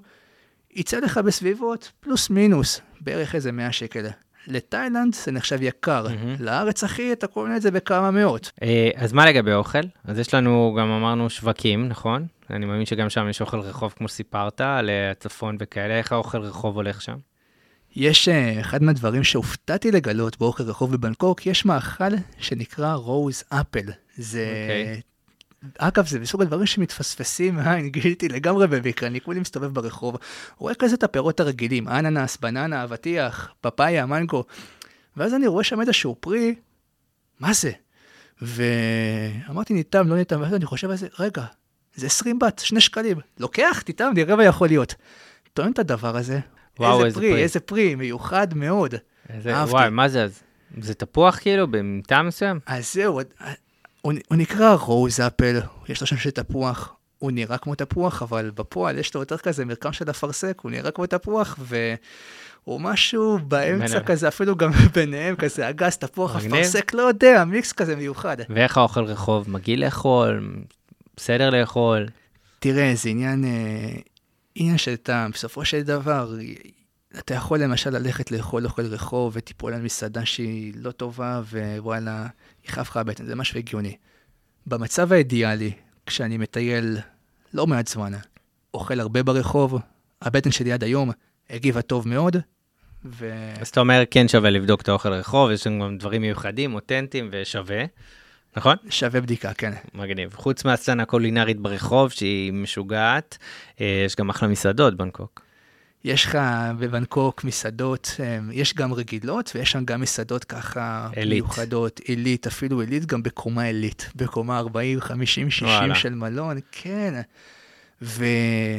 [0.70, 4.06] יצא לך בסביבות פלוס מינוס, בערך איזה 100 שקל.
[4.48, 6.36] לתאילנד זה נחשב יקר, מהמם.
[6.40, 8.52] לארץ אחי אתה קונה את זה בכמה מאות.
[8.62, 9.78] אה, אז מה לגבי אוכל?
[10.04, 12.26] אז יש לנו, גם אמרנו שווקים, נכון?
[12.50, 16.38] אני מאמין שגם שם יש אוכל רחוב, כמו שסיפרת, על אה, הצפון וכאלה, איך האוכל
[16.38, 17.16] רחוב הולך שם?
[17.96, 23.86] יש אה, אחד מהדברים שהופתעתי לגלות באוכל רחוב בבנקוק, יש מאכל שנקרא רוז אפל.
[24.16, 24.44] זה...
[24.44, 25.00] אוקיי.
[25.78, 30.16] אגב, זה מסוג הדברים שמתפספסים מהעין, גיליתי לגמרי במקרה, אני כולי מסתובב ברחוב,
[30.56, 34.44] רואה כזה את הפירות הרגילים, אננס, בננה, אבטיח, פפאיה, מנגו,
[35.16, 36.54] ואז אני רואה שם איזשהו פרי,
[37.40, 37.70] מה זה?
[38.42, 41.44] ואמרתי, ניתם, לא ניתם, ואז אני חושב על זה, רגע,
[41.94, 44.94] זה 20 בת, שני שקלים, לוקח, תיתם, נראה מה יכול להיות.
[45.52, 46.40] טוען את הדבר הזה,
[46.78, 47.42] וואו, איזה איזה פרי, פרי.
[47.42, 48.94] איזה פרי, מיוחד מאוד.
[49.28, 49.72] איזה, אהבתי.
[49.72, 50.42] וואי, מה זה אז?
[50.80, 52.60] זה תפוח כאילו, במטעם מסוים?
[52.66, 53.20] אז זהו,
[54.02, 58.50] הוא, הוא נקרא רוז אפל, יש לו שם של תפוח, הוא נראה כמו תפוח, אבל
[58.54, 63.86] בפועל יש לו יותר כזה מרקם של אפרסק, הוא נראה כמו תפוח, והוא משהו באמצע
[63.86, 64.04] ביניהם.
[64.04, 66.54] כזה, אפילו גם ביניהם כזה, אגס, תפוח, מגניב.
[66.54, 68.36] אפרסק, לא יודע, מיקס כזה מיוחד.
[68.48, 69.50] ואיך האוכל רחוב?
[69.50, 70.56] מגעיל לאכול?
[71.16, 72.06] בסדר לאכול?
[72.58, 74.00] תראה, זה עניין, אה,
[74.54, 75.30] עניין של טעם.
[75.30, 76.34] בסופו של דבר,
[77.18, 82.26] אתה יכול למשל ללכת לאכול אוכל רחוב ותיפול על מסעדה שהיא לא טובה, ווואלה,
[82.64, 83.96] יכאב לך הבטן, זה משהו הגיוני.
[84.66, 85.72] במצב האידיאלי,
[86.06, 86.98] כשאני מטייל
[87.54, 88.12] לא מעט זמן,
[88.74, 89.78] אוכל הרבה ברחוב,
[90.22, 91.10] הבטן שלי עד היום
[91.50, 92.36] הגיבה טוב מאוד,
[93.04, 93.32] ו...
[93.60, 97.28] אז אתה אומר, כן שווה לבדוק את האוכל רחוב, יש שם גם דברים מיוחדים, אותנטיים
[97.32, 97.84] ושווה,
[98.56, 98.76] נכון?
[98.90, 99.72] שווה בדיקה, כן.
[99.94, 100.34] מגניב.
[100.34, 103.38] חוץ מהסצנה הקולינרית ברחוב, שהיא משוגעת,
[103.80, 105.47] אה, יש גם אחלה מסעדות בנקוק.
[106.04, 106.38] יש לך
[106.78, 111.42] בבנקוק מסעדות, אה, יש גם רגילות, ויש שם גם מסעדות ככה עילית.
[111.42, 115.94] מיוחדות, עילית, אפילו עילית, גם בקומה עילית, בקומה 40, 50, 60 וואלה.
[115.94, 117.20] של מלון, כן.
[118.02, 118.24] ו...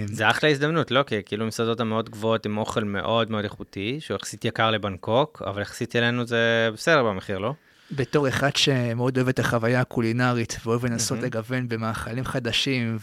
[0.06, 1.04] זה אחלה הזדמנות, לא?
[1.04, 5.62] כי כאילו מסעדות המאוד גבוהות עם אוכל מאוד מאוד איכותי, שהוא יחסית יקר לבנקוק, אבל
[5.62, 7.54] יחסית אלינו זה בסדר במחיר, לא?
[7.92, 11.28] בתור אחד שמאוד אוהב את החוויה הקולינרית, ואוהב לנסות מהמם.
[11.28, 12.98] לגוון במאכלים חדשים,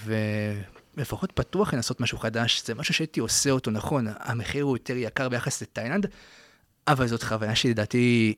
[0.96, 4.06] ולפחות פתוח לנסות משהו חדש, זה משהו שהייתי עושה אותו נכון.
[4.18, 6.06] המחיר הוא יותר יקר ביחס לתאילנד,
[6.88, 8.34] אבל זאת חוויה שלדעתי,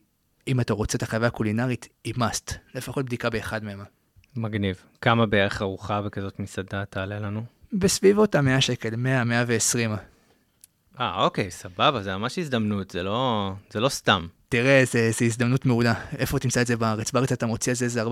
[0.48, 2.54] אם אתה רוצה את החוויה הקולינרית, היא must.
[2.74, 3.80] לפחות בדיקה באחד מהם.
[4.36, 4.82] מגניב.
[5.00, 7.44] כמה בערך ארוחה בכזאת מסעדה תעלה לנו?
[7.72, 9.94] בסביבות ה-100 שקל, 100, 120.
[11.00, 14.26] אה, אוקיי, סבבה, זה ממש הזדמנות, זה לא, זה לא סתם.
[14.48, 15.94] תראה, זה הזדמנות מעולה.
[16.18, 17.10] איפה תמצא את זה בארץ?
[17.10, 18.06] בארץ אתה מוציא על זה איזה 400-500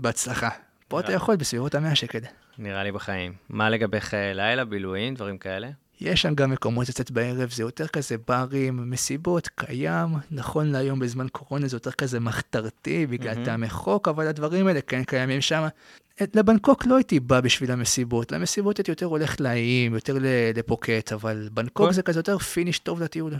[0.00, 0.48] בהצלחה.
[0.88, 2.18] פה אתה יכול בסביבות ה-100 שקל.
[2.58, 3.32] נראה לי בחיים.
[3.48, 5.68] מה לגבי חיי לילה, בילויים, דברים כאלה?
[6.00, 10.08] יש שם גם מקומות לצאת בערב, זה יותר כזה ברים, מסיבות, קיים.
[10.30, 13.44] נכון להיום בזמן קורונה זה יותר כזה מחתרתי בגלל מהמם.
[13.44, 15.66] טעמי חוק, אבל הדברים האלה כן קיימים שם.
[16.34, 20.16] לבנקוק לא הייתי בא בשביל המסיבות, למסיבות הייתי יותר הולך לאיים, יותר
[20.54, 21.90] לפוקט, אבל בנקוק.
[21.90, 23.32] זה כזה יותר finish טוב לטיול.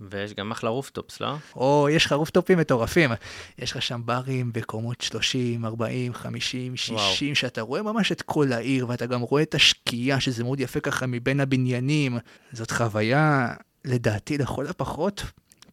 [0.00, 1.34] ויש גם אחלה rooftops, לא?
[1.56, 3.10] או יש לך רופטופים מטורפים,
[3.58, 8.88] יש לך שם ברים בקומות 30, 40, 50, 60, שאתה רואה ממש את כל העיר,
[8.88, 12.18] ואתה גם רואה את השקיעה, שזה מאוד יפה ככה מבין הבניינים.
[12.52, 13.54] זאת חוויה,
[13.84, 15.22] לדעתי, לכל הפחות,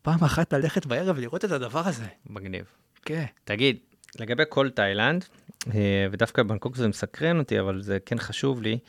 [0.02, 2.06] פעם אחת ללכת בערב ולראות את הדבר הזה.
[2.30, 2.66] מגניב.
[3.06, 3.26] כן.
[3.44, 3.78] תגיד,
[4.20, 5.26] לגבי כל תאילנד,
[5.74, 8.80] אה, ודווקא בנקוק זה מסקרן אותי, אבל זה כן חשוב לי,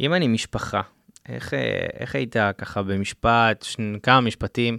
[0.00, 0.80] אם אני משפחה,
[1.28, 3.64] איך, אה, איך היית ככה במשפט.
[4.02, 4.78] כמה משפטים,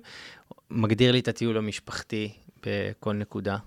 [0.72, 2.34] מגדיר לי את הטיול המשפחתי
[2.65, 3.57] בכל נקודה?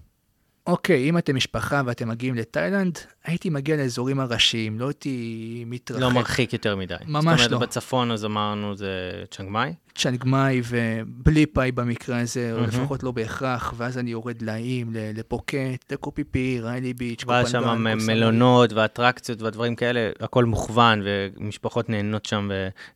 [0.69, 6.01] אוקיי, אם אתם משפחה ואתם מגיעים לתאילנד, הייתי מגיע לאזורים הראשיים, לא הייתי מתרחק.
[6.01, 6.95] לא מרחיק יותר מדי.
[7.07, 7.57] ממש זאת לא.
[7.57, 9.73] אומרת, בצפון אז אמרנו זה צ'אנג מאי?
[9.95, 12.69] צ'אנג מאי ובלי פאי במקרה הזה, או מהמם.
[12.69, 17.85] לפחות לא בהכרח, ואז אני יורד לאיים, לפוקט, לקופיפי, ריילי ביץ', ואז שם.
[18.07, 22.51] מלונות ואטרקציות והדברים כאלה, הכל מוכוון, ומשפחות נהנות שם,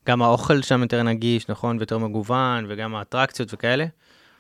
[0.05, 1.77] וגם האוכל שם יותר נגיש, נכון?
[1.77, 3.85] ויותר מגוון, וגם האטרקציות וכאלה.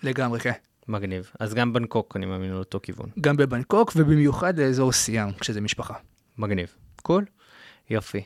[0.03, 0.53] לגמרי, כן.
[0.89, 1.31] מגניב.
[1.41, 3.11] אז גם בנקוק, אני מאמין, לאותו כיוון.
[3.21, 5.95] גם בבנקוק, ובמיוחד לאזור סיאם, כשזה משפחה.
[6.39, 6.75] מגניב.
[7.03, 7.25] קול.
[7.91, 8.23] יופי.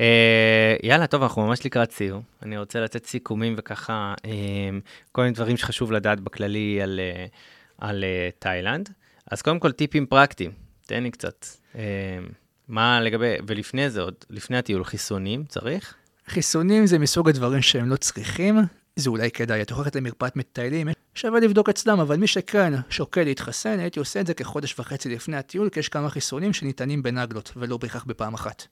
[0.00, 2.22] אה, יאללה, טוב, אנחנו ממש לקראת סיום.
[2.42, 4.30] אני רוצה לתת סיכומים וככה, אה,
[5.12, 7.26] כל מיני דברים שחשוב לדעת בכללי על, אה,
[7.78, 8.90] על אה, תאילנד.
[9.30, 10.50] אז קודם כל, טיפים פרקטיים.
[10.86, 11.46] תן לי קצת.
[11.74, 11.82] אה,
[12.68, 15.94] מה לגבי, ולפני זה עוד, לפני הטיול, חיסונים, צריך?
[16.26, 18.58] חיסונים זה מסוג הדברים שהם לא צריכים,
[19.00, 19.62] זה אולי כדאי.
[19.62, 24.26] את הולכת למרפאת מטיילים, שווה לבדוק אצלם, אבל מי שכן שוקל להתחסן, הייתי עושה את
[24.26, 28.66] זה כחודש וחצי לפני הטיול, כי יש כמה חיסונים שניתנים בנגלות, ולא בהכרח בפעם אחת.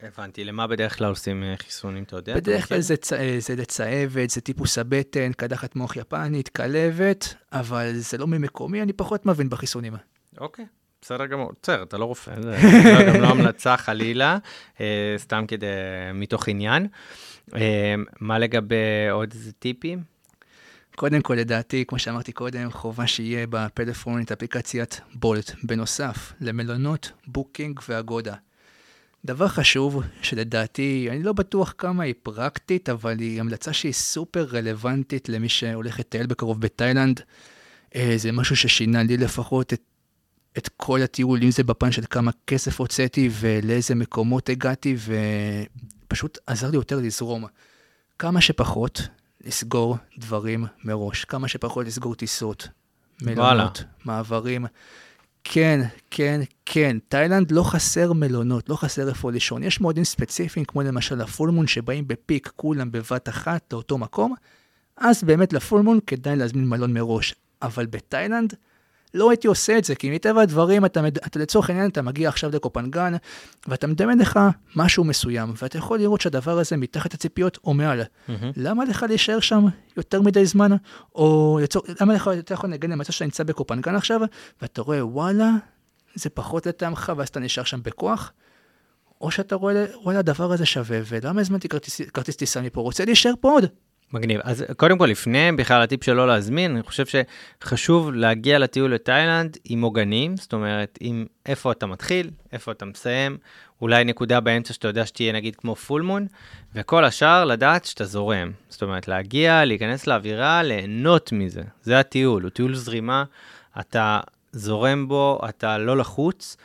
[0.00, 0.44] הבנתי.
[0.44, 2.36] למה בדרך כלל עושים אה, חיסונים, אתה יודע?
[2.36, 2.80] בדרך כלל?
[2.80, 3.12] זה, צ...
[3.38, 9.26] זה לצהבת, זה טיפוס הבטן, קדחת מוח יפנית, כלבת, אבל זה לא ממקומי, אני פחות
[9.26, 9.92] מבין בחיסונים.
[10.38, 10.66] אוקיי,
[11.06, 11.52] בסדר גמור.
[11.62, 12.50] בסדר, אתה לא רופא, זה
[12.94, 14.38] לא- גם לא המלצה חלילה,
[14.80, 15.66] אה, סתם כדי,
[16.14, 16.86] מתוך עניין.
[17.54, 20.02] אה, מה לגבי עוד איזה טיפים?
[20.96, 27.80] קודם כל, לדעתי, כמו שאמרתי קודם, חובה שיהיה בפלאפון את אפליקציית Bolt, בנוסף למלונות, Booking
[27.88, 28.34] ו Agoda.
[29.24, 35.28] דבר חשוב, שלדעתי, אני לא בטוח כמה היא פרקטית, אבל היא המלצה שהיא סופר רלוונטית
[35.28, 37.20] למי שהולך לטייל בקרוב בתאילנד.
[37.96, 39.80] אה, זה משהו ששינה לי לפחות את,
[40.58, 44.96] את כל הטיול, אם זה בפן של כמה כסף הוצאתי ולאיזה מקומות הגעתי,
[46.06, 47.44] ופשוט עזר לי יותר לזרום.
[48.18, 49.08] כמה שפחות
[49.44, 52.68] לסגור דברים מראש, כמה שפחות לסגור טיסות,
[53.22, 53.68] מלונות, וואלה.
[54.04, 54.66] מעברים.
[55.44, 55.80] כן,
[56.10, 59.62] כן, כן, תאילנד לא חסר מלונות, לא חסר איפה לישון.
[59.62, 64.34] יש מועדים ספציפיים, כמו למשל הפולמון, שבאים בפיק כולם בבת אחת לאותו מקום,
[64.96, 67.34] אז באמת לפולמון כדאי להזמין מלון מראש.
[67.62, 68.54] אבל בתאילנד
[69.16, 72.50] לא הייתי עושה את זה, כי מטבע הדברים, אתה, אתה לצורך העניין, אתה מגיע עכשיו
[72.50, 73.14] לקופנגן,
[73.68, 74.40] ואתה מדמיין לך
[74.76, 78.02] משהו מסוים, ואתה יכול לראות שהדבר הזה מתחת הציפיות או מעל.
[78.28, 78.52] מהמם.
[78.56, 79.64] למה לך להישאר שם
[79.96, 80.70] יותר מדי זמן?
[81.14, 81.82] או לצור...
[82.00, 84.20] למה לך, אתה יכול לנגן למצב שאתה נמצא בקופנגן עכשיו,
[84.62, 85.50] ואתה רואה, וואלה,
[86.14, 88.32] זה פחות לטעמך, ואז אתה נשאר שם בכוח?
[89.20, 92.80] או שאתה רואה, וואלה, הדבר הזה שווה, ולמה הזמנתי כרטיס, כרטיס טיסה מפה?
[92.80, 93.64] רוצה להישאר פה עוד.
[94.12, 94.40] מגניב.
[94.44, 99.82] אז קודם כל, לפני בכלל הטיפ שלא להזמין, אני חושב שחשוב להגיע לטיול לתאילנד עם
[99.82, 103.38] עוגנים, זאת אומרת, עם איפה אתה מתחיל, איפה אתה מסיים,
[103.82, 106.26] אולי נקודה באמצע שאתה יודע שתהיה נגיד כמו פול מון,
[106.74, 108.52] וכל השאר לדעת שאתה זורם.
[108.68, 111.62] זאת אומרת, להגיע, להיכנס לאווירה, ליהנות מזה.
[111.82, 113.24] זה הטיול, הוא טיול זרימה,
[113.80, 114.20] אתה
[114.52, 116.56] זורם בו, אתה לא לחוץ.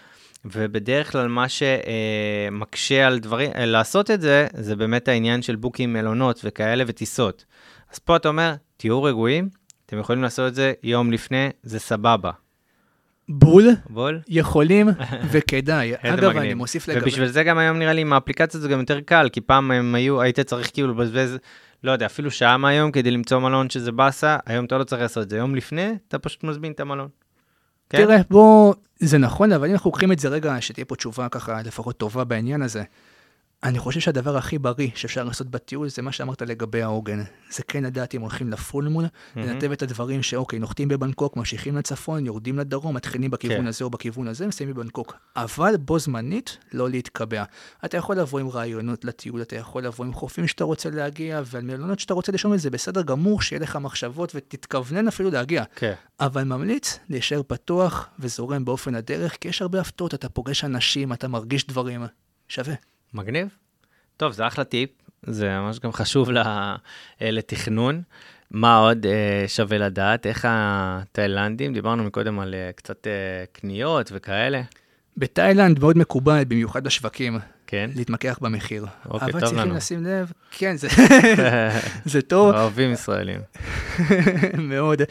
[0.46, 6.42] ובדרך כלל מה שמקשה על דברים, לעשות את זה, זה באמת העניין של בוקים מלונות
[6.44, 7.46] וכאלה וטיסות.
[7.94, 9.50] אז פה אתה אומר, תהיו רגועים,
[9.86, 12.32] אתם יכולים לעשות את זה יום לפני, זה סבבה.
[13.30, 14.20] בול, בול.
[14.28, 14.90] יכולים
[15.32, 15.94] וכדאי.
[16.02, 16.38] אגב, מגניב.
[16.38, 17.02] אני מוסיף לגבי...
[17.02, 19.96] ובשביל זה גם היום נראה לי עם האפליקציות זה גם יותר קל, כי פעם הם
[19.96, 21.38] היו, היית צריך כאילו לבזבז,
[21.84, 25.24] לא יודע, אפילו שעה מהיום כדי למצוא מלון שזה באסה, היום אתה לא צריך לעשות
[25.24, 25.38] את זה.
[25.38, 27.08] יום לפני, אתה פשוט מזמין את המלון.
[27.92, 28.06] כן?
[28.06, 31.62] תראה, בוא, זה נכון, אבל אם אנחנו לוקחים את זה רגע, שתהיה פה תשובה ככה
[31.62, 32.84] לפחות טובה בעניין הזה.
[33.64, 37.24] אני חושב שהדבר הכי בריא שאפשר לעשות בטיול זה מה שאמרת לגבי העוגן.
[37.52, 39.06] זה כן לדעת אם הולכים לפול מול,
[39.36, 43.68] לנתב את הדברים שאוקיי, נוחתים בבנקוק, ממשיכים לצפון, יורדים לדרום, מתחילים בכיוון כן.
[43.68, 45.16] הזה או בכיוון הזה, מסיימים בבנקוק.
[45.36, 47.44] אבל בו זמנית, לא להתקבע.
[47.86, 51.64] אתה יכול לבוא עם רעיונות לטיול, אתה יכול לבוא עם חופים שאתה רוצה להגיע, ועל
[51.64, 55.64] מלונות שאתה רוצה לישון זה בסדר גמור, שיהיה לך מחשבות ותתכוונן אפילו להגיע.
[55.76, 55.94] כן.
[56.20, 61.28] אבל ממליץ להישאר פתוח וזורם באופן הדרך, כי יש הרבה הפתעות, אתה פוגש אנשים, אתה
[61.28, 62.02] מרגיש דברים.
[62.48, 62.91] שווה.
[63.14, 63.48] מגניב.
[64.18, 64.90] טוב, זה אחלה טיפ,
[65.24, 66.76] זה ממש גם חשוב אה,
[67.22, 68.02] לתכנון.
[68.52, 70.26] מה עוד אה, שווה לדעת?
[70.26, 73.08] איך התאילנדים, דיברנו מקודם על אה, קצת
[73.52, 74.62] קניות וכאלה,
[75.18, 77.90] בתאילנד מאוד מקובל, במיוחד בשווקים, כן?
[77.96, 78.86] להתמקח במחיר.
[79.06, 79.76] אוקיי, אבל טוב צריכים לנו.
[79.76, 80.88] לשים לב, כן, זה,
[82.06, 83.40] זה טוב אוהבים ישראלים.
[84.70, 85.02] מאוד.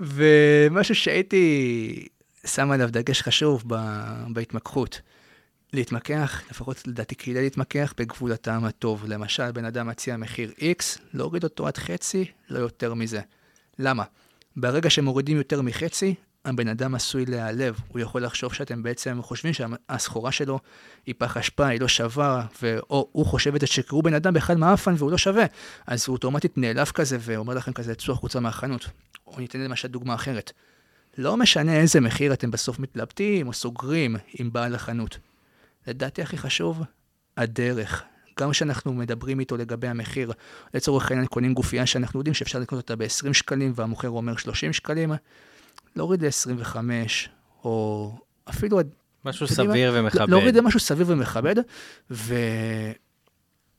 [0.00, 2.08] ומשהו שהייתי
[2.46, 3.74] שם עליו דגש חשוב ב,
[4.28, 5.00] בהתמקחות.
[5.72, 9.04] להתמקח, לפחות לדעתי כדאי להתמקח בגבול הטעם הטוב.
[9.06, 13.20] למשל, בן אדם מציע מחיר X, להוריד אותו עד חצי, לא יותר מזה.
[13.78, 14.04] למה?
[14.56, 16.14] ברגע שמורידים יותר מחצי,
[16.44, 17.80] הבן אדם עשוי להיעלב.
[17.88, 20.58] הוא יכול לחשוב שאתם בעצם חושבים שהסחורה שלו
[21.06, 22.46] היא פח אשפה, היא לא שווה,
[22.90, 25.44] או הוא חושב את זה שקראו בן אדם בכלל מעפן והוא לא שווה.
[25.86, 28.88] אז הוא אוטומטית נעלב כזה ואומר לכם כזה, צאו החוצה מהחנות.
[29.26, 30.52] או ניתן למשל דוגמה אחרת.
[31.18, 35.18] לא משנה איזה מחיר אתם בסוף מתלבטים או סוגרים עם בעל החנות.
[35.88, 36.82] לדעתי הכי חשוב,
[37.36, 38.04] הדרך.
[38.40, 40.32] גם כשאנחנו מדברים איתו לגבי המחיר,
[40.74, 45.12] לצורך העניין קונים גופייה שאנחנו יודעים שאפשר לקנות אותה ב-20 שקלים והמוכר אומר 30 שקלים,
[45.96, 46.76] להוריד ל-25,
[47.64, 48.12] או
[48.48, 48.80] אפילו...
[49.24, 49.74] משהו יודעים מה?
[49.74, 50.30] סביר ומכבד.
[50.30, 51.54] להוריד למשהו סביר ומכבד,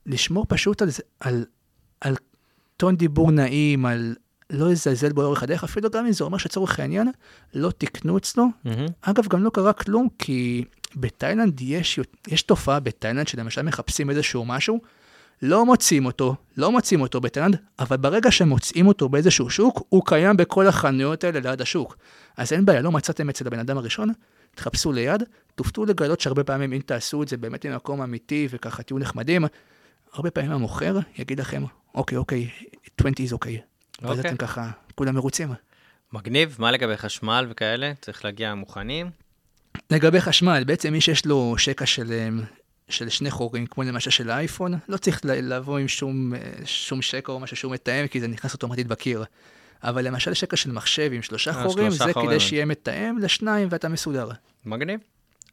[0.08, 1.46] ולשמור פשוט על, על,
[2.02, 2.16] על
[2.78, 4.16] טון דיבור נעים, על
[4.50, 7.12] לא לזלזל בו לאורך הדרך, אפילו גם אם זה אומר שצורך העניין,
[7.54, 8.46] לא תקנו אצלו.
[8.66, 8.86] מהמם.
[9.02, 10.66] אגב, גם לא קרה כלום, כי
[10.96, 14.82] בתאילנד יש, יש תופעה בתאילנד שלמשל מחפשים איזשהו משהו,
[15.42, 20.38] לא מוצאים אותו, לא מוצאים אותו בתאילנד, אבל ברגע שמוצאים אותו באיזשהו שוק, הוא קיים
[20.38, 21.98] בכל החנויות האלה ליד השוק.
[22.38, 24.10] אז אין בעיה, לא מצאתם אצל הבן אדם הראשון,
[24.56, 25.24] תחפשו ליד,
[25.56, 29.46] תופתעו לגלות שהרבה פעמים אם תעשו את זה באמת ממקום אמיתי וככה תהיו נחמדים,
[30.14, 31.64] הרבה פעמים המוכר יגיד לכם,
[31.96, 32.50] אוקיי, אוקיי,
[33.00, 33.62] 20 is אוקיי.
[34.02, 34.30] ואז אוקיי.
[34.32, 35.50] אתם ככה, כולם מרוצים.
[36.14, 37.94] מגניב, מה לגבי חשמל וכאלה?
[38.02, 39.10] צריך להגיע מוכנים.
[39.92, 42.42] לגבי חשמל, בעצם מי שיש לו שקע של, אמ,
[42.90, 47.32] של שני חורים, כמו למשל של האייפון, לא צריך לבוא עם שום, אה, שום שקע
[47.32, 49.24] או משהו שהוא מתאם, כי זה נכנס אוטומטית בקיר.
[49.84, 52.30] אבל למשל שקע של מחשב עם שלושה אה, חורים, שלושה זה חורים.
[52.30, 54.30] כדי שיהיה מתאם לשניים ואתה מסודר.
[54.66, 55.00] מגניב.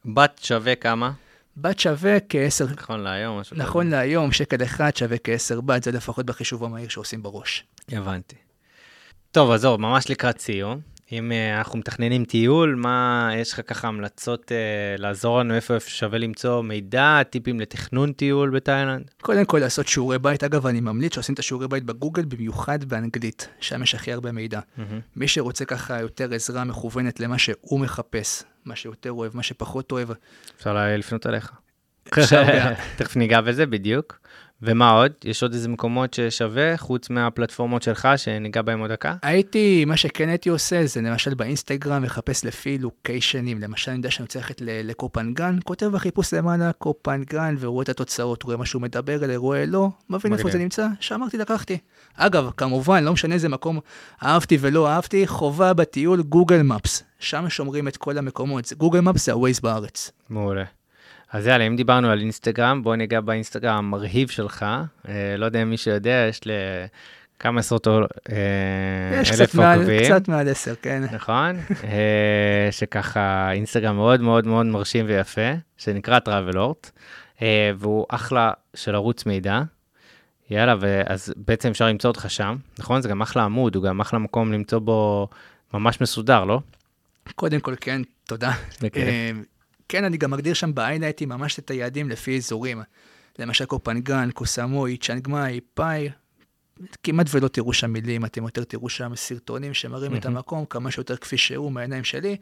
[0.05, 1.11] בת שווה כמה?
[1.57, 3.63] בת שווה כעשר, נכון להיום, משהו כזה.
[3.63, 7.63] נכון להיום, שקל אחד שווה כעשר בת, זה לפחות בחישוב המהיר שעושים בראש.
[7.91, 8.35] הבנתי.
[9.31, 10.79] טוב, עזוב, ממש לקראת סיום.
[11.11, 16.17] אם uh, אנחנו מתכננים טיול, מה, יש לך ככה המלצות uh, לעזור לנו איפה שווה
[16.17, 19.11] למצוא מידע, טיפים לתכנון טיול בתאילנד?
[19.21, 23.49] קודם כל לעשות שיעורי בית, אגב, אני ממליץ שעושים את השיעורי בית בגוגל, במיוחד באנגלית,
[23.59, 24.59] שם יש הכי הרבה מידע.
[24.77, 24.99] מהמם.
[25.15, 30.09] מי שרוצה ככה יותר עזרה מכוונת למה שהוא מחפש, מה שיותר אוהב, מה שפחות אוהב,
[30.57, 31.51] אפשר לפנות אליך.
[32.97, 34.19] תכף ניגע בזה בדיוק.
[34.61, 35.11] ומה עוד?
[35.23, 39.15] יש עוד איזה מקומות ששווה, חוץ מהפלטפורמות שלך, שניגע בהם עוד דקה?
[39.21, 44.23] הייתי, מה שכן הייתי עושה זה למשל באינסטגרם מחפש לפי לוקיישנים, למשל אני יודע שאני
[44.23, 49.35] רוצה ללכת לקופנגן, כותב בחיפוש למעלה קופנגן ורואה את התוצאות, רואה מה שהוא מדבר אליי,
[49.35, 50.51] רואה לא, מבין איפה.
[50.51, 51.77] זה נמצא, שאמרתי לקחתי.
[52.15, 53.79] אגב, כמובן, לא משנה איזה מקום
[54.23, 59.31] אהבתי ולא אהבתי, חובה בטיול גוגל מפס, שם שומרים את כל המקומות, גוגל מפס זה
[59.31, 60.11] הווייז בארץ.
[60.29, 60.63] מעולה.
[61.31, 64.65] אז יאללה, אם דיברנו על אינסטגרם, בוא ניגע באינסטגרם המרהיב שלך.
[65.07, 70.03] אה, לא יודע אם מי שיודע, יש לכמה עשרות אה, יש אלף עוקבים.
[70.03, 71.03] קצת מעל עשר, כן.
[71.11, 71.55] נכון?
[71.83, 76.91] אה, שככה אינסטגרם מאוד מאוד מאוד מרשים ויפה, שנקרא טראבלורט.
[77.41, 79.61] אה, והוא אחלה של ערוץ מידע.
[80.49, 83.01] יאללה, ואז בעצם אפשר למצוא אותך שם, נכון?
[83.01, 85.27] זה גם אחלה עמוד, הוא גם אחלה מקום למצוא בו
[85.73, 86.59] ממש מסודר, לא?
[87.35, 88.51] קודם כל, כן, תודה.
[89.89, 92.81] כן, אני גם מגדיר שם ב-highlighting ממש את היעדים לפי אזורים.
[93.39, 96.09] למשל קופנגן, קוסמוי, צ'אנגמאי, פאי.
[97.03, 100.37] כמעט ולא תראו שם מילים, אתם יותר תראו שם סרטונים שמראים את מהמם.
[100.37, 102.37] המקום כמה שיותר כפי שהוא מהעיניים שלי,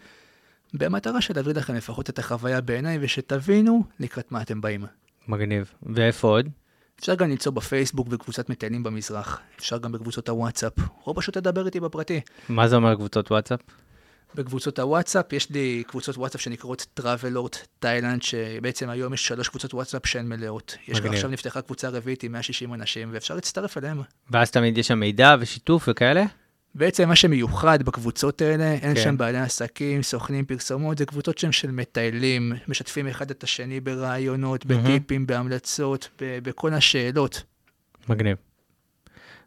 [0.73, 4.85] במטרה של להביא לכם לפחות את החוויה בעיניי ושתבינו לקראת מה אתם באים.
[5.27, 5.73] מגניב.
[5.83, 6.49] ואיפה עוד?
[6.99, 10.73] אפשר גם למצוא בפייסבוק בקבוצת מטיילים במזרח, אפשר גם בקבוצות הוואטסאפ,
[11.07, 12.21] או פשוט לדבר איתי בפרטי.
[12.49, 13.59] מה זה אומר קבוצות וואטסאפ?
[14.35, 20.05] בקבוצות הוואטסאפ, יש לי קבוצות וואטסאפ שנקראות טראבלורט תאילנד, שבעצם היום יש שלוש קבוצות וואטסאפ
[20.07, 20.77] שהן מלאות.
[20.87, 21.13] יש מגניב.
[21.13, 24.01] עכשיו נפתחה קבוצה רביעית עם 160 אנשים, ואפשר להצטרף אליהם.
[24.31, 26.23] ואז תמיד יש שם מידע ושיתוף וכאלה?
[26.75, 29.03] בעצם מה שמיוחד בקבוצות האלה, אין כן.
[29.03, 34.65] שם בעלי עסקים, סוכנים, פרסומות, זה קבוצות שהן של מטיילים, משתפים אחד את השני ברעיונות.
[34.65, 37.43] בטיפים, בהמלצות, ב- בכל השאלות.
[38.09, 38.37] מגניב.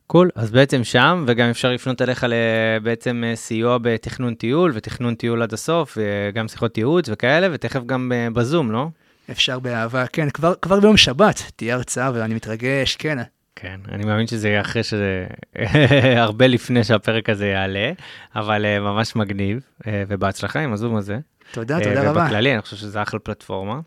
[0.08, 5.42] קול, אז בעצם שם, וגם אפשר לפנות אליך לבעצם אה, סיוע בתכנון טיול, ותכנון טיול
[5.42, 8.88] עד הסוף, וגם שיחות ייעוץ וכאלה, ותכף גם אה, בזום, לא?
[9.30, 13.18] אפשר באהבה, כן, כבר, כבר ביום שבת תהיה הרצאה ואני מתרגש, כן.
[13.56, 15.26] כן, אני מאמין שזה יהיה אחרי שזה,
[16.26, 17.92] הרבה לפני שהפרק הזה יעלה,
[18.36, 21.18] אבל אה, ממש מגניב, ובהצלחה עם הזום הזה.
[21.52, 22.22] תודה, תודה רבה.
[22.22, 23.80] ובכללי, אני חושב שזה אחלה פלטפורמה.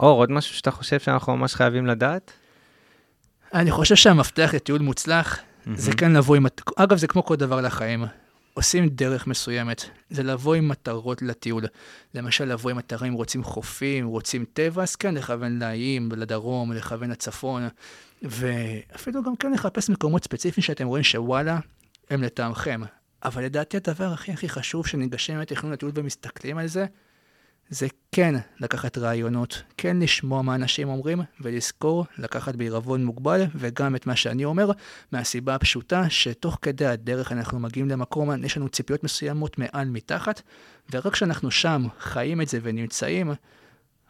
[0.00, 2.32] אור, עוד משהו שאתה חושב שאנחנו ממש חייבים לדעת?
[3.54, 5.38] אני חושב שהמפתח לטיול מוצלח
[5.74, 6.46] זה כן לבוא עם...
[6.76, 8.04] אגב, זה כמו כל דבר לחיים.
[8.54, 11.64] עושים דרך מסוימת, זה לבוא עם מטרות לטיול.
[12.14, 17.68] למשל, לבוא עם מטרים, רוצים חופים, רוצים טבע, אז כן, לכוון לאיים, לדרום, לכוון לצפון,
[18.22, 21.58] ואפילו גם כן לחפש מקומות ספציפיים שאתם רואים שוואלה,
[22.10, 22.80] הם לטעמכם.
[23.24, 26.86] אבל לדעתי הדבר הכי הכי חשוב שניגשים לתכנון לטיול ומסתכלים על זה,
[27.70, 34.06] זה כן לקחת רעיונות, כן לשמוע מה אנשים אומרים, ולזכור לקחת בעירבון מוגבל, וגם את
[34.06, 34.70] מה שאני אומר,
[35.12, 40.42] מהסיבה הפשוטה שתוך כדי הדרך אנחנו מגיעים למקום, יש לנו ציפיות מסוימות מעל מתחת,
[40.92, 43.32] ורק כשאנחנו שם, חיים את זה ונמצאים,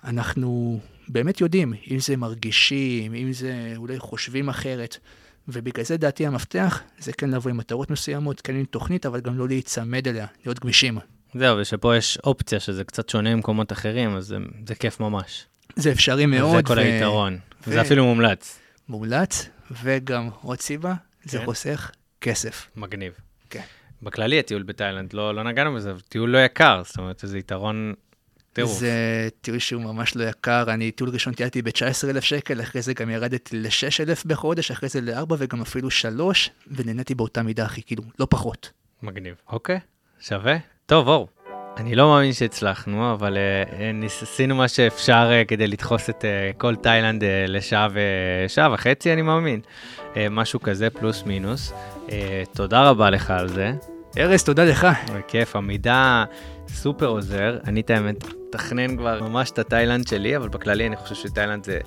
[0.05, 4.97] אנחנו באמת יודעים, אם זה מרגישים, אם זה אולי חושבים אחרת,
[5.49, 9.39] ובגלל זה דעתי המפתח, זה כן לבוא עם מטרות מסוימות, כן עם תוכנית, אבל גם
[9.39, 10.99] לא להיצמד אליה, להיות גמישים.
[11.35, 14.37] זהו, ושפה יש אופציה שזה קצת שונה ממקומות אחרים, אז זה,
[14.67, 15.47] זה כיף ממש.
[15.77, 16.57] זה אפשרי מאוד.
[16.57, 17.39] זה כל ו- היתרון, ו-
[17.71, 18.59] וזה אפילו מומלץ.
[18.89, 19.49] מומלץ,
[19.83, 20.95] וגם עוד סיבה,
[21.25, 21.45] זה כן.
[21.45, 21.91] חוסך
[22.21, 22.71] כסף.
[22.77, 23.13] מגניב.
[23.51, 23.63] כן.
[24.03, 27.95] בכללי הטיול בתאילנד, לא, לא נגענו בזה, טיול לא יקר, זאת אומרת, זה יתרון
[28.53, 28.79] טירוף.
[28.79, 33.11] זה טיול שהוא ממש לא יקר, אני טיול ראשון טיילתי ב-19,000 שקל, אחרי זה גם
[33.11, 38.27] ירדתי ל-6,000 בחודש, אחרי זה ל-4 וגם אפילו 3, ונהניתי באותה מידה, אחי, כאילו, לא
[38.31, 38.71] פחות.
[39.03, 39.35] מגניב.
[39.49, 39.81] אוקיי,
[40.21, 40.57] שווה.
[40.91, 41.29] טוב, אור.
[41.77, 46.25] אני לא מאמין שהצלחנו, אבל uh, ניס- עשינו מה שאפשר uh, כדי לדחוס את
[46.59, 47.89] כל תאילנד לשעה
[48.47, 49.61] ושעה וחצי, אני מאמין.
[50.31, 51.73] משהו כזה, פלוס מינוס.
[52.55, 53.73] תודה רבה לך על זה.
[54.19, 54.87] ארז, תודה לך.
[55.15, 56.25] בכיף, המידע
[56.69, 57.59] סופר עוזר.
[57.67, 61.79] אני את האמת מתכנן כבר ממש את התאילנד שלי, אבל בכללי אני חושב שתאילנד זה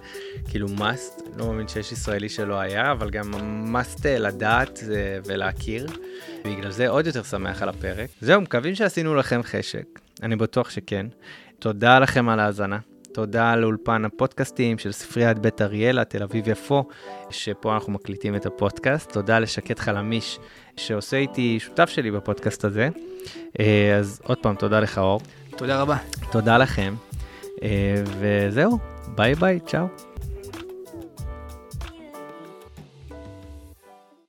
[0.49, 1.21] כאילו must.
[1.37, 3.33] לא מאמין שיש ישראלי שלא היה, אבל גם
[3.73, 5.87] must אה, לדעת אה, ולהכיר.
[6.45, 8.09] בגלל זה עוד יותר שמח על הפרק.
[8.21, 9.99] זהו, מקווים שעשינו לכם חשק.
[10.23, 11.05] אני בטוח שכן.
[11.59, 12.79] תודה לכם על ההאזנה.
[13.13, 16.87] תודה לאולפן הפודקאסטים של ספריית בית אריאלה, תל אביב יפו,
[17.29, 19.11] שפה אנחנו מקליטים את הפודקאסט.
[19.11, 20.39] תודה לשקט חלמיש,
[20.77, 22.89] שעושה איתי, שותף שלי בפודקאסט הזה.
[23.59, 25.21] אה, אז עוד פעם, תודה לך אור.
[25.57, 25.97] תודה רבה.
[26.31, 26.95] תודה לכם.
[27.63, 28.79] אה, וזהו,
[29.15, 30.12] ביי ביי, צ'או.